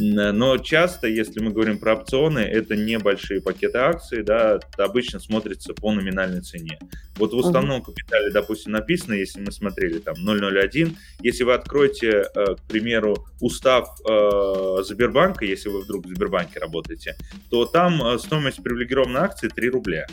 Но 0.00 0.58
часто, 0.58 1.08
если 1.08 1.40
мы 1.40 1.50
говорим 1.50 1.78
про 1.78 1.96
опционы, 1.96 2.38
это 2.38 2.76
небольшие 2.76 3.42
пакеты 3.42 3.78
акций, 3.78 4.22
да, 4.22 4.60
обычно 4.76 5.18
смотрится 5.18 5.74
по 5.74 5.92
номинальной 5.92 6.40
цене. 6.40 6.78
Вот 7.16 7.32
в 7.32 7.36
уставном 7.36 7.82
капитале, 7.82 8.30
допустим, 8.30 8.70
написано, 8.70 9.14
если 9.14 9.40
мы 9.40 9.50
смотрели 9.50 9.98
там 9.98 10.14
001, 10.14 10.96
если 11.20 11.42
вы 11.42 11.54
откроете, 11.54 12.26
э, 12.32 12.54
к 12.54 12.62
примеру, 12.68 13.26
устав 13.40 13.88
э, 14.08 14.82
Сбербанка, 14.84 15.44
если 15.44 15.68
вы 15.68 15.80
вдруг 15.80 16.06
в 16.06 16.10
Сбербанке 16.10 16.60
работаете, 16.60 17.16
то 17.50 17.64
там 17.64 18.00
э, 18.00 18.18
стоимость 18.20 18.62
привилегированной 18.62 19.22
акции 19.22 19.48
3 19.48 19.68
рубля. 19.70 20.06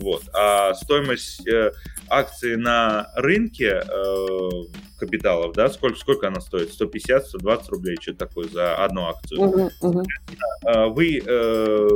Вот. 0.00 0.22
А 0.32 0.74
стоимость 0.74 1.46
э, 1.46 1.72
акции 2.08 2.54
на 2.54 3.12
рынке 3.14 3.82
э, 3.86 4.48
капиталов, 4.98 5.54
да, 5.54 5.68
сколько, 5.68 5.98
сколько 5.98 6.28
она 6.28 6.40
стоит? 6.40 6.70
150-120 6.70 7.68
рублей, 7.68 7.96
что 8.00 8.14
такое 8.14 8.48
за 8.48 8.76
одну 8.76 9.06
акцию. 9.06 9.40
Uh-huh, 9.40 9.70
uh-huh. 9.82 10.88
Вы 10.90 11.22
э, 11.24 11.88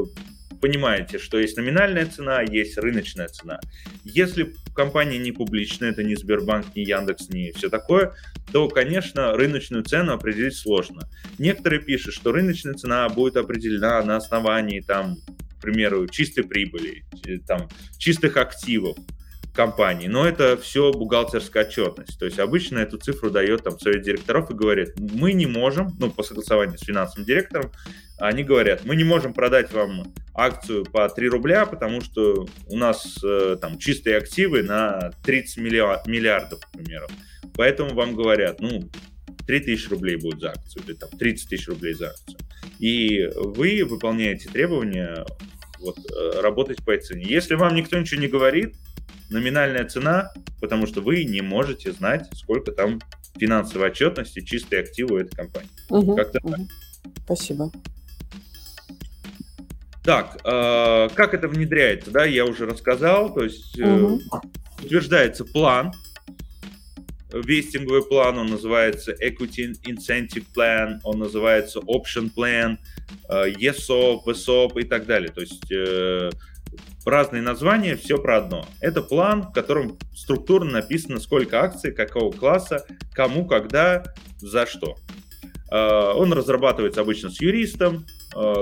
понимаете, 0.61 1.19
что 1.19 1.39
есть 1.39 1.57
номинальная 1.57 2.07
цена, 2.07 2.43
есть 2.43 2.79
рыночная 2.79 3.29
цена. 3.29 3.61
Если 4.05 4.55
компания 4.75 5.19
не 5.19 5.33
публичная, 5.33 5.91
это 5.91 6.03
не 6.03 6.15
Сбербанк, 6.17 6.75
не 6.75 6.85
Яндекс, 6.85 7.29
не 7.29 7.53
все 7.53 7.69
такое, 7.69 8.15
то, 8.53 8.69
конечно, 8.69 9.33
рыночную 9.33 9.85
цену 9.85 10.13
определить 10.15 10.57
сложно. 10.57 11.09
Некоторые 11.39 11.81
пишут, 11.81 12.15
что 12.15 12.33
рыночная 12.33 12.75
цена 12.75 13.09
будет 13.09 13.37
определена 13.37 14.03
на 14.03 14.17
основании 14.17 14.81
там 14.81 15.17
примеру, 15.65 16.07
чистой 16.09 16.45
прибыли, 16.45 17.05
там, 17.47 17.69
чистых 17.99 18.37
активов. 18.37 18.97
компании, 19.55 20.09
но 20.09 20.27
это 20.27 20.57
все 20.57 20.91
бухгалтерская 20.93 21.65
отчетность. 21.65 22.19
То 22.19 22.27
есть 22.27 22.41
обычно 22.41 22.79
эту 22.79 22.99
цифру 22.99 23.31
дает 23.31 23.63
там 23.63 23.79
совет 23.79 24.03
директоров 24.03 24.51
и 24.51 24.55
говорит, 24.55 24.95
мы 24.99 25.33
не 25.33 25.47
можем, 25.47 25.93
ну, 26.01 26.11
по 26.11 26.25
согласованию 26.25 26.77
с 26.77 26.83
финансовым 26.83 27.25
директором, 27.25 27.71
они 28.19 28.43
говорят, 28.43 28.85
мы 28.85 28.97
не 28.97 29.05
можем 29.05 29.33
продать 29.33 29.73
вам 29.73 30.13
акцию 30.35 30.85
по 30.85 31.09
3 31.09 31.29
рубля, 31.29 31.67
потому 31.67 32.01
что 32.01 32.47
у 32.67 32.77
нас 32.77 33.19
э, 33.25 33.57
там 33.61 33.79
чистые 33.79 34.17
активы 34.17 34.63
на 34.63 35.13
30 35.25 35.59
миллиардов, 35.59 36.61
к 36.61 36.71
примеру. 36.73 37.07
Поэтому 37.55 37.95
вам 37.95 38.15
говорят, 38.15 38.61
ну, 38.61 38.91
3 39.47 39.61
тысячи 39.61 39.89
рублей 39.89 40.17
будет 40.17 40.41
за 40.41 40.51
акцию, 40.51 40.85
или 40.87 40.95
там 40.95 41.11
30 41.11 41.49
тысяч 41.49 41.69
рублей 41.69 41.95
за 41.95 42.09
акцию. 42.09 42.39
И 42.79 43.29
вы 43.37 43.85
выполняете 43.85 44.49
требования 44.49 45.25
вот, 45.79 45.99
э, 45.99 46.41
работать 46.41 46.85
по 46.85 46.91
этой 46.91 47.05
цене. 47.05 47.25
Если 47.27 47.55
вам 47.55 47.75
никто 47.75 47.99
ничего 47.99 48.21
не 48.21 48.29
говорит, 48.29 48.75
номинальная 49.31 49.87
цена, 49.87 50.33
потому 50.61 50.87
что 50.87 51.01
вы 51.01 51.25
не 51.25 51.41
можете 51.41 51.93
знать, 51.93 52.29
сколько 52.35 52.73
там 52.73 53.01
финансовой 53.37 53.89
отчетности, 53.89 54.41
чистые 54.41 54.83
активы 54.83 55.15
у 55.15 55.19
этой 55.19 55.35
компании. 55.35 55.71
Угу, 55.91 56.17
Как-то 56.17 56.39
угу. 56.43 56.69
Спасибо. 57.25 57.71
Так, 60.03 60.39
э, 60.45 61.09
как 61.15 61.33
это 61.35 61.49
внедряется, 61.49 62.11
да, 62.11 62.25
я 62.25 62.45
уже 62.45 62.67
рассказал, 62.67 63.33
то 63.33 63.43
есть 63.43 63.79
угу. 63.81 64.21
утверждается 64.83 65.45
план, 65.45 65.93
вестинговый 67.43 68.05
план, 68.05 68.39
он 68.39 68.47
называется 68.47 69.13
Equity 69.13 69.75
Incentive 69.87 70.47
Plan, 70.57 70.99
он 71.03 71.19
называется 71.19 71.81
Option 71.81 72.31
Plan, 72.35 72.77
э, 73.29 73.51
ESOP, 73.51 74.25
ESOP 74.27 74.81
и 74.81 74.85
так 74.85 75.07
далее. 75.07 75.31
То 75.31 75.41
есть 75.41 75.71
э, 75.73 76.31
разные 77.05 77.43
названия, 77.43 77.97
все 77.97 78.19
про 78.19 78.39
одно. 78.39 78.67
Это 78.81 79.03
план, 79.03 79.43
в 79.43 79.53
котором 79.53 79.99
структурно 80.15 80.73
написано, 80.73 81.19
сколько 81.19 81.61
акций, 81.61 81.93
какого 81.93 82.33
класса, 82.33 82.87
кому, 83.13 83.47
когда, 83.47 84.05
за 84.39 84.67
что. 84.67 84.97
Э, 85.71 86.13
он 86.15 86.33
разрабатывается 86.33 87.01
обычно 87.01 87.31
с 87.31 87.41
юристом, 87.41 88.07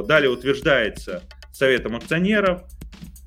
далее 0.07 0.29
утверждается 0.29 1.23
советом 1.51 1.97
акционеров, 1.97 2.65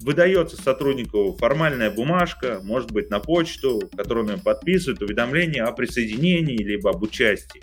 выдается 0.05 0.55
сотруднику 0.55 1.35
формальная 1.39 1.89
бумажка, 1.89 2.59
может 2.61 2.91
быть, 2.91 3.09
на 3.09 3.19
почту, 3.19 3.89
которую 3.97 4.31
он 4.31 4.39
подписывает 4.39 5.01
уведомление 5.01 5.63
о 5.63 5.71
присоединении 5.71 6.57
либо 6.57 6.91
об 6.91 7.01
участии. 7.01 7.61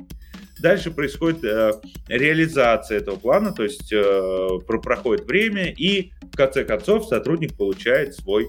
Дальше 0.60 0.90
происходит 0.90 1.44
э, 1.44 1.72
реализация 2.08 2.98
этого 2.98 3.16
плана, 3.16 3.52
то 3.52 3.62
есть 3.62 3.92
э, 3.92 4.48
проходит 4.66 5.24
время, 5.24 5.70
и 5.70 6.12
в 6.20 6.36
конце 6.36 6.64
концов 6.64 7.06
сотрудник 7.06 7.56
получает 7.56 8.14
свой 8.14 8.48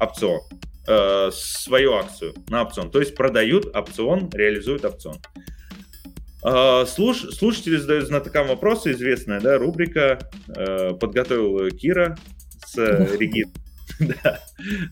опцион, 0.00 0.40
э, 0.86 1.30
свою 1.32 1.94
акцию 1.94 2.34
на 2.48 2.62
опцион. 2.62 2.90
То 2.90 3.00
есть 3.00 3.16
продают 3.16 3.66
опцион, 3.74 4.30
реализуют 4.32 4.84
опцион. 4.84 5.16
Э, 6.44 6.84
слуш, 6.86 7.22
слушатели 7.34 7.76
задают 7.76 8.06
знатокам 8.06 8.46
вопросы, 8.48 8.92
известная 8.92 9.40
да, 9.40 9.58
рубрика, 9.58 10.18
э, 10.48 10.92
подготовил 10.94 11.68
Кира, 11.70 12.16
с 12.72 12.78
э, 12.78 13.16
Региной. 13.16 13.52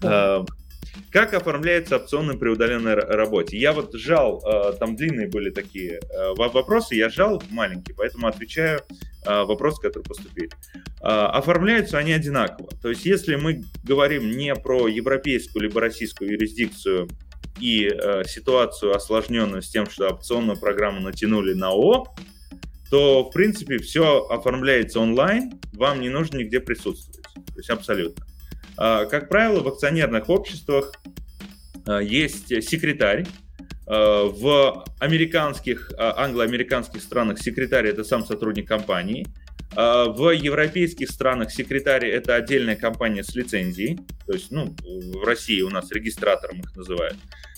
А, 0.03 0.45
как 1.11 1.35
оформляется 1.35 1.97
опционный 1.97 2.37
при 2.37 2.49
удаленной 2.49 2.95
работе? 2.95 3.57
Я 3.57 3.73
вот 3.73 3.95
жал, 3.95 4.43
э, 4.45 4.73
там 4.79 4.97
длинные 4.97 5.29
были 5.29 5.51
такие 5.51 6.01
э, 6.01 6.35
вопросы, 6.35 6.97
я 6.97 7.09
жал 7.09 7.43
маленькие, 7.51 7.95
поэтому 7.97 8.27
отвечаю 8.27 8.81
вопросы, 9.25 9.83
которые 9.83 10.05
поступили. 10.05 10.49
Оформляются 11.01 11.99
они 11.99 12.13
одинаково. 12.13 12.71
То 12.81 12.89
есть, 12.89 13.05
если 13.05 13.37
мы 13.37 13.65
говорим 13.85 14.31
не 14.31 14.55
про 14.55 14.89
европейскую 14.89 15.63
либо 15.63 15.79
российскую 15.79 16.31
юрисдикцию 16.31 17.07
и 17.61 17.87
ситуацию 18.25 18.97
осложненную 18.97 19.61
с 19.61 19.69
тем, 19.69 19.91
что 19.91 20.09
опционную 20.09 20.59
программу 20.59 21.01
натянули 21.01 21.53
на 21.53 21.71
О, 21.71 22.07
то, 22.91 23.25
в 23.25 23.31
принципе, 23.31 23.77
все 23.77 24.25
оформляется 24.25 25.01
онлайн, 25.01 25.53
вам 25.75 26.01
не 26.01 26.09
нужно 26.09 26.39
нигде 26.39 26.61
присутствовать 26.61 27.20
то 27.47 27.57
есть 27.57 27.71
абсолютно. 27.71 28.25
А, 28.77 29.05
как 29.05 29.29
правило, 29.29 29.61
в 29.61 29.69
акционерных 29.69 30.31
обществах 30.31 30.93
а, 31.87 31.99
есть 31.99 32.49
секретарь, 32.63 33.27
а, 33.87 34.25
в 34.27 34.85
американских, 34.99 35.93
англо-американских 35.99 37.03
странах 37.03 37.39
секретарь 37.39 37.87
это 37.89 38.05
сам 38.05 38.25
сотрудник 38.25 38.67
компании. 38.67 39.27
В 39.73 40.35
европейских 40.35 41.11
странах 41.11 41.53
секретарь 41.53 42.05
это 42.07 42.35
отдельная 42.35 42.75
компания 42.75 43.23
с 43.23 43.37
лицензией. 43.37 44.01
То 44.27 44.33
есть, 44.33 44.51
ну, 44.51 44.75
в 44.83 45.25
России 45.25 45.61
у 45.61 45.71
нас 45.71 45.93
регистратором 45.93 46.59
их 46.59 46.75
называют. 46.75 47.17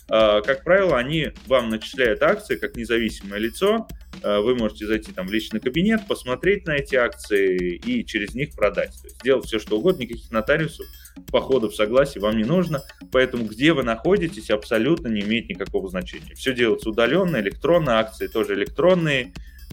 Как 0.09 0.64
правило, 0.64 0.98
они 0.98 1.30
вам 1.46 1.70
начисляют 1.70 2.22
акции 2.22 2.57
как 2.57 2.76
независимое 2.76 3.38
лицо, 3.38 3.86
Э, 4.22 4.40
вы 4.40 4.55
можете 4.55 4.86
зайти 4.86 5.12
там 5.12 5.26
в 5.26 5.32
личный 5.32 5.61
кабинет, 5.61 6.07
посмотреть 6.07 6.66
на 6.66 6.76
эти 6.76 6.94
акции 6.94 7.76
и 7.76 8.05
через 8.05 8.34
них 8.34 8.55
продать. 8.55 8.92
То 9.00 9.07
есть 9.07 9.20
сделать 9.20 9.46
все, 9.46 9.59
что 9.59 9.78
угодно, 9.78 10.03
никаких 10.03 10.30
нотариусов, 10.30 10.86
походов, 11.30 11.74
согласий 11.74 12.20
вам 12.20 12.36
не 12.36 12.44
нужно. 12.44 12.82
Поэтому 13.11 13.44
где 13.44 13.72
вы 13.72 13.82
находитесь, 13.82 14.50
абсолютно 14.50 15.09
не 15.09 15.22
имеет 15.22 15.48
никакого 15.48 15.88
значения. 15.88 16.34
Все 16.34 16.55
делается 16.55 16.90
удаленно, 16.90 17.38
электронно, 17.38 17.98
акции 17.98 18.26
тоже 18.26 18.55
электронные, 18.55 19.32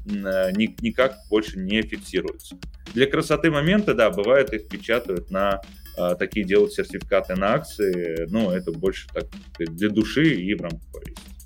никак 0.10 1.18
больше 1.30 1.60
не 1.60 1.82
фиксируются. 1.82 2.58
Для 2.94 3.06
красоты 3.08 3.52
момента, 3.52 3.94
да, 3.94 4.10
бывает 4.10 4.54
их 4.54 4.68
печатают 4.68 5.30
на 5.32 5.62
а, 5.98 6.16
такие 6.16 6.46
делают 6.46 6.74
сертификаты 6.74 7.36
на 7.36 7.54
акции, 7.54 8.26
но 8.30 8.56
это 8.56 8.72
больше 8.72 9.08
так 9.14 9.26
для 9.58 9.90
души 9.90 10.34
и 10.34 10.54
в 10.56 10.62
рамках 10.62 10.92
повестки. 10.92 11.40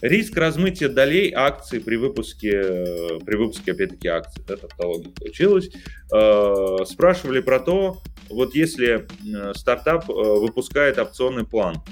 Риск 0.00 0.36
размытия 0.36 0.88
долей 0.88 1.32
акций 1.34 1.80
при 1.80 1.96
выпуске, 1.96 3.18
при 3.24 3.36
выпуске 3.36 3.72
опять-таки, 3.72 4.08
акций, 4.08 4.42
да, 4.46 4.56
тавтология 4.56 5.10
получилась. 5.10 5.70
Э, 6.14 6.84
спрашивали 6.86 7.40
про 7.40 7.60
то, 7.60 8.02
вот 8.28 8.54
если 8.54 9.06
э, 9.06 9.54
стартап 9.54 10.08
э, 10.08 10.12
выпускает 10.12 10.98
опционный 10.98 11.46
план, 11.46 11.82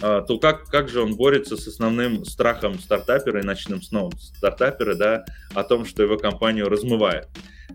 то 0.00 0.38
как, 0.38 0.66
как 0.66 0.88
же 0.88 1.00
он 1.02 1.14
борется 1.14 1.56
с 1.56 1.66
основным 1.66 2.24
страхом 2.24 2.78
стартапера 2.78 3.40
и 3.40 3.44
ночным 3.44 3.80
сном 3.82 4.12
стартапера, 4.18 4.94
да, 4.94 5.24
о 5.54 5.64
том, 5.64 5.84
что 5.84 6.02
его 6.02 6.18
компанию 6.18 6.68
размывает. 6.68 7.28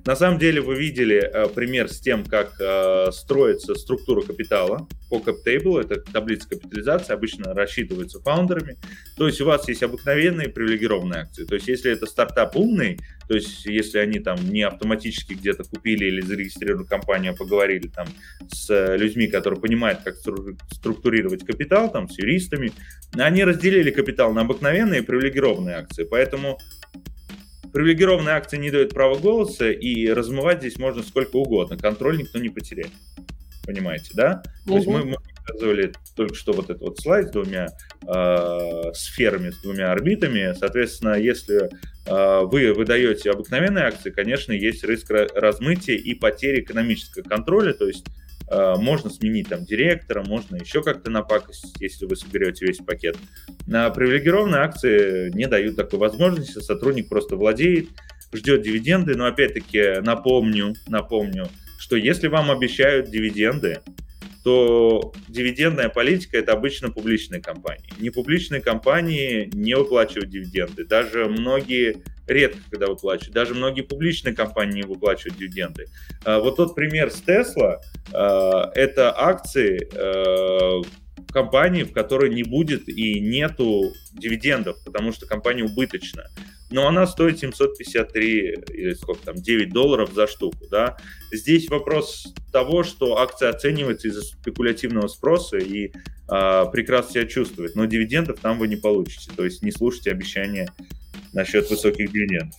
На 0.05 0.15
самом 0.15 0.39
деле 0.39 0.61
вы 0.61 0.75
видели 0.75 1.17
э, 1.17 1.49
пример 1.49 1.89
с 1.89 1.99
тем, 1.99 2.23
как 2.23 2.53
э, 2.59 3.11
строится 3.11 3.75
структура 3.75 4.21
капитала 4.21 4.87
по 5.09 5.17
CapTable. 5.17 5.81
Это 5.81 6.01
таблица 6.01 6.49
капитализации, 6.49 7.13
обычно 7.13 7.53
рассчитывается 7.53 8.19
фаундерами. 8.21 8.77
То 9.17 9.27
есть 9.27 9.41
у 9.41 9.45
вас 9.45 9.67
есть 9.67 9.83
обыкновенные 9.83 10.49
привилегированные 10.49 11.21
акции. 11.21 11.45
То 11.45 11.55
есть 11.55 11.67
если 11.67 11.91
это 11.91 12.05
стартап 12.05 12.55
умный, 12.55 12.99
то 13.27 13.35
есть 13.35 13.65
если 13.65 13.99
они 13.99 14.19
там 14.19 14.37
не 14.49 14.63
автоматически 14.63 15.33
где-то 15.33 15.63
купили 15.63 16.05
или 16.05 16.21
зарегистрировали 16.21 16.85
компанию, 16.85 17.33
а 17.33 17.35
поговорили 17.35 17.87
там 17.87 18.07
с 18.51 18.95
людьми, 18.95 19.27
которые 19.27 19.59
понимают, 19.59 19.99
как 20.03 20.15
структурировать 20.71 21.45
капитал, 21.45 21.91
там 21.91 22.09
с 22.09 22.17
юристами, 22.17 22.71
они 23.13 23.43
разделили 23.43 23.91
капитал 23.91 24.33
на 24.33 24.41
обыкновенные 24.41 25.01
и 25.01 25.03
привилегированные 25.03 25.77
акции. 25.77 26.03
Поэтому 26.03 26.57
Привилегированные 27.73 28.35
акции 28.35 28.57
не 28.57 28.71
дают 28.71 28.93
права 28.93 29.17
голоса, 29.17 29.69
и 29.69 30.07
размывать 30.09 30.59
здесь 30.59 30.77
можно 30.77 31.03
сколько 31.03 31.35
угодно. 31.37 31.77
Контроль 31.77 32.17
никто 32.17 32.39
не 32.39 32.49
потеряет. 32.49 32.91
Понимаете, 33.65 34.11
да? 34.13 34.43
Угу. 34.65 34.71
То 34.71 34.75
есть 34.77 34.87
мы, 34.87 35.05
мы 35.05 35.17
показывали 35.35 35.93
только 36.15 36.35
что 36.35 36.53
вот 36.53 36.69
этот 36.69 36.81
вот 36.81 36.99
слайд 36.99 37.29
с 37.29 37.31
двумя 37.31 37.67
э, 38.07 38.93
сферами, 38.93 39.51
с 39.51 39.61
двумя 39.61 39.91
орбитами. 39.91 40.53
Соответственно, 40.57 41.15
если 41.15 41.69
э, 42.05 42.45
вы 42.45 42.73
выдаете 42.73 43.31
обыкновенные 43.31 43.85
акции, 43.85 44.09
конечно, 44.09 44.53
есть 44.53 44.83
риск 44.83 45.11
размытия 45.11 45.95
и 45.95 46.15
потери 46.15 46.61
экономического 46.61 47.23
контроля, 47.23 47.73
то 47.73 47.87
есть 47.87 48.05
можно 48.51 49.09
сменить 49.09 49.49
там 49.49 49.65
директора, 49.65 50.23
можно 50.23 50.55
еще 50.55 50.81
как-то 50.81 51.09
напакостить, 51.09 51.79
если 51.79 52.05
вы 52.05 52.15
соберете 52.15 52.65
весь 52.65 52.77
пакет. 52.77 53.17
На 53.67 53.89
привилегированные 53.89 54.61
акции 54.61 55.31
не 55.35 55.47
дают 55.47 55.75
такой 55.75 55.99
возможности, 55.99 56.59
сотрудник 56.59 57.09
просто 57.09 57.35
владеет, 57.35 57.89
ждет 58.33 58.61
дивиденды, 58.61 59.15
но 59.15 59.25
опять-таки 59.25 60.01
напомню, 60.01 60.73
напомню, 60.87 61.47
что 61.77 61.95
если 61.95 62.27
вам 62.27 62.51
обещают 62.51 63.09
дивиденды, 63.09 63.81
то 64.43 65.13
дивидендная 65.27 65.89
политика 65.89 66.37
это 66.37 66.53
обычно 66.53 66.89
публичные 66.89 67.41
компании. 67.41 67.89
Непубличные 67.99 68.61
компании 68.61 69.49
не 69.53 69.75
выплачивают 69.75 70.29
дивиденды. 70.29 70.85
Даже 70.85 71.25
многие 71.25 72.03
редко 72.29 72.59
когда 72.69 72.87
выплачивают. 72.87 73.33
Даже 73.33 73.53
многие 73.53 73.81
публичные 73.81 74.35
компании 74.35 74.81
не 74.81 74.87
выплачивают 74.87 75.37
дивиденды. 75.37 75.87
А, 76.23 76.39
вот 76.39 76.57
тот 76.57 76.75
пример 76.75 77.11
с 77.11 77.21
Tesla, 77.21 77.77
а, 78.13 78.71
это 78.75 79.13
акции 79.17 79.89
а, 79.95 80.81
компании, 81.31 81.83
в 81.83 81.91
которой 81.91 82.33
не 82.33 82.43
будет 82.43 82.87
и 82.89 83.19
нету 83.19 83.93
дивидендов, 84.13 84.77
потому 84.83 85.11
что 85.11 85.25
компания 85.25 85.63
убыточна. 85.63 86.25
но 86.71 86.87
она 86.87 87.07
стоит 87.07 87.39
753 87.39 88.55
или 88.69 88.93
сколько 88.93 89.25
там, 89.25 89.35
9 89.35 89.71
долларов 89.71 90.11
за 90.13 90.27
штуку, 90.27 90.67
да. 90.69 90.97
Здесь 91.31 91.67
вопрос 91.69 92.33
того, 92.51 92.83
что 92.83 93.17
акция 93.17 93.49
оценивается 93.49 94.07
из-за 94.07 94.21
спекулятивного 94.21 95.07
спроса 95.07 95.57
и 95.57 95.87
э, 95.87 95.91
прекрасно 96.71 97.13
себя 97.13 97.25
чувствует, 97.25 97.75
но 97.75 97.85
дивидендов 97.85 98.39
там 98.39 98.59
вы 98.59 98.67
не 98.67 98.75
получите, 98.75 99.31
то 99.35 99.43
есть 99.43 99.63
не 99.63 99.71
слушайте 99.71 100.11
обещания 100.11 100.71
насчет 101.33 101.69
высоких 101.69 102.11
дивидендов. 102.11 102.55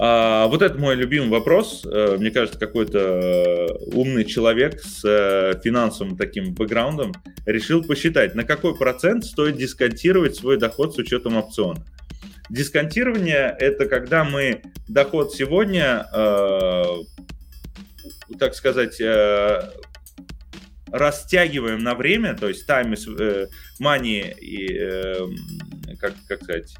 А, 0.00 0.46
вот 0.46 0.62
это 0.62 0.78
мой 0.78 0.94
любимый 0.94 1.28
вопрос. 1.28 1.84
Э, 1.84 2.16
мне 2.18 2.30
кажется, 2.30 2.58
какой-то 2.58 2.98
э, 2.98 3.66
умный 3.92 4.24
человек 4.24 4.80
с 4.80 5.04
э, 5.04 5.60
финансовым 5.62 6.16
таким 6.16 6.54
бэкграундом 6.54 7.14
решил 7.46 7.82
посчитать, 7.82 8.36
на 8.36 8.44
какой 8.44 8.76
процент 8.76 9.24
стоит 9.24 9.56
дисконтировать 9.56 10.36
свой 10.36 10.56
доход 10.56 10.94
с 10.94 10.98
учетом 10.98 11.36
опциона. 11.36 11.84
Дисконтирование– 12.48 13.54
это 13.58 13.86
когда 13.86 14.22
мы 14.22 14.62
доход 14.86 15.34
сегодня, 15.34 16.06
э, 16.14 16.84
так 18.38 18.54
сказать, 18.54 19.00
э, 19.00 19.62
растягиваем 20.92 21.80
на 21.80 21.94
время, 21.94 22.36
то 22.36 22.48
есть 22.48 22.68
time 22.68 22.94
is 22.94 23.48
money, 23.80 24.32
и, 24.38 24.78
э, 24.78 25.26
как, 25.98 26.14
как 26.28 26.42
сказать, 26.44 26.74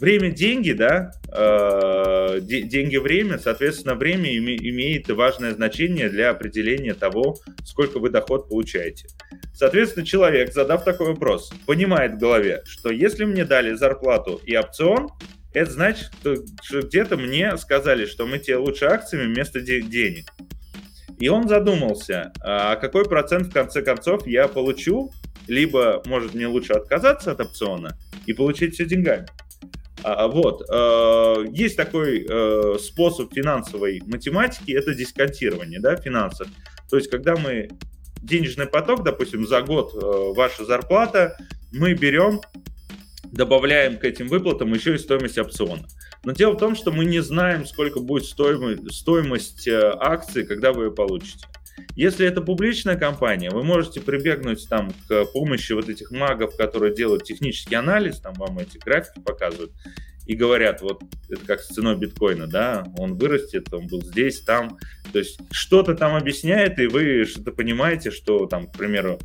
Время– 0.00 0.30
деньги, 0.32 0.72
да, 0.72 1.12
э, 1.30 2.40
деньги– 2.40 2.96
время, 2.98 3.38
соответственно, 3.38 3.94
время 3.94 4.34
имеет 4.34 5.10
важное 5.10 5.52
значение 5.52 6.08
для 6.08 6.30
определения 6.30 6.94
того, 6.94 7.36
сколько 7.66 7.98
вы 7.98 8.08
доход 8.08 8.48
получаете. 8.48 9.08
Соответственно, 9.52 10.06
человек, 10.06 10.54
задав 10.54 10.84
такой 10.84 11.08
вопрос, 11.08 11.52
понимает 11.66 12.14
в 12.14 12.18
голове, 12.18 12.62
что 12.64 12.90
если 12.90 13.26
мне 13.26 13.44
дали 13.44 13.74
зарплату 13.74 14.40
и 14.46 14.56
опцион, 14.56 15.08
это 15.52 15.70
значит, 15.70 16.10
что 16.62 16.80
где-то 16.80 17.18
мне 17.18 17.56
сказали, 17.58 18.06
что 18.06 18.26
мы 18.26 18.38
тебе 18.38 18.56
лучше 18.56 18.86
акциями 18.86 19.30
вместо 19.30 19.60
денег. 19.60 20.30
И 21.18 21.28
он 21.28 21.46
задумался, 21.46 22.32
а 22.40 22.76
какой 22.76 23.04
процент 23.04 23.48
в 23.48 23.52
конце 23.52 23.82
концов 23.82 24.26
я 24.26 24.48
получу, 24.48 25.12
либо, 25.46 26.02
может, 26.06 26.32
мне 26.32 26.46
лучше 26.46 26.72
отказаться 26.72 27.32
от 27.32 27.40
опциона 27.40 27.98
и 28.24 28.32
получить 28.32 28.74
все 28.74 28.86
деньгами. 28.86 29.26
А, 30.02 30.28
вот. 30.28 30.62
Э, 30.70 31.44
есть 31.52 31.76
такой 31.76 32.26
э, 32.28 32.78
способ 32.80 33.32
финансовой 33.32 34.02
математики, 34.06 34.72
это 34.72 34.94
дисконтирование 34.94 35.80
да, 35.80 35.96
финансов. 35.96 36.48
То 36.88 36.96
есть, 36.96 37.10
когда 37.10 37.36
мы 37.36 37.68
денежный 38.22 38.66
поток, 38.66 39.02
допустим, 39.04 39.46
за 39.46 39.62
год 39.62 39.94
э, 39.94 40.32
ваша 40.34 40.64
зарплата, 40.64 41.36
мы 41.72 41.94
берем, 41.94 42.40
добавляем 43.24 43.98
к 43.98 44.04
этим 44.04 44.28
выплатам 44.28 44.72
еще 44.74 44.94
и 44.94 44.98
стоимость 44.98 45.38
опциона. 45.38 45.86
Но 46.24 46.32
дело 46.32 46.52
в 46.52 46.58
том, 46.58 46.74
что 46.74 46.90
мы 46.90 47.04
не 47.04 47.20
знаем, 47.20 47.64
сколько 47.66 48.00
будет 48.00 48.24
стоимость, 48.24 48.92
стоимость 48.92 49.68
акции, 49.68 50.42
когда 50.42 50.72
вы 50.72 50.86
ее 50.86 50.90
получите. 50.90 51.46
Если 51.96 52.26
это 52.26 52.40
публичная 52.40 52.96
компания, 52.96 53.50
вы 53.50 53.62
можете 53.62 54.00
прибегнуть 54.00 54.68
там 54.68 54.92
к 55.08 55.24
помощи 55.26 55.72
вот 55.72 55.88
этих 55.88 56.10
магов, 56.10 56.56
которые 56.56 56.94
делают 56.94 57.24
технический 57.24 57.74
анализ, 57.74 58.20
там 58.20 58.34
вам 58.34 58.58
эти 58.58 58.78
графики 58.78 59.20
показывают, 59.20 59.72
и 60.26 60.34
говорят, 60.34 60.80
вот 60.80 61.02
это 61.28 61.44
как 61.44 61.60
с 61.60 61.68
ценой 61.68 61.96
биткоина, 61.96 62.46
да, 62.46 62.84
он 62.96 63.14
вырастет, 63.14 63.72
он 63.72 63.88
был 63.88 64.00
здесь, 64.02 64.40
там, 64.42 64.78
то 65.12 65.18
есть 65.18 65.40
что-то 65.50 65.94
там 65.94 66.14
объясняет, 66.14 66.78
и 66.78 66.86
вы 66.86 67.24
что-то 67.24 67.50
понимаете, 67.50 68.12
что 68.12 68.46
там, 68.46 68.68
к 68.68 68.78
примеру, 68.78 69.18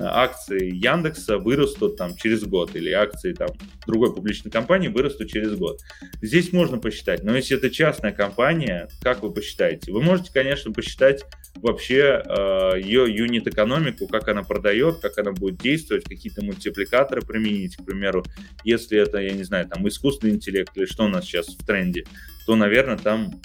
акции 0.00 0.74
Яндекса 0.74 1.38
вырастут 1.38 1.96
там 1.96 2.16
через 2.16 2.44
год, 2.44 2.74
или 2.74 2.90
акции 2.90 3.32
там 3.32 3.48
другой 3.86 4.14
публичной 4.14 4.50
компании 4.50 4.88
вырастут 4.88 5.30
через 5.30 5.54
год. 5.54 5.80
Здесь 6.22 6.52
можно 6.52 6.78
посчитать, 6.78 7.22
но 7.22 7.36
если 7.36 7.56
это 7.56 7.70
частная 7.70 8.12
компания, 8.12 8.88
как 9.02 9.22
вы 9.22 9.32
посчитаете? 9.32 9.92
Вы 9.92 10.02
можете, 10.02 10.32
конечно, 10.32 10.72
посчитать 10.72 11.24
вообще 11.56 12.22
э, 12.24 12.80
ее 12.80 13.06
юнит-экономику, 13.14 14.06
как 14.06 14.28
она 14.28 14.42
продает, 14.42 15.00
как 15.00 15.18
она 15.18 15.32
будет 15.32 15.58
действовать, 15.58 16.04
какие-то 16.04 16.44
мультипликаторы 16.44 17.22
применить, 17.22 17.76
к 17.76 17.84
примеру, 17.84 18.24
если 18.64 18.98
это, 18.98 19.18
я 19.18 19.32
не 19.32 19.44
знаю, 19.44 19.68
там 19.68 19.86
искусственный 19.86 20.34
интеллект 20.34 20.76
или 20.76 20.86
что 20.86 21.04
у 21.04 21.08
нас 21.08 21.24
сейчас 21.24 21.48
в 21.48 21.64
тренде, 21.64 22.04
то, 22.46 22.56
наверное, 22.56 22.98
там 22.98 23.40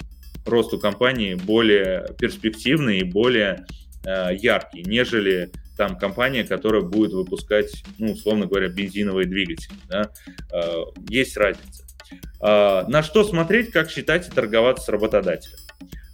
рост 0.46 0.72
у 0.72 0.78
компании 0.78 1.34
более 1.34 2.06
перспективный 2.18 2.98
и 2.98 3.04
более 3.04 3.64
э, 4.04 4.34
яркий, 4.36 4.82
нежели 4.82 5.50
там 5.80 5.96
компания, 5.96 6.44
которая 6.44 6.82
будет 6.82 7.12
выпускать, 7.12 7.72
ну, 7.96 8.12
условно 8.12 8.44
говоря, 8.44 8.68
бензиновые 8.68 9.26
двигатели. 9.26 9.72
Да? 9.88 10.10
Э, 10.52 10.82
есть 11.08 11.38
разница. 11.38 11.84
Э, 12.42 12.84
на 12.86 13.02
что 13.02 13.24
смотреть, 13.24 13.70
как 13.70 13.90
считать 13.90 14.28
и 14.28 14.30
торговаться 14.30 14.84
с 14.84 14.88
работодателем? 14.90 15.56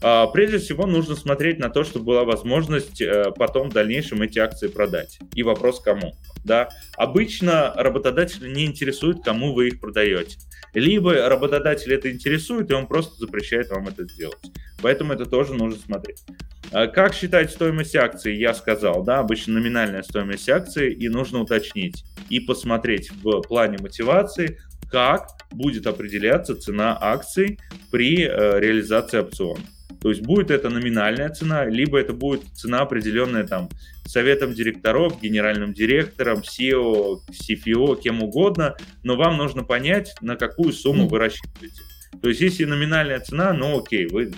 Э, 0.03 0.27
прежде 0.33 0.59
всего 0.59 0.87
нужно 0.87 1.17
смотреть 1.17 1.59
на 1.59 1.69
то, 1.69 1.85
чтобы 1.85 2.07
была 2.07 2.25
возможность 2.25 3.03
потом 3.37 3.71
в 3.71 3.73
дальнейшем 3.73 4.23
эти 4.23 4.39
акции 4.39 4.69
продать. 4.69 5.19
И 5.35 5.43
вопрос 5.43 5.81
кому. 5.81 6.15
Да? 6.45 6.69
Обычно 6.97 7.73
работодатель 7.75 8.53
не 8.53 8.67
интересует, 8.67 9.25
кому 9.25 9.53
вы 9.53 9.69
их 9.69 9.81
продаете. 9.81 10.39
Либо 10.75 11.29
работодатель 11.29 11.93
это 11.93 12.11
интересует, 12.11 12.71
и 12.71 12.75
он 12.75 12.87
просто 12.87 13.17
запрещает 13.17 13.71
вам 13.71 13.89
это 13.89 14.05
сделать. 14.05 14.39
Поэтому 14.83 15.15
это 15.15 15.25
тоже 15.25 15.55
нужно 15.55 15.81
смотреть. 15.81 16.23
А 16.71 16.87
как 16.87 17.15
считать 17.15 17.51
стоимость 17.51 17.97
акции, 17.97 18.35
я 18.35 18.53
сказал, 18.53 19.03
да, 19.03 19.21
обычно 19.21 19.55
номинальная 19.55 20.03
стоимость 20.03 20.49
акции, 20.49 20.93
и 20.93 21.09
нужно 21.09 21.41
уточнить 21.41 22.05
и 22.29 22.41
посмотреть 22.41 23.11
в 23.11 23.41
плане 23.43 23.79
мотивации, 23.81 24.59
как 24.91 25.29
будет 25.51 25.87
определяться 25.87 26.57
цена 26.57 26.97
акций 27.01 27.59
при 27.91 28.23
э, 28.25 28.61
реализации 28.61 29.19
опциона. 29.19 29.61
То 30.01 30.11
есть 30.11 30.23
будет 30.23 30.51
это 30.51 30.69
номинальная 30.69 31.31
цена, 31.31 31.65
либо 31.65 31.99
это 31.99 32.13
будет 32.13 32.43
цена 32.55 32.81
определенная 32.81 33.47
там 33.47 33.69
советом 34.05 34.53
директоров, 34.53 35.21
генеральным 35.21 35.73
директором, 35.73 36.41
SEO, 36.41 37.19
CFO, 37.31 38.01
кем 38.01 38.23
угодно, 38.23 38.77
но 39.03 39.17
вам 39.17 39.37
нужно 39.37 39.65
понять, 39.65 40.15
на 40.21 40.37
какую 40.37 40.73
сумму 40.73 41.09
вы 41.09 41.19
рассчитываете. 41.19 41.81
То 42.23 42.29
есть 42.29 42.41
если 42.41 42.65
номинальная 42.65 43.21
цена, 43.21 43.53
ну 43.53 43.79
окей, 43.79 44.07
вы 44.07 44.33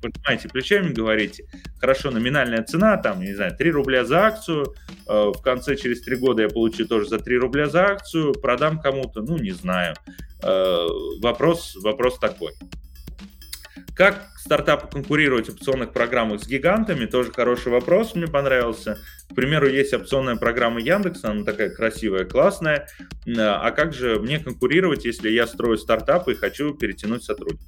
понимаете, 0.00 0.48
плечами 0.48 0.92
говорите, 0.92 1.44
хорошо, 1.80 2.10
номинальная 2.10 2.62
цена, 2.62 2.96
там, 2.96 3.20
не 3.20 3.34
знаю, 3.34 3.56
3 3.56 3.70
рубля 3.70 4.04
за 4.04 4.26
акцию, 4.26 4.74
э, 5.06 5.32
в 5.34 5.40
конце 5.42 5.76
через 5.76 6.02
3 6.02 6.16
года 6.16 6.42
я 6.42 6.48
получу 6.48 6.86
тоже 6.86 7.08
за 7.08 7.18
3 7.18 7.38
рубля 7.38 7.68
за 7.68 7.84
акцию, 7.84 8.34
продам 8.34 8.80
кому-то, 8.80 9.22
ну, 9.22 9.36
не 9.38 9.52
знаю. 9.52 9.94
Э, 10.42 10.86
вопрос, 11.20 11.76
вопрос 11.82 12.18
такой. 12.18 12.52
Как 13.94 14.28
стартапу 14.36 14.86
конкурировать 14.86 15.48
в 15.48 15.54
опционных 15.54 15.92
программах 15.92 16.40
с 16.40 16.46
гигантами, 16.46 17.06
тоже 17.06 17.32
хороший 17.32 17.72
вопрос, 17.72 18.14
мне 18.14 18.28
понравился. 18.28 18.96
К 19.28 19.34
примеру, 19.34 19.68
есть 19.68 19.92
опционная 19.92 20.36
программа 20.36 20.80
Яндекса, 20.80 21.32
она 21.32 21.44
такая 21.44 21.68
красивая, 21.70 22.24
классная. 22.24 22.86
А 23.36 23.70
как 23.72 23.92
же 23.92 24.20
мне 24.20 24.38
конкурировать, 24.38 25.04
если 25.04 25.30
я 25.30 25.48
строю 25.48 25.76
стартап 25.76 26.28
и 26.28 26.34
хочу 26.34 26.74
перетянуть 26.74 27.24
сотрудников? 27.24 27.66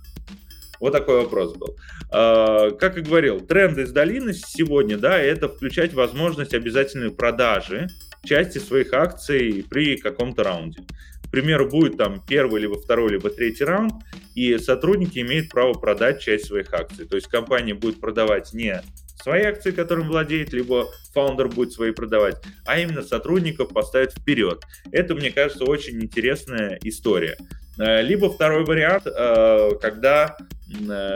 Вот 0.80 0.92
такой 0.92 1.22
вопрос 1.22 1.54
был. 1.54 1.76
А, 2.10 2.70
как 2.70 2.96
и 2.98 3.02
говорил, 3.02 3.40
тренд 3.40 3.78
из 3.78 3.92
долины 3.92 4.32
сегодня, 4.32 4.96
да, 4.96 5.18
это 5.18 5.48
включать 5.48 5.94
возможность 5.94 6.54
обязательной 6.54 7.10
продажи 7.10 7.88
части 8.24 8.58
своих 8.58 8.92
акций 8.92 9.64
при 9.68 9.96
каком-то 9.96 10.42
раунде. 10.42 10.82
К 11.24 11.30
примеру, 11.30 11.68
будет 11.68 11.96
там 11.96 12.22
первый, 12.26 12.60
либо 12.60 12.80
второй, 12.80 13.12
либо 13.12 13.30
третий 13.30 13.64
раунд, 13.64 13.92
и 14.34 14.58
сотрудники 14.58 15.20
имеют 15.20 15.48
право 15.50 15.74
продать 15.74 16.20
часть 16.20 16.46
своих 16.46 16.72
акций. 16.74 17.06
То 17.06 17.14
есть 17.16 17.28
компания 17.28 17.74
будет 17.74 18.00
продавать 18.00 18.52
не 18.52 18.82
свои 19.22 19.42
акции, 19.42 19.70
которым 19.70 20.08
владеет, 20.08 20.52
либо 20.52 20.88
фаундер 21.12 21.48
будет 21.48 21.72
свои 21.72 21.92
продавать, 21.92 22.42
а 22.64 22.78
именно 22.78 23.02
сотрудников 23.02 23.68
поставить 23.68 24.12
вперед. 24.12 24.62
Это, 24.92 25.14
мне 25.14 25.30
кажется, 25.30 25.64
очень 25.64 26.02
интересная 26.02 26.78
история. 26.82 27.36
Э, 27.78 28.02
либо 28.02 28.30
второй 28.30 28.64
вариант, 28.64 29.06
э, 29.06 29.70
когда 29.80 30.36
э, 30.38 30.44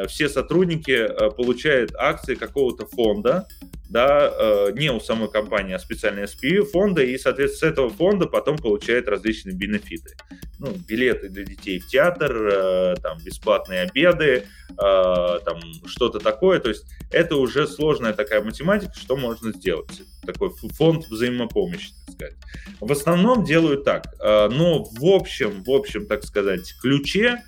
все 0.08 0.28
сотрудники 0.28 1.08
получают 1.36 1.94
акции 1.96 2.34
какого-то 2.34 2.86
фонда, 2.86 3.46
да, 3.88 4.70
не 4.74 4.90
у 4.90 4.98
самой 4.98 5.30
компании, 5.30 5.74
а 5.74 5.78
специальной 5.78 6.24
SPV 6.24 6.64
фонда, 6.64 7.02
и, 7.02 7.16
соответственно, 7.16 7.70
с 7.70 7.72
этого 7.72 7.90
фонда 7.90 8.26
потом 8.26 8.56
получает 8.58 9.08
различные 9.08 9.54
бенефиты. 9.54 10.16
Ну, 10.58 10.72
билеты 10.88 11.28
для 11.28 11.44
детей 11.44 11.78
в 11.78 11.86
театр, 11.86 12.96
там, 13.02 13.18
бесплатные 13.22 13.82
обеды, 13.82 14.46
там, 14.76 15.60
что-то 15.86 16.18
такое. 16.18 16.58
То 16.58 16.70
есть 16.70 16.86
это 17.10 17.36
уже 17.36 17.68
сложная 17.68 18.12
такая 18.14 18.42
математика, 18.42 18.94
что 18.96 19.16
можно 19.16 19.52
сделать. 19.52 20.02
Такой 20.26 20.50
фонд 20.50 21.06
взаимопомощи, 21.06 21.90
так 22.06 22.14
сказать. 22.14 22.36
В 22.80 22.90
основном 22.90 23.44
делают 23.44 23.84
так, 23.84 24.06
но 24.18 24.84
в 24.84 25.04
общем, 25.04 25.62
в 25.62 25.70
общем, 25.70 26.06
так 26.06 26.24
сказать, 26.24 26.74
ключе 26.80 27.42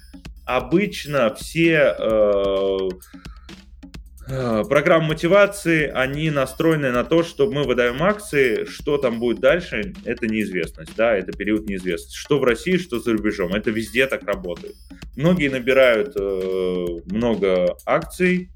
обычно 0.46 1.34
все 1.34 1.94
э, 1.98 2.88
Э, 4.28 4.64
программы 4.68 5.08
мотивации, 5.08 5.86
они 5.86 6.30
настроены 6.30 6.90
на 6.90 7.04
то, 7.04 7.22
что 7.22 7.48
мы 7.48 7.62
выдаем 7.62 8.02
акции, 8.02 8.64
что 8.64 8.98
там 8.98 9.20
будет 9.20 9.38
дальше, 9.38 9.94
это 10.04 10.26
неизвестность, 10.26 10.96
да, 10.96 11.14
это 11.14 11.30
период 11.32 11.68
неизвестности. 11.68 12.16
Что 12.16 12.40
в 12.40 12.44
России, 12.44 12.76
что 12.76 12.98
за 12.98 13.12
рубежом, 13.12 13.54
это 13.54 13.70
везде 13.70 14.06
так 14.08 14.24
работает. 14.24 14.74
Многие 15.16 15.48
набирают 15.48 16.12
э, 16.14 16.86
много 17.06 17.76
акций 17.86 18.50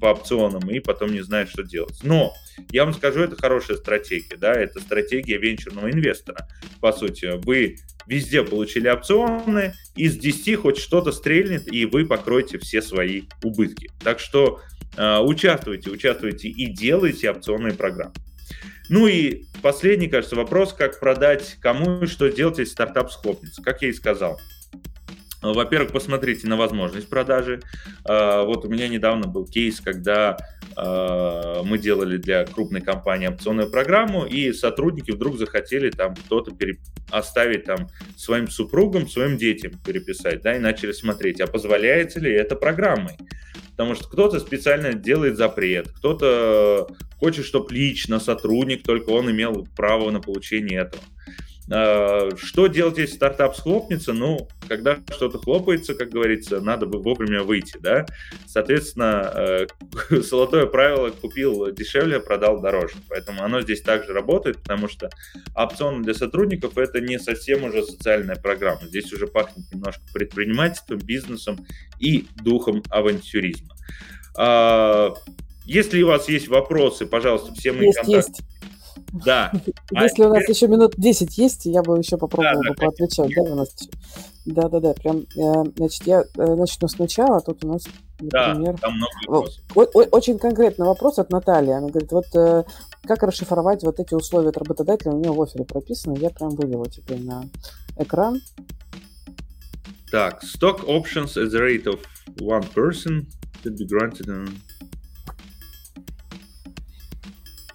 по 0.00 0.12
опционам 0.12 0.70
и 0.70 0.78
потом 0.78 1.12
не 1.12 1.22
знают, 1.22 1.50
что 1.50 1.64
делать. 1.64 1.98
Но 2.04 2.32
я 2.70 2.84
вам 2.84 2.94
скажу, 2.94 3.20
это 3.20 3.36
хорошая 3.36 3.76
стратегия, 3.76 4.36
да, 4.36 4.52
это 4.52 4.78
стратегия 4.80 5.38
венчурного 5.38 5.90
инвестора. 5.90 6.48
По 6.80 6.92
сути, 6.92 7.32
вы 7.44 7.78
везде 8.06 8.44
получили 8.44 8.88
опционы, 8.88 9.74
из 9.96 10.16
10 10.16 10.56
хоть 10.56 10.78
что-то 10.78 11.10
стрельнет, 11.10 11.70
и 11.72 11.84
вы 11.84 12.06
покроете 12.06 12.58
все 12.58 12.80
свои 12.80 13.22
убытки. 13.42 13.90
Так 14.02 14.20
что 14.20 14.60
э, 14.96 15.18
участвуйте, 15.18 15.90
участвуйте 15.90 16.48
и 16.48 16.66
делайте 16.72 17.30
опционные 17.30 17.74
программы. 17.74 18.14
Ну 18.88 19.06
и 19.06 19.44
последний, 19.62 20.08
кажется, 20.08 20.36
вопрос, 20.36 20.74
как 20.74 21.00
продать 21.00 21.56
кому 21.60 22.02
и 22.02 22.06
что 22.06 22.28
делать, 22.28 22.58
если 22.58 22.72
стартап 22.72 23.10
схлопнется. 23.10 23.62
Как 23.62 23.82
я 23.82 23.88
и 23.88 23.92
сказал, 23.92 24.38
во-первых, 25.52 25.92
посмотрите 25.92 26.46
на 26.46 26.56
возможность 26.56 27.08
продажи. 27.08 27.60
А, 28.04 28.44
вот 28.44 28.64
у 28.64 28.68
меня 28.68 28.88
недавно 28.88 29.26
был 29.26 29.46
кейс, 29.46 29.80
когда 29.80 30.36
а, 30.76 31.62
мы 31.62 31.78
делали 31.78 32.16
для 32.16 32.44
крупной 32.46 32.80
компании 32.80 33.28
опционную 33.28 33.70
программу, 33.70 34.24
и 34.24 34.52
сотрудники 34.52 35.10
вдруг 35.10 35.36
захотели 35.36 35.90
там 35.90 36.14
кто-то 36.14 36.52
оставить 37.10 37.64
там 37.64 37.88
своим 38.16 38.48
супругам, 38.48 39.08
своим 39.08 39.36
детям 39.36 39.72
переписать, 39.84 40.42
да, 40.42 40.56
и 40.56 40.58
начали 40.58 40.92
смотреть, 40.92 41.40
а 41.40 41.46
позволяется 41.46 42.20
ли 42.20 42.32
это 42.32 42.56
программой. 42.56 43.16
Потому 43.72 43.96
что 43.96 44.08
кто-то 44.08 44.38
специально 44.38 44.94
делает 44.94 45.36
запрет, 45.36 45.88
кто-то 45.90 46.86
хочет, 47.18 47.44
чтобы 47.44 47.74
лично 47.74 48.20
сотрудник, 48.20 48.84
только 48.84 49.10
он 49.10 49.30
имел 49.30 49.66
право 49.76 50.10
на 50.10 50.20
получение 50.20 50.80
этого. 50.80 51.02
А, 51.70 52.28
что 52.36 52.66
делать, 52.66 52.98
если 52.98 53.14
стартап 53.14 53.56
схлопнется? 53.56 54.12
Ну, 54.12 54.48
когда 54.68 54.98
что-то 55.10 55.38
хлопается, 55.38 55.94
как 55.94 56.10
говорится, 56.10 56.60
надо 56.60 56.86
бы 56.86 57.00
вовремя 57.00 57.42
выйти, 57.42 57.78
да. 57.80 58.06
Соответственно, 58.46 59.32
э, 59.34 59.66
золотое 60.20 60.66
правило 60.66 61.10
купил 61.10 61.70
дешевле, 61.72 62.20
продал 62.20 62.60
дороже. 62.60 62.94
Поэтому 63.08 63.42
оно 63.42 63.62
здесь 63.62 63.80
также 63.80 64.12
работает, 64.12 64.60
потому 64.62 64.88
что 64.88 65.10
опционы 65.54 66.02
для 66.02 66.14
сотрудников 66.14 66.76
это 66.76 67.00
не 67.00 67.18
совсем 67.18 67.64
уже 67.64 67.82
социальная 67.82 68.36
программа. 68.36 68.86
Здесь 68.86 69.12
уже 69.12 69.26
пахнет 69.26 69.70
немножко 69.72 70.02
предпринимательством, 70.12 70.98
бизнесом 70.98 71.66
и 71.98 72.26
духом 72.42 72.82
авантюризма. 72.90 73.74
А, 74.36 75.14
если 75.64 76.02
у 76.02 76.08
вас 76.08 76.28
есть 76.28 76.48
вопросы, 76.48 77.06
пожалуйста, 77.06 77.54
все 77.54 77.72
мои 77.72 77.86
есть, 77.86 77.98
контакты. 77.98 78.32
Есть 78.32 78.42
да. 79.24 79.52
Если 79.90 80.22
а 80.22 80.28
у 80.28 80.34
нас 80.34 80.48
еще 80.48 80.68
минут 80.68 80.94
10 80.96 81.38
есть, 81.38 81.66
я 81.66 81.82
бы 81.82 81.98
еще 81.98 82.16
попробовала 82.16 82.62
да, 82.62 82.70
бы 82.70 82.74
поотвечать. 82.74 83.34
Да, 83.34 83.42
у 83.42 83.54
нас 83.54 83.74
да, 84.46 84.68
да, 84.68 84.78
да, 84.78 84.92
прям, 84.92 85.20
э, 85.36 85.70
значит, 85.76 86.06
я 86.06 86.22
э, 86.22 86.54
начну 86.54 86.86
сначала, 86.86 87.40
тут 87.40 87.64
у 87.64 87.68
нас, 87.68 87.84
например... 88.20 88.74
Да, 88.74 88.78
там 88.78 88.92
много 88.94 89.12
вопросов. 89.26 89.64
Очень 90.12 90.38
конкретный 90.38 90.86
вопрос 90.86 91.18
от 91.18 91.30
Натальи. 91.30 91.70
Она 91.70 91.88
говорит, 91.88 92.12
вот 92.12 92.26
э, 92.34 92.64
как 93.04 93.22
расшифровать 93.22 93.82
вот 93.84 94.00
эти 94.00 94.12
условия 94.12 94.50
от 94.50 94.58
работодателя, 94.58 95.12
у 95.12 95.18
нее 95.18 95.32
в 95.32 95.40
офере 95.40 95.64
прописано, 95.64 96.14
я 96.18 96.28
прям 96.28 96.50
вывела 96.50 96.88
теперь 96.90 97.22
на 97.22 97.44
экран. 97.96 98.40
Так, 100.10 100.44
stock 100.44 100.84
options 100.86 101.36
as 101.36 101.54
a 101.54 101.60
rate 101.60 101.86
of 101.86 102.00
one 102.38 102.66
person 102.74 103.26
should 103.62 103.78
be 103.78 103.86
granted 103.86 104.28
on 104.28 104.48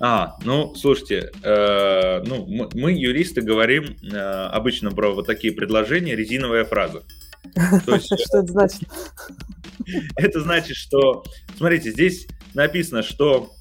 а, 0.02 0.38
ну, 0.46 0.74
слушайте, 0.76 1.32
э, 1.44 2.24
ну, 2.26 2.46
мы, 2.46 2.70
мы, 2.74 2.94
юристы, 2.94 3.42
говорим 3.42 3.98
э, 4.02 4.18
обычно 4.18 4.92
про 4.92 5.14
вот 5.14 5.28
такие 5.28 5.54
предложения, 5.54 6.16
резиновая 6.16 6.64
фраза. 6.64 7.04
Что 7.84 8.40
это 8.40 8.48
значит? 8.48 8.82
Это 10.16 10.42
значит, 10.42 10.76
что, 10.76 11.24
смотрите, 11.58 11.92
здесь 11.92 12.28
написано, 12.54 13.02
что 13.02 13.52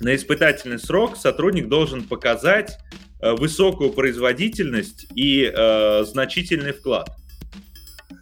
на 0.00 0.14
испытательный 0.14 0.78
срок 0.78 1.16
сотрудник 1.16 1.68
должен 1.68 2.04
показать 2.04 2.78
э, 3.20 3.32
высокую 3.32 3.92
производительность 3.92 5.06
и 5.14 5.50
э, 5.54 6.04
значительный 6.04 6.72
вклад. 6.72 7.10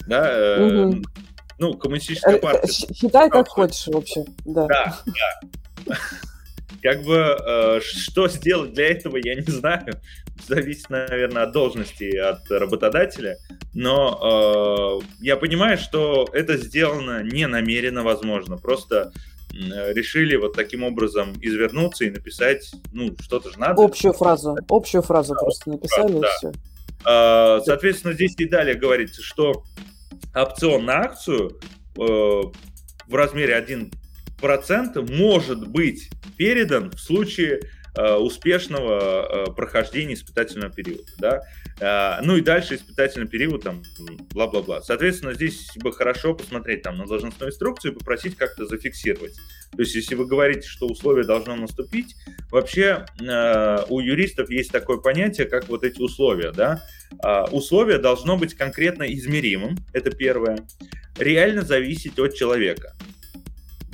Да, 0.07 0.31
э, 0.31 0.87
угу. 0.87 1.03
ну, 1.59 1.75
коммунистическая 1.75 2.39
партия. 2.39 2.73
Считай, 2.95 3.31
как 3.31 3.49
хочешь, 3.49 3.87
в 3.87 3.97
общем. 3.97 4.25
Да, 4.45 4.67
да. 4.67 4.99
да. 5.87 5.97
Как 6.87 7.03
бы, 7.03 7.17
э, 7.17 7.81
что 7.83 8.29
сделать 8.29 8.75
для 8.75 8.89
этого, 8.89 9.17
я 9.17 9.35
не 9.35 9.43
знаю. 9.43 10.01
Зависит, 10.47 10.89
наверное, 10.89 11.43
от 11.43 11.53
должности, 11.53 12.17
от 12.17 12.49
работодателя. 12.49 13.39
Но 13.75 15.01
э, 15.03 15.07
я 15.21 15.37
понимаю, 15.37 15.79
что 15.79 16.29
это 16.33 16.57
сделано 16.57 17.25
не 17.25 17.49
намеренно, 17.49 18.05
возможно. 18.05 18.57
Просто 18.57 19.13
решили 19.51 20.37
вот 20.37 20.55
таким 20.55 20.85
образом 20.85 21.33
извернуться 21.41 22.05
и 22.05 22.11
написать, 22.11 22.71
ну, 22.93 23.17
что-то 23.19 23.51
же 23.51 23.59
надо. 23.59 23.83
Общую 23.83 24.13
фразу, 24.13 24.57
общую 24.69 25.03
фразу 25.03 25.35
да, 25.35 25.41
просто 25.41 25.71
написали 25.71 26.21
да. 26.21 26.29
и 26.29 26.31
все. 26.37 26.53
Э, 27.05 27.61
соответственно, 27.65 28.15
здесь 28.15 28.35
и 28.39 28.47
далее 28.47 28.77
говорится, 28.77 29.23
что 29.23 29.65
опцион 30.35 30.85
на 30.85 31.01
акцию 31.01 31.59
э, 31.97 32.01
в 32.01 33.15
размере 33.15 33.57
1 33.57 33.91
процент 34.41 34.97
может 34.97 35.67
быть 35.69 36.11
передан 36.37 36.91
в 36.91 37.01
случае 37.01 37.61
э, 37.97 38.15
успешного 38.15 39.49
э, 39.49 39.53
прохождения 39.53 40.15
испытательного 40.15 40.73
периода, 40.73 41.11
да, 41.19 41.41
э, 41.81 42.25
ну 42.25 42.37
и 42.37 42.43
дальше 42.43 42.75
испытательный 42.75 43.27
период, 43.27 43.63
там, 43.63 43.83
бла-бла-бла. 44.35 44.83
Соответственно, 44.83 45.33
здесь 45.35 45.71
бы 45.77 45.93
хорошо 45.93 46.35
посмотреть 46.35 46.83
там 46.83 46.99
на 46.99 47.07
должностную 47.07 47.51
инструкцию 47.51 47.93
и 47.93 47.95
попросить 47.95 48.37
как-то 48.37 48.67
зафиксировать. 48.67 49.35
То 49.73 49.81
есть, 49.83 49.95
если 49.95 50.15
вы 50.15 50.27
говорите, 50.27 50.69
что 50.69 50.87
условие 50.87 51.27
должно 51.27 51.57
наступить, 51.57 52.15
вообще 52.51 53.05
у 53.89 54.01
юристов 54.01 54.51
есть 54.51 54.71
такое 54.71 54.99
понятие, 54.99 55.47
как 55.47 55.69
вот 55.69 55.85
эти 55.85 56.01
условия, 56.01 56.53
да, 56.53 56.83
условие 57.51 57.99
должно 57.99 58.37
быть 58.37 58.55
конкретно 58.55 59.03
измеримым, 59.03 59.77
это 59.93 60.11
первое, 60.11 60.59
реально 61.19 61.63
зависеть 61.63 62.19
от 62.19 62.35
человека 62.35 62.95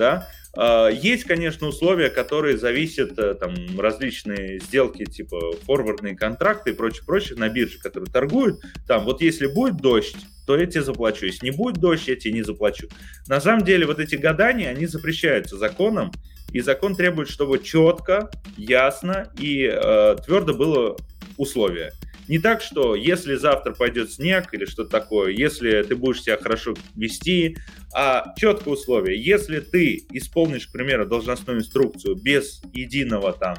да. 0.02 0.28
А, 0.56 0.88
есть, 0.88 1.24
конечно, 1.24 1.68
условия, 1.68 2.10
которые 2.10 2.58
зависят, 2.58 3.16
э, 3.18 3.34
там, 3.34 3.54
различные 3.78 4.58
сделки, 4.58 5.04
типа 5.04 5.52
форвардные 5.64 6.16
контракты 6.16 6.70
и 6.70 6.74
прочее, 6.74 7.04
прочее 7.06 7.38
на 7.38 7.48
бирже, 7.48 7.78
которые 7.78 8.10
торгуют. 8.10 8.60
Там, 8.88 9.04
вот 9.04 9.22
если 9.22 9.46
будет 9.46 9.76
дождь, 9.76 10.16
то 10.44 10.56
я 10.56 10.66
тебе 10.66 10.82
заплачу. 10.82 11.26
Если 11.26 11.46
не 11.46 11.52
будет 11.52 11.76
дождь, 11.76 12.08
я 12.08 12.16
тебе 12.16 12.34
не 12.34 12.42
заплачу. 12.42 12.88
На 13.28 13.40
самом 13.40 13.64
деле, 13.64 13.86
вот 13.86 14.00
эти 14.00 14.16
гадания, 14.16 14.70
они 14.70 14.86
запрещаются 14.86 15.56
законом, 15.56 16.10
и 16.52 16.60
закон 16.60 16.96
требует, 16.96 17.30
чтобы 17.30 17.60
четко, 17.60 18.28
ясно 18.56 19.32
и 19.38 19.70
э, 19.72 20.16
твердо 20.26 20.52
было 20.52 20.96
условие. 21.36 21.92
Не 22.32 22.38
так, 22.38 22.62
что 22.62 22.94
если 22.94 23.34
завтра 23.34 23.74
пойдет 23.74 24.10
снег 24.10 24.54
или 24.54 24.64
что-то 24.64 24.88
такое, 24.88 25.32
если 25.32 25.82
ты 25.82 25.94
будешь 25.94 26.22
себя 26.22 26.38
хорошо 26.38 26.74
вести, 26.96 27.58
а 27.94 28.32
четкое 28.38 28.72
условие. 28.72 29.22
Если 29.22 29.60
ты 29.60 30.06
исполнишь, 30.12 30.66
к 30.66 30.72
примеру, 30.72 31.04
должностную 31.04 31.58
инструкцию 31.58 32.14
без 32.14 32.62
единого 32.72 33.34
там, 33.34 33.56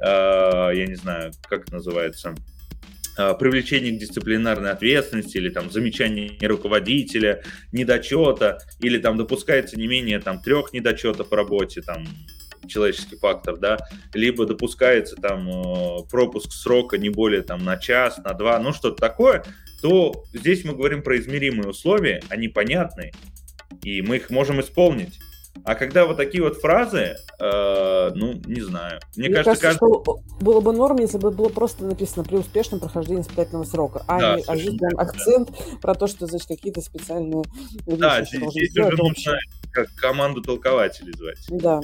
э, 0.00 0.06
я 0.74 0.86
не 0.86 0.94
знаю, 0.94 1.32
как 1.50 1.64
это 1.64 1.74
называется, 1.74 2.34
э, 3.18 3.34
привлечение 3.38 3.92
к 3.92 3.98
дисциплинарной 3.98 4.70
ответственности 4.70 5.36
или 5.36 5.50
там 5.50 5.70
замечание 5.70 6.38
руководителя, 6.48 7.42
недочета, 7.72 8.56
или 8.80 8.96
там 8.96 9.18
допускается 9.18 9.78
не 9.78 9.86
менее 9.86 10.18
там 10.18 10.40
трех 10.40 10.72
недочетов 10.72 11.28
в 11.28 11.34
работе, 11.34 11.82
там 11.82 12.06
человеческий 12.68 13.16
фактор, 13.16 13.56
да, 13.56 13.78
либо 14.12 14.46
допускается 14.46 15.16
там 15.16 15.48
э, 15.48 16.02
пропуск 16.10 16.52
срока 16.52 16.98
не 16.98 17.08
более 17.10 17.42
там 17.42 17.64
на 17.64 17.76
час, 17.76 18.18
на 18.18 18.34
два, 18.34 18.58
ну 18.58 18.72
что-то 18.72 18.96
такое, 18.96 19.44
то 19.82 20.24
здесь 20.32 20.64
мы 20.64 20.74
говорим 20.74 21.02
про 21.02 21.18
измеримые 21.18 21.68
условия, 21.68 22.22
они 22.28 22.48
понятные, 22.48 23.12
и 23.82 24.02
мы 24.02 24.16
их 24.16 24.30
можем 24.30 24.60
исполнить. 24.60 25.18
А 25.62 25.74
когда 25.76 26.04
вот 26.04 26.16
такие 26.16 26.42
вот 26.42 26.58
фразы, 26.58 27.16
э, 27.38 28.10
ну, 28.14 28.34
не 28.44 28.60
знаю. 28.60 29.00
Мне, 29.16 29.28
Мне 29.28 29.36
кажется, 29.36 29.62
кажется 29.62 29.80
каждый... 29.80 30.02
что 30.02 30.18
было 30.40 30.60
бы 30.60 30.72
норм, 30.72 30.98
если 30.98 31.16
бы 31.16 31.30
было 31.30 31.48
просто 31.48 31.84
написано 31.84 32.24
при 32.24 32.36
успешном 32.36 32.80
прохождении 32.80 33.22
испытательного 33.22 33.64
срока, 33.64 34.02
а 34.06 34.20
да, 34.20 34.36
не 34.36 34.42
а 34.42 34.56
здесь 34.56 34.76
прям 34.76 34.98
акцент 34.98 35.50
да. 35.50 35.78
про 35.80 35.94
то, 35.94 36.06
что, 36.06 36.26
значит, 36.26 36.48
какие-то 36.48 36.80
специальные 36.80 37.44
Да, 37.86 38.22
здесь, 38.24 38.42
здесь 38.50 38.76
уже 38.76 38.96
нужно 38.96 39.38
как 39.72 39.88
команду 39.94 40.42
толкователей 40.42 41.14
звать. 41.16 41.38
Да. 41.48 41.80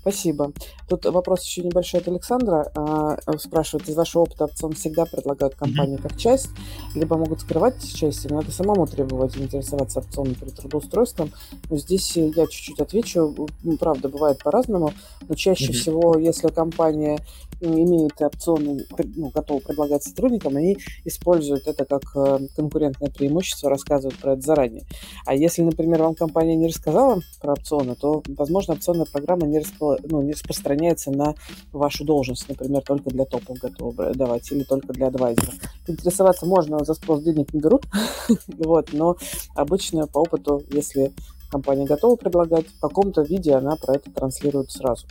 Спасибо. 0.00 0.52
Тут 0.88 1.04
вопрос 1.06 1.44
еще 1.44 1.62
небольшой 1.62 2.00
от 2.00 2.08
Александра. 2.08 2.70
А, 2.74 3.16
спрашивает, 3.38 3.88
из 3.88 3.96
вашего 3.96 4.22
опыта 4.22 4.44
опцион 4.44 4.72
всегда 4.72 5.04
предлагают 5.04 5.54
компании 5.54 5.96
как 5.96 6.16
часть, 6.16 6.48
либо 6.94 7.16
могут 7.16 7.40
скрывать 7.40 7.82
части, 7.94 8.26
но 8.28 8.36
надо 8.36 8.50
самому 8.50 8.86
требовать 8.86 9.36
интересоваться 9.36 10.00
опционом 10.00 10.34
при 10.34 10.50
трудоустройством. 10.50 11.32
Но 11.70 11.76
здесь 11.76 12.16
я 12.16 12.46
чуть-чуть 12.46 12.80
отвечу. 12.80 13.48
Правда, 13.78 14.08
бывает 14.08 14.42
по-разному, 14.42 14.92
но 15.28 15.34
чаще 15.34 15.72
mm-hmm. 15.72 15.72
всего, 15.72 16.18
если 16.18 16.48
компания 16.48 17.20
имеет 17.62 18.20
опционы, 18.20 18.84
ну, 19.16 19.30
готовы 19.30 19.60
предлагать 19.60 20.02
сотрудникам, 20.02 20.56
они 20.56 20.78
используют 21.04 21.66
это 21.66 21.84
как 21.84 22.02
э, 22.16 22.46
конкурентное 22.56 23.10
преимущество, 23.10 23.70
рассказывают 23.70 24.18
про 24.18 24.32
это 24.32 24.42
заранее. 24.42 24.84
А 25.26 25.34
если, 25.34 25.62
например, 25.62 26.02
вам 26.02 26.14
компания 26.14 26.56
не 26.56 26.66
рассказала 26.66 27.20
про 27.40 27.52
опционы, 27.52 27.94
то, 27.94 28.22
возможно, 28.36 28.74
опционная 28.74 29.06
программа 29.06 29.46
не, 29.46 29.61
распро... 29.62 29.98
ну, 30.04 30.22
не 30.22 30.32
распространяется 30.32 31.10
на 31.10 31.34
вашу 31.72 32.04
должность, 32.04 32.48
например, 32.48 32.82
только 32.82 33.10
для 33.10 33.24
топов 33.24 33.58
готовы 33.58 34.12
давать 34.14 34.50
или 34.52 34.62
только 34.62 34.92
для 34.92 35.08
адвайзера. 35.08 35.52
Интересоваться 35.86 36.46
можно, 36.46 36.84
за 36.84 36.94
спрос 36.94 37.22
денег 37.22 37.52
не 37.52 37.60
берут, 37.60 37.86
вот, 38.48 38.92
но 38.92 39.16
обычно 39.54 40.06
по 40.06 40.18
опыту, 40.18 40.62
если 40.70 41.12
компания 41.50 41.84
готова 41.84 42.16
предлагать, 42.16 42.66
в 42.66 42.80
каком-то 42.80 43.22
виде 43.22 43.52
она 43.54 43.76
про 43.76 43.94
это 43.94 44.10
транслирует 44.10 44.70
сразу. 44.70 45.06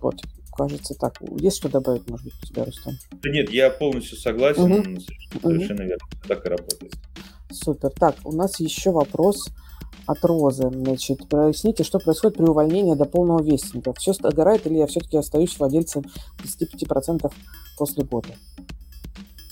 Вот, 0.00 0.16
кажется 0.56 0.94
так. 0.94 1.20
Есть 1.38 1.58
что 1.58 1.68
добавить, 1.68 2.08
может 2.08 2.24
быть, 2.24 2.34
у 2.42 2.46
тебя, 2.46 2.64
Рустам? 2.64 2.94
Да 3.10 3.30
нет, 3.30 3.50
я 3.50 3.70
полностью 3.70 4.16
согласен. 4.16 4.72
Угу. 4.72 5.00
Совершенно 5.42 5.82
угу. 5.82 5.88
верно. 5.88 6.06
Так 6.28 6.46
и 6.46 6.48
работает. 6.48 6.92
Супер. 7.50 7.90
Так, 7.90 8.16
у 8.24 8.32
нас 8.32 8.58
еще 8.60 8.90
вопрос 8.90 9.48
от 10.06 10.24
Розы. 10.24 10.70
Значит, 10.70 11.28
проясните, 11.28 11.84
что 11.84 11.98
происходит 11.98 12.36
при 12.36 12.44
увольнении 12.44 12.94
до 12.94 13.04
полного 13.04 13.42
вестника. 13.42 13.92
Все 13.94 14.12
догорает 14.14 14.66
или 14.66 14.78
я 14.78 14.86
все-таки 14.86 15.16
остаюсь 15.16 15.58
владельцем 15.58 16.04
25% 16.42 17.32
после 17.76 18.04
года? 18.04 18.28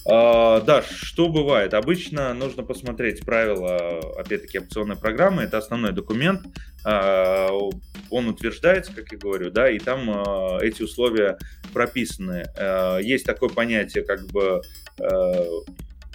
А, 0.04 0.60
да, 0.60 0.82
что 0.82 1.28
бывает? 1.28 1.74
Обычно 1.74 2.34
нужно 2.34 2.62
посмотреть 2.64 3.24
правила, 3.24 4.00
опять-таки, 4.18 4.58
опционной 4.58 4.96
программы. 4.96 5.42
Это 5.42 5.58
основной 5.58 5.92
документ. 5.92 6.42
А, 6.84 7.48
он 8.10 8.28
утверждается, 8.28 8.92
как 8.92 9.12
я 9.12 9.18
говорю, 9.18 9.50
да, 9.50 9.70
и 9.70 9.78
там 9.78 10.10
а, 10.10 10.58
эти 10.60 10.82
условия 10.82 11.38
прописаны. 11.72 12.44
А, 12.58 12.98
есть 12.98 13.24
такое 13.24 13.48
понятие, 13.48 14.04
как 14.04 14.26
бы 14.26 14.60
а, 15.00 15.44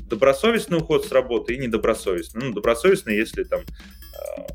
добросовестный 0.08 0.78
уход 0.78 1.06
с 1.06 1.12
работы 1.12 1.56
и 1.56 1.58
недобросовестный. 1.58 2.46
Ну, 2.46 2.54
добросовестный, 2.54 3.16
если 3.16 3.44
там 3.44 3.62
а, 4.16 4.48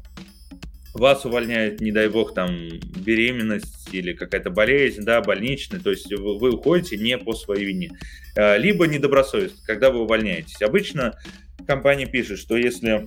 вас 0.94 1.24
увольняет, 1.24 1.80
не 1.80 1.92
дай 1.92 2.08
бог, 2.08 2.34
там 2.34 2.68
беременность 3.04 3.88
или 3.92 4.12
какая-то 4.12 4.50
болезнь, 4.50 5.02
да, 5.02 5.20
больничная, 5.20 5.80
то 5.80 5.90
есть 5.90 6.12
вы, 6.12 6.38
вы 6.38 6.52
уходите 6.52 6.96
не 6.96 7.18
по 7.18 7.32
своей 7.34 7.64
вине. 7.64 7.90
А, 8.36 8.56
либо 8.56 8.86
недобросовестно, 8.86 9.58
когда 9.66 9.90
вы 9.90 10.00
увольняетесь. 10.00 10.60
Обычно 10.62 11.18
компания 11.66 12.06
пишет, 12.06 12.38
что 12.38 12.56
если 12.56 13.06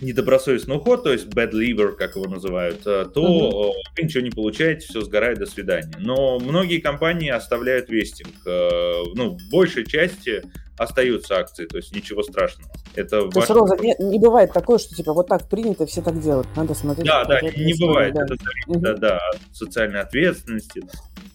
недобросовестный 0.00 0.76
уход, 0.76 1.04
то 1.04 1.12
есть 1.12 1.26
bad 1.26 1.52
lever, 1.52 1.92
как 1.92 2.16
его 2.16 2.26
называют, 2.26 2.86
э, 2.86 3.06
то 3.12 3.22
uh-huh. 3.22 3.72
вы 3.96 4.02
ничего 4.02 4.22
не 4.22 4.30
получаете, 4.30 4.86
все 4.86 5.00
сгорает, 5.00 5.38
до 5.38 5.46
свидания. 5.46 5.94
Но 5.98 6.38
многие 6.38 6.80
компании 6.80 7.30
оставляют 7.30 7.88
вестинг. 7.88 8.34
Э, 8.46 9.02
ну, 9.14 9.36
в 9.38 9.50
большей 9.50 9.84
части 9.86 10.42
остаются 10.76 11.38
акции, 11.38 11.66
то 11.66 11.76
есть 11.76 11.94
ничего 11.94 12.22
страшного. 12.22 12.70
Это 12.94 13.28
то 13.28 13.40
есть, 13.40 13.50
Роза, 13.50 13.76
не, 13.76 13.94
не 14.00 14.18
бывает 14.18 14.52
такое, 14.52 14.78
что 14.78 14.94
типа 14.94 15.12
вот 15.12 15.28
так 15.28 15.48
принято, 15.48 15.86
все 15.86 16.02
так 16.02 16.20
делают. 16.20 16.48
Надо 16.56 16.74
смотреть. 16.74 17.06
Да, 17.06 17.24
да, 17.24 17.40
не, 17.40 17.64
не 17.64 17.74
бывает. 17.74 18.14
Да. 18.14 18.24
Это 18.24 18.34
зависит 18.36 18.68
угу. 18.68 18.80
да, 18.80 18.94
да, 18.94 19.18
от 19.18 19.56
социальной 19.56 20.00
ответственности 20.00 20.82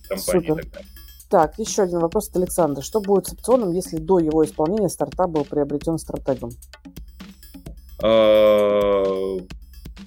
компании 0.07 0.47
Супер. 0.47 0.59
и 0.59 0.63
так 0.63 0.71
далее. 0.71 0.89
Так, 1.29 1.59
еще 1.59 1.83
один 1.83 1.99
вопрос 1.99 2.29
от 2.29 2.37
Александра. 2.37 2.81
Что 2.81 3.01
будет 3.01 3.27
с 3.27 3.33
опционом, 3.33 3.71
если 3.71 3.97
до 3.97 4.17
его 4.19 4.43
исполнения 4.43 4.89
стартап 4.89 5.29
был 5.29 5.45
приобретен 5.45 5.99
стратегом? 5.99 6.49
А, 8.01 9.37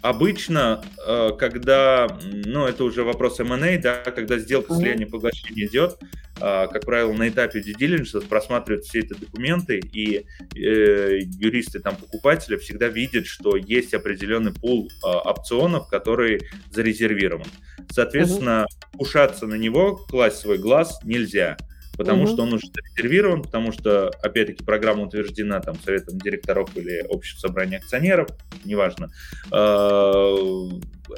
обычно, 0.02 0.84
э, 1.06 1.30
когда, 1.38 2.18
ну, 2.22 2.66
это 2.66 2.84
уже 2.84 3.04
вопрос 3.04 3.40
M&A, 3.40 3.78
да, 3.78 4.02
когда 4.04 4.38
сделка 4.38 4.74
слияния 4.74 5.06
поглощения 5.06 5.66
идет, 5.66 5.98
а, 6.40 6.66
как 6.66 6.84
правило, 6.84 7.12
на 7.12 7.28
этапе 7.28 7.60
due 7.60 7.76
diligence 7.78 8.26
просматривают 8.26 8.84
все 8.84 9.00
эти 9.00 9.14
документы, 9.14 9.78
и 9.78 10.26
э, 10.56 11.18
юристы 11.38 11.78
там 11.78 11.96
покупателя 11.96 12.58
всегда 12.58 12.88
видят, 12.88 13.26
что 13.26 13.56
есть 13.56 13.94
определенный 13.94 14.52
пул 14.52 14.88
э, 14.88 15.06
опционов, 15.06 15.88
который 15.88 16.40
зарезервирован. 16.70 17.46
Соответственно, 17.90 18.66
uh-huh. 18.68 18.98
кушаться 18.98 19.46
на 19.46 19.54
него, 19.54 19.96
класть 19.96 20.38
свой 20.38 20.58
глаз 20.58 20.98
нельзя 21.04 21.56
потому 21.96 22.24
угу. 22.24 22.32
что 22.32 22.42
он 22.42 22.54
уже 22.54 22.66
зарезервирован, 22.66 23.42
потому 23.42 23.72
что, 23.72 24.08
опять-таки, 24.22 24.64
программа 24.64 25.04
утверждена 25.04 25.60
там 25.60 25.76
советом 25.80 26.18
директоров 26.18 26.76
или 26.76 27.04
общим 27.08 27.38
собранием 27.38 27.80
акционеров, 27.80 28.28
неважно. 28.64 29.10
Э, 29.50 30.36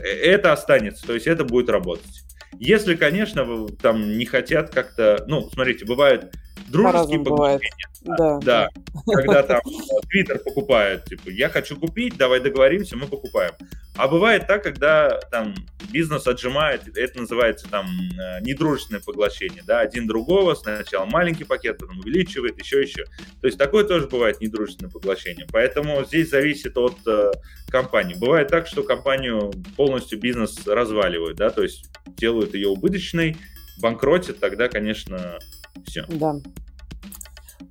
это 0.02 0.52
останется, 0.52 1.06
то 1.06 1.14
есть 1.14 1.26
это 1.26 1.44
будет 1.44 1.68
работать. 1.68 2.24
Если, 2.58 2.94
конечно, 2.94 3.66
там 3.82 4.16
не 4.16 4.26
хотят 4.26 4.70
как-то, 4.70 5.24
ну, 5.26 5.48
смотрите, 5.50 5.84
бывает 5.84 6.32
дружеские 6.68 7.20
бывает. 7.20 7.60
Да, 8.02 8.38
да. 8.40 8.68
Когда 9.06 9.42
там 9.44 9.60
Твиттер 10.08 10.38
покупает, 10.38 11.04
типа, 11.04 11.30
я 11.30 11.48
хочу 11.48 11.76
купить, 11.76 12.16
давай 12.16 12.40
договоримся, 12.40 12.96
мы 12.96 13.06
покупаем. 13.06 13.52
А 13.96 14.08
бывает 14.08 14.48
так, 14.48 14.64
когда 14.64 15.20
там 15.30 15.54
бизнес 15.90 16.26
отжимает, 16.26 16.82
это 16.96 17.20
называется 17.20 17.68
там 17.70 17.86
э, 17.86 18.40
недружественное 18.40 19.00
поглощение, 19.00 19.62
да, 19.64 19.80
один 19.80 20.08
другого, 20.08 20.54
сначала 20.54 21.04
маленький 21.04 21.44
пакет, 21.44 21.78
потом 21.78 22.00
увеличивает, 22.00 22.58
еще, 22.58 22.82
еще. 22.82 23.04
То 23.40 23.46
есть 23.46 23.56
такое 23.56 23.84
тоже 23.84 24.08
бывает 24.08 24.40
недружественное 24.40 24.90
поглощение. 24.90 25.46
Поэтому 25.52 26.04
здесь 26.04 26.28
зависит 26.28 26.76
от 26.76 26.96
э, 27.06 27.30
компании. 27.68 28.14
Бывает 28.14 28.48
так, 28.48 28.66
что 28.66 28.82
компанию 28.82 29.52
полностью 29.76 30.18
бизнес 30.18 30.66
разваливают, 30.66 31.36
да, 31.36 31.50
то 31.50 31.62
есть 31.62 31.88
делают 32.16 32.54
ее 32.54 32.68
убыточной, 32.68 33.36
банкротят, 33.80 34.40
тогда, 34.40 34.68
конечно, 34.68 35.38
все. 35.86 36.04
Да. 36.08 36.36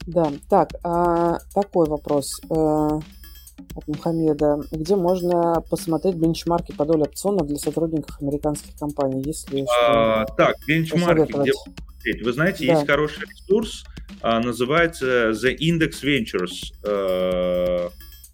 Да, 0.06 0.32
так, 0.50 0.70
а, 0.84 1.38
такой 1.54 1.88
вопрос 1.88 2.42
э, 2.50 2.54
от 2.54 3.88
Мухаммеда. 3.88 4.60
Где 4.72 4.96
можно 4.96 5.62
посмотреть 5.70 6.16
бенчмарки 6.16 6.74
по 6.74 6.86
доле 6.86 7.04
опционов 7.04 7.48
для 7.48 7.58
сотрудников 7.58 8.22
американских 8.22 8.76
компаний? 8.78 9.24
Если 9.26 9.66
а, 9.82 10.26
так, 10.26 10.56
бенчмарки, 10.68 11.32
где 11.32 11.52
посмотреть? 11.54 12.26
Вы 12.26 12.34
знаете, 12.34 12.68
да. 12.68 12.74
есть 12.74 12.88
хороший 12.88 13.24
ресурс, 13.26 13.86
а, 14.22 14.40
называется 14.40 15.32
The 15.32 15.58
Index 15.58 16.04
Ventures. 16.04 16.74
Э, 16.84 17.90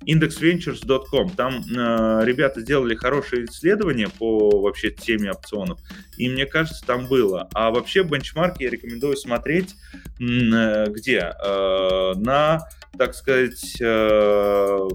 indexventures.com. 0.06 1.30
Там 1.32 1.62
э, 1.62 2.22
ребята 2.24 2.62
сделали 2.62 2.96
хорошее 2.96 3.46
исследование 3.46 4.08
по 4.10 4.62
вообще 4.62 4.92
теме 4.92 5.32
опционов, 5.32 5.80
и 6.18 6.30
мне 6.30 6.46
кажется, 6.46 6.86
там 6.86 7.08
было. 7.08 7.50
А 7.54 7.72
вообще 7.72 8.04
бенчмарки 8.04 8.64
я 8.64 8.70
рекомендую 8.70 9.18
смотреть 9.18 9.76
э, 10.20 10.86
где? 10.90 11.34
Э, 11.44 12.14
на, 12.16 12.62
так 12.98 13.14
сказать, 13.14 13.76
э, 13.82 14.88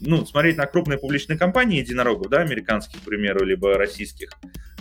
ну, 0.00 0.24
смотреть 0.26 0.56
на 0.56 0.66
крупные 0.66 0.98
публичные 0.98 1.38
компании 1.38 1.80
единорогов, 1.80 2.28
да, 2.28 2.40
американских, 2.40 3.00
к 3.00 3.04
примеру, 3.04 3.44
либо 3.44 3.74
российских, 3.74 4.30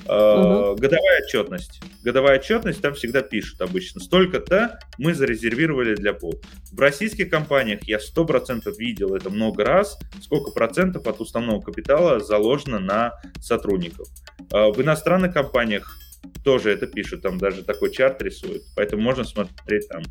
Угу. 0.10 0.76
Годовая 0.78 1.22
отчетность. 1.22 1.82
Годовая 2.04 2.40
отчетность 2.40 2.82
там 2.82 2.96
всегда 2.96 3.22
пишут 3.22 3.62
обычно. 3.62 4.02
Столько-то 4.02 4.80
мы 4.98 5.14
зарезервировали 5.14 5.96
для 5.96 6.14
пол. 6.14 6.42
В 6.72 6.80
российских 6.80 7.30
компаниях 7.30 7.84
я 7.84 8.00
100% 8.00 8.74
видел 8.78 9.14
это 9.14 9.30
много 9.30 9.64
раз, 9.64 10.00
сколько 10.22 10.50
процентов 10.50 11.06
от 11.06 11.22
уставного 11.22 11.62
капитала 11.62 12.20
заложено 12.20 12.80
на 12.80 13.22
сотрудников. 13.40 14.08
А, 14.52 14.72
в 14.72 14.82
иностранных 14.82 15.34
компаниях 15.34 15.96
тоже 16.44 16.72
это 16.72 16.88
пишут, 16.88 17.22
там 17.22 17.38
даже 17.38 17.64
такой 17.64 17.92
чарт 17.92 18.22
рисуют, 18.24 18.64
поэтому 18.76 19.04
можно 19.04 19.24
смотреть 19.24 19.88
там. 19.90 20.02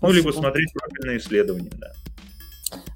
Ну, 0.00 0.10
либо 0.10 0.32
смотреть 0.32 0.72
профильные 0.72 1.18
исследования, 1.18 1.70
да. 1.76 1.92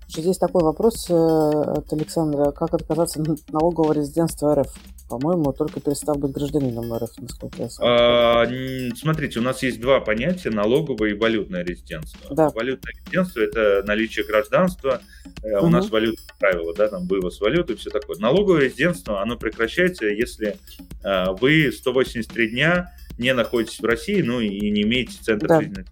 Здесь 0.08 0.38
такой 0.38 0.62
вопрос 0.62 1.10
э, 1.10 1.14
от 1.14 1.92
Александра. 1.92 2.52
Как 2.52 2.72
отказаться 2.74 3.20
от 3.20 3.52
налогового 3.52 3.92
резидентства 3.92 4.54
РФ? 4.54 4.72
По-моему, 5.08 5.52
только 5.52 5.80
перестав 5.80 6.18
быть 6.18 6.32
гражданином 6.32 6.92
РФ, 6.92 7.10
насколько 7.18 7.62
я 7.62 7.68
знаю. 7.68 8.42
А, 8.42 8.96
смотрите, 8.96 9.38
у 9.38 9.42
нас 9.42 9.62
есть 9.62 9.80
два 9.80 10.00
понятия, 10.00 10.50
налоговое 10.50 11.10
и 11.10 11.14
валютное 11.14 11.62
резидентство. 11.64 12.34
Да. 12.34 12.50
Валютное 12.50 12.92
резидентство– 12.92 13.40
это 13.42 13.84
наличие 13.86 14.24
гражданства, 14.26 15.00
угу. 15.42 15.66
у 15.66 15.68
нас 15.68 15.90
валютные 15.90 16.26
правила, 16.40 16.74
да, 16.74 16.88
там 16.88 17.06
вывоз 17.06 17.40
валюты 17.40 17.74
и 17.74 17.76
все 17.76 17.90
такое. 17.90 18.16
Налоговое 18.18 18.62
резидентство, 18.62 19.22
оно 19.22 19.36
прекращается, 19.36 20.06
если 20.06 20.56
а, 21.04 21.32
вы 21.34 21.70
183 21.70 22.50
дня 22.50 22.92
не 23.16 23.32
находитесь 23.32 23.78
в 23.78 23.84
России, 23.84 24.22
ну 24.22 24.40
и 24.40 24.70
не 24.70 24.82
имеете 24.82 25.12
центр 25.22 25.46
да. 25.46 25.60
жизненных 25.60 25.86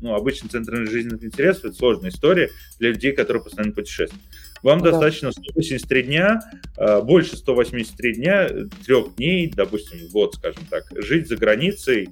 ну, 0.00 0.14
обычно 0.14 0.48
центр 0.48 0.86
жизненных 0.88 1.24
интересов– 1.24 1.64
это 1.66 1.74
сложная 1.74 2.10
история 2.10 2.50
для 2.78 2.90
людей, 2.90 3.12
которые 3.12 3.42
постоянно 3.42 3.72
путешествуют. 3.72 4.22
Вам 4.62 4.80
да. 4.80 4.90
достаточно 4.90 5.32
183 5.32 6.02
дня, 6.02 6.40
э, 6.76 7.00
больше 7.02 7.36
183 7.36 8.14
дня, 8.14 8.48
трех 8.84 9.14
дней, 9.16 9.52
допустим, 9.54 10.08
год, 10.08 10.34
скажем 10.34 10.64
так, 10.70 10.84
жить 10.96 11.28
за 11.28 11.36
границей 11.36 12.10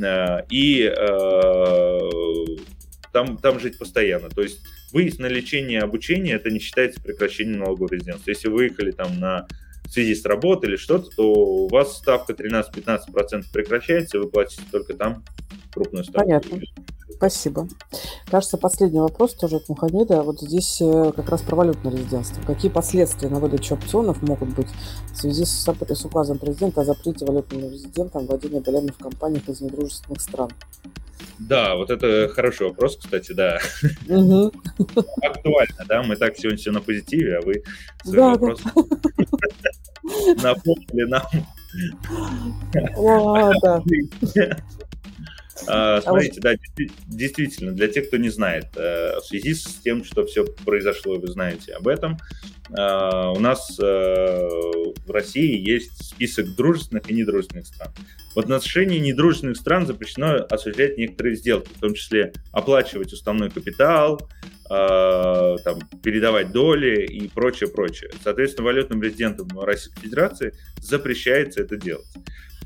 э, 0.00 0.38
и 0.50 0.92
там, 3.12 3.38
там 3.38 3.58
жить 3.60 3.78
постоянно. 3.78 4.28
То 4.28 4.42
есть 4.42 4.60
выезд 4.92 5.18
на 5.18 5.26
лечение 5.26 5.80
и 5.80 5.82
обучение, 5.82 6.34
это 6.34 6.50
не 6.50 6.58
считается 6.58 7.00
прекращением 7.00 7.60
налогового 7.60 7.94
резидентства. 7.94 8.30
Если 8.30 8.48
вы 8.48 8.54
выехали 8.56 8.90
там 8.90 9.18
на 9.18 9.46
в 9.86 9.90
связи 9.90 10.14
с 10.14 10.24
работой 10.24 10.70
или 10.70 10.76
что-то, 10.76 11.08
то 11.14 11.32
у 11.32 11.68
вас 11.68 11.96
ставка 11.96 12.32
13-15% 12.32 13.44
прекращается, 13.52 14.18
и 14.18 14.20
вы 14.20 14.28
платите 14.28 14.62
только 14.70 14.94
там 14.94 15.24
крупную 15.72 16.04
ставку. 16.04 16.28
Понятно. 16.28 16.60
Спасибо. 17.08 17.68
Кажется, 18.30 18.58
последний 18.58 19.00
вопрос 19.00 19.34
тоже 19.34 19.56
от 19.56 19.68
Мухаммеда. 19.68 20.22
Вот 20.22 20.40
здесь 20.40 20.80
э, 20.80 21.12
как 21.14 21.28
раз 21.30 21.40
про 21.42 21.56
валютное 21.56 21.92
резидентство. 21.92 22.42
Какие 22.42 22.70
последствия 22.70 23.28
на 23.28 23.38
выдачу 23.38 23.74
опционов 23.74 24.22
могут 24.22 24.50
быть 24.50 24.68
в 25.12 25.16
связи 25.16 25.44
с, 25.44 25.64
с 25.64 26.04
указом 26.04 26.38
президента 26.38 26.80
о 26.80 26.84
запрете 26.84 27.24
валютным 27.24 27.70
резидентам 27.70 28.26
владения 28.26 28.60
долями 28.60 28.88
в 28.88 28.98
компаниях 28.98 29.48
из 29.48 29.60
недружественных 29.60 30.20
стран? 30.20 30.50
Да, 31.38 31.76
вот 31.76 31.90
это 31.90 32.28
хороший 32.34 32.68
вопрос, 32.68 32.96
кстати, 32.96 33.32
да. 33.32 33.58
Актуально, 35.22 35.84
да? 35.86 36.02
Мы 36.02 36.16
так 36.16 36.36
сегодня 36.36 36.58
все 36.58 36.70
на 36.70 36.80
позитиве, 36.80 37.38
а 37.38 37.42
вы 37.42 37.62
свой 38.02 38.16
да, 38.16 38.28
вопрос 38.30 38.60
напомнили 40.42 41.04
нам. 41.08 41.22
А, 42.96 43.82
смотрите, 45.56 46.40
да, 46.40 46.54
действительно, 47.06 47.72
для 47.72 47.88
тех, 47.88 48.08
кто 48.08 48.16
не 48.16 48.28
знает, 48.28 48.66
э, 48.76 49.18
в 49.20 49.24
связи 49.24 49.54
с 49.54 49.64
тем, 49.82 50.04
что 50.04 50.24
все 50.26 50.44
произошло, 50.64 51.18
вы 51.18 51.28
знаете 51.28 51.72
об 51.72 51.88
этом, 51.88 52.18
э, 52.70 52.72
у 52.74 53.38
нас 53.38 53.78
э, 53.80 53.84
в 53.84 55.10
России 55.10 55.58
есть 55.58 56.04
список 56.04 56.54
дружественных 56.56 57.10
и 57.10 57.14
недружественных 57.14 57.66
стран. 57.66 57.92
В 58.34 58.38
отношении 58.38 58.98
недружественных 58.98 59.56
стран 59.56 59.86
запрещено 59.86 60.46
осуществлять 60.50 60.98
некоторые 60.98 61.36
сделки, 61.36 61.70
в 61.74 61.80
том 61.80 61.94
числе 61.94 62.32
оплачивать 62.52 63.12
уставной 63.12 63.50
капитал, 63.50 64.20
там, 64.68 65.78
передавать 66.02 66.50
доли 66.50 67.06
и 67.06 67.28
прочее, 67.28 67.70
прочее. 67.70 68.10
Соответственно, 68.24 68.66
валютным 68.66 69.00
резидентам 69.00 69.48
Российской 69.60 70.00
Федерации 70.00 70.54
запрещается 70.80 71.60
это 71.60 71.76
делать. 71.76 72.08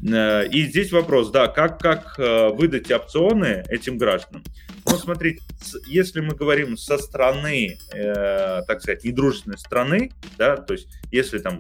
Э, 0.02 0.46
и 0.46 0.64
здесь 0.64 0.92
вопрос, 0.92 1.30
да, 1.30 1.48
как, 1.48 1.78
как 1.78 2.18
э, 2.18 2.48
выдать 2.50 2.90
опционы 2.90 3.64
этим 3.68 3.98
гражданам? 3.98 4.42
Ну, 4.86 4.96
смотрите, 4.96 5.42
если 5.86 6.20
мы 6.20 6.34
говорим 6.34 6.76
со 6.76 6.98
стороны, 6.98 7.78
э, 7.92 8.62
так 8.66 8.80
сказать, 8.80 9.04
недружественной 9.04 9.58
страны, 9.58 10.12
да, 10.38 10.56
то 10.56 10.74
есть 10.74 10.88
если 11.12 11.38
там 11.38 11.58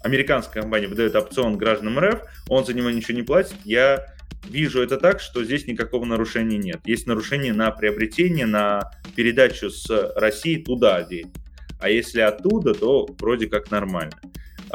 американская 0.00 0.62
компания 0.62 0.86
выдает 0.86 1.16
опцион 1.16 1.56
гражданам 1.56 1.98
РФ, 1.98 2.22
он 2.48 2.64
за 2.64 2.74
него 2.74 2.90
ничего 2.90 3.16
не 3.16 3.22
платит, 3.22 3.56
я 3.64 4.06
вижу 4.48 4.82
это 4.82 4.98
так, 4.98 5.20
что 5.20 5.42
здесь 5.42 5.66
никакого 5.66 6.04
нарушения 6.04 6.58
нет. 6.58 6.80
Есть 6.84 7.06
нарушение 7.06 7.54
на 7.54 7.70
приобретение, 7.70 8.46
на 8.46 8.90
передачу 9.16 9.70
с 9.70 10.12
России 10.16 10.62
туда 10.62 11.02
денег. 11.02 11.32
А 11.80 11.88
если 11.88 12.20
оттуда, 12.20 12.74
то 12.74 13.06
вроде 13.18 13.46
как 13.46 13.70
нормально. 13.70 14.16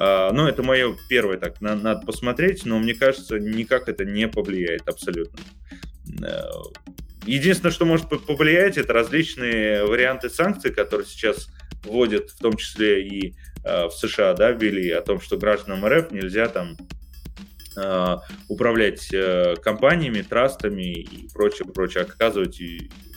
А, 0.01 0.31
ну, 0.31 0.47
это 0.47 0.63
мое 0.63 0.95
первое, 1.09 1.37
так, 1.37 1.59
надо 1.59 2.05
посмотреть, 2.05 2.65
но 2.65 2.79
мне 2.79 2.93
кажется, 2.93 3.37
никак 3.37 3.89
это 3.89 4.05
не 4.05 4.29
повлияет 4.29 4.87
абсолютно. 4.87 5.37
Э, 6.23 6.43
единственное, 7.25 7.73
что 7.73 7.83
может 7.83 8.07
повлиять, 8.07 8.77
это 8.77 8.93
различные 8.93 9.83
варианты 9.83 10.29
санкций, 10.29 10.71
которые 10.71 11.05
сейчас 11.05 11.49
вводят, 11.83 12.29
в 12.29 12.39
том 12.39 12.55
числе 12.55 13.05
и 13.05 13.35
э, 13.65 13.87
в 13.87 13.91
США, 13.91 14.35
да, 14.35 14.51
ввели 14.51 14.89
о 14.89 15.01
том, 15.01 15.19
что 15.19 15.37
гражданам 15.37 15.85
РФ 15.85 16.11
нельзя 16.11 16.47
там 16.47 16.77
э, 17.75 18.15
управлять 18.47 19.13
компаниями, 19.61 20.21
трастами 20.21 20.93
и 20.93 21.27
прочее, 21.33 21.67
прочее, 21.67 22.03
оказывать 22.03 22.61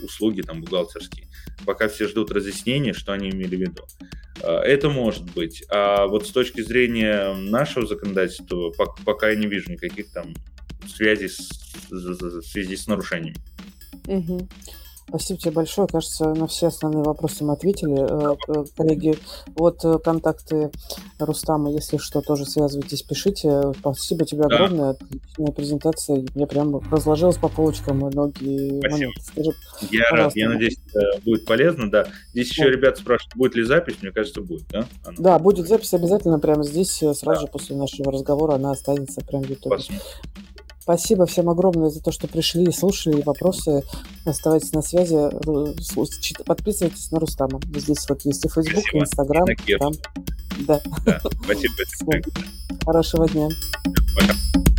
услуги 0.02 0.42
там 0.42 0.60
бухгалтерские. 0.60 1.28
Пока 1.64 1.88
все 1.88 2.08
ждут 2.08 2.30
разъяснения, 2.30 2.92
что 2.92 3.12
они 3.12 3.30
имели 3.30 3.56
в 3.56 3.60
виду. 3.60 3.84
Э, 4.42 4.56
это 4.58 4.90
может 4.90 5.24
быть. 5.32 5.64
А 5.68 6.06
вот 6.06 6.26
с 6.26 6.30
точки 6.30 6.60
зрения 6.62 7.34
нашего 7.34 7.86
законодательства 7.86 8.70
пока 9.04 9.30
я 9.30 9.36
не 9.36 9.46
вижу 9.46 9.70
никаких 9.70 10.12
там 10.12 10.34
связей 10.86 11.28
с, 11.28 11.50
в 11.90 12.42
связи 12.42 12.76
с 12.76 12.86
нарушениями. 12.86 13.36
Угу. 14.06 14.48
Спасибо 15.12 15.40
тебе 15.40 15.50
большое. 15.50 15.86
Кажется, 15.88 16.32
на 16.32 16.46
все 16.46 16.68
основные 16.68 17.04
вопросы 17.04 17.44
мы 17.44 17.52
ответили. 17.52 17.98
Э, 18.00 18.34
э, 18.48 18.64
коллеги, 18.74 19.18
вот 19.54 19.84
э, 19.84 19.98
контакты 19.98 20.70
Рустама, 21.18 21.70
если 21.70 21.98
что, 21.98 22.22
тоже 22.22 22.46
связывайтесь, 22.46 23.02
пишите. 23.02 23.74
Спасибо 23.78 24.24
тебе 24.24 24.44
да. 24.48 24.54
огромное. 24.54 24.90
Отличная 24.90 25.52
презентация. 25.52 26.24
Я 26.34 26.46
прям 26.46 26.78
разложилась 26.90 27.36
по 27.36 27.50
полочкам 27.50 27.98
многие 27.98 28.78
Спасибо. 28.78 28.90
моменты. 28.90 29.20
Скажи, 29.20 29.50
я 29.90 30.08
рад. 30.12 30.34
Я 30.34 30.48
надеюсь, 30.48 30.78
будет 31.26 31.44
полезно. 31.44 31.90
Да. 31.90 32.06
Здесь 32.30 32.48
еще 32.48 32.64
вот. 32.64 32.70
ребята 32.70 32.98
спрашивают, 32.98 33.36
будет 33.36 33.54
ли 33.54 33.64
запись. 33.64 33.96
Мне 34.00 34.12
кажется, 34.12 34.40
будет, 34.40 34.66
да? 34.70 34.86
Она. 35.04 35.16
Да, 35.18 35.38
будет 35.38 35.68
запись 35.68 35.92
обязательно 35.92 36.38
прямо 36.38 36.64
здесь. 36.64 36.96
Сразу 36.96 37.24
да. 37.24 37.40
же 37.40 37.46
после 37.48 37.76
нашего 37.76 38.10
разговора 38.10 38.54
она 38.54 38.70
останется 38.70 39.20
прямо 39.20 39.44
в 39.44 39.50
YouTube. 39.50 39.74
Спасибо 39.74 40.00
всем 41.26 41.48
огромное 41.48 41.90
за 41.90 42.00
то, 42.00 42.12
что 42.12 42.28
пришли 42.28 42.64
и 42.64 42.72
слушали 42.72 43.22
вопросы. 43.22 43.82
Оставайтесь 44.24 44.72
на 44.72 44.82
связи, 44.82 45.16
подписывайтесь 46.44 47.10
на 47.10 47.20
Рустама. 47.20 47.60
Здесь 47.74 48.08
вот 48.08 48.22
есть 48.24 48.44
и 48.44 48.48
Facebook, 48.48 48.84
и. 48.92 49.78
Там. 49.78 49.92
Да. 50.66 50.80
да. 51.04 51.20
Спасибо. 51.44 51.74
Хорошего 52.84 53.28
дня. 53.28 53.48
Пока. 54.16 54.71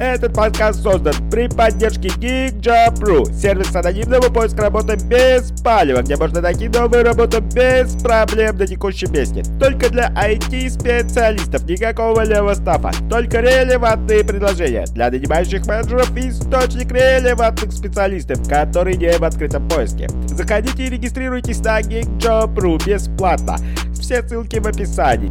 Этот 0.00 0.34
подкаст 0.34 0.82
создан 0.82 1.14
при 1.30 1.48
поддержке 1.48 2.08
GeekJob.ru, 2.08 3.32
сервис 3.32 3.74
анонимного 3.76 4.32
поиска 4.32 4.62
работы 4.62 4.96
без 4.96 5.52
палева, 5.62 6.02
где 6.02 6.16
можно 6.16 6.40
найти 6.40 6.68
новую 6.68 7.04
работу 7.04 7.40
без 7.40 7.94
проблем 8.02 8.56
на 8.56 8.66
текущем 8.66 9.12
месте. 9.12 9.44
Только 9.60 9.90
для 9.90 10.10
IT-специалистов, 10.10 11.64
никакого 11.64 12.24
левого 12.24 12.54
стафа, 12.54 12.90
только 13.08 13.38
релевантные 13.38 14.24
предложения 14.24 14.84
для 14.86 15.10
нанимающих 15.10 15.64
менеджеров 15.66 16.16
и 16.16 16.28
источник 16.28 16.90
релевантных 16.90 17.72
специалистов, 17.72 18.48
которые 18.48 18.96
не 18.96 19.16
в 19.16 19.22
открытом 19.22 19.68
поиске. 19.68 20.08
Заходите 20.26 20.86
и 20.86 20.90
регистрируйтесь 20.90 21.60
на 21.60 21.80
GeekJob.ru 21.80 22.84
бесплатно. 22.84 23.56
Все 23.94 24.22
ссылки 24.22 24.58
в 24.58 24.66
описании. 24.66 25.30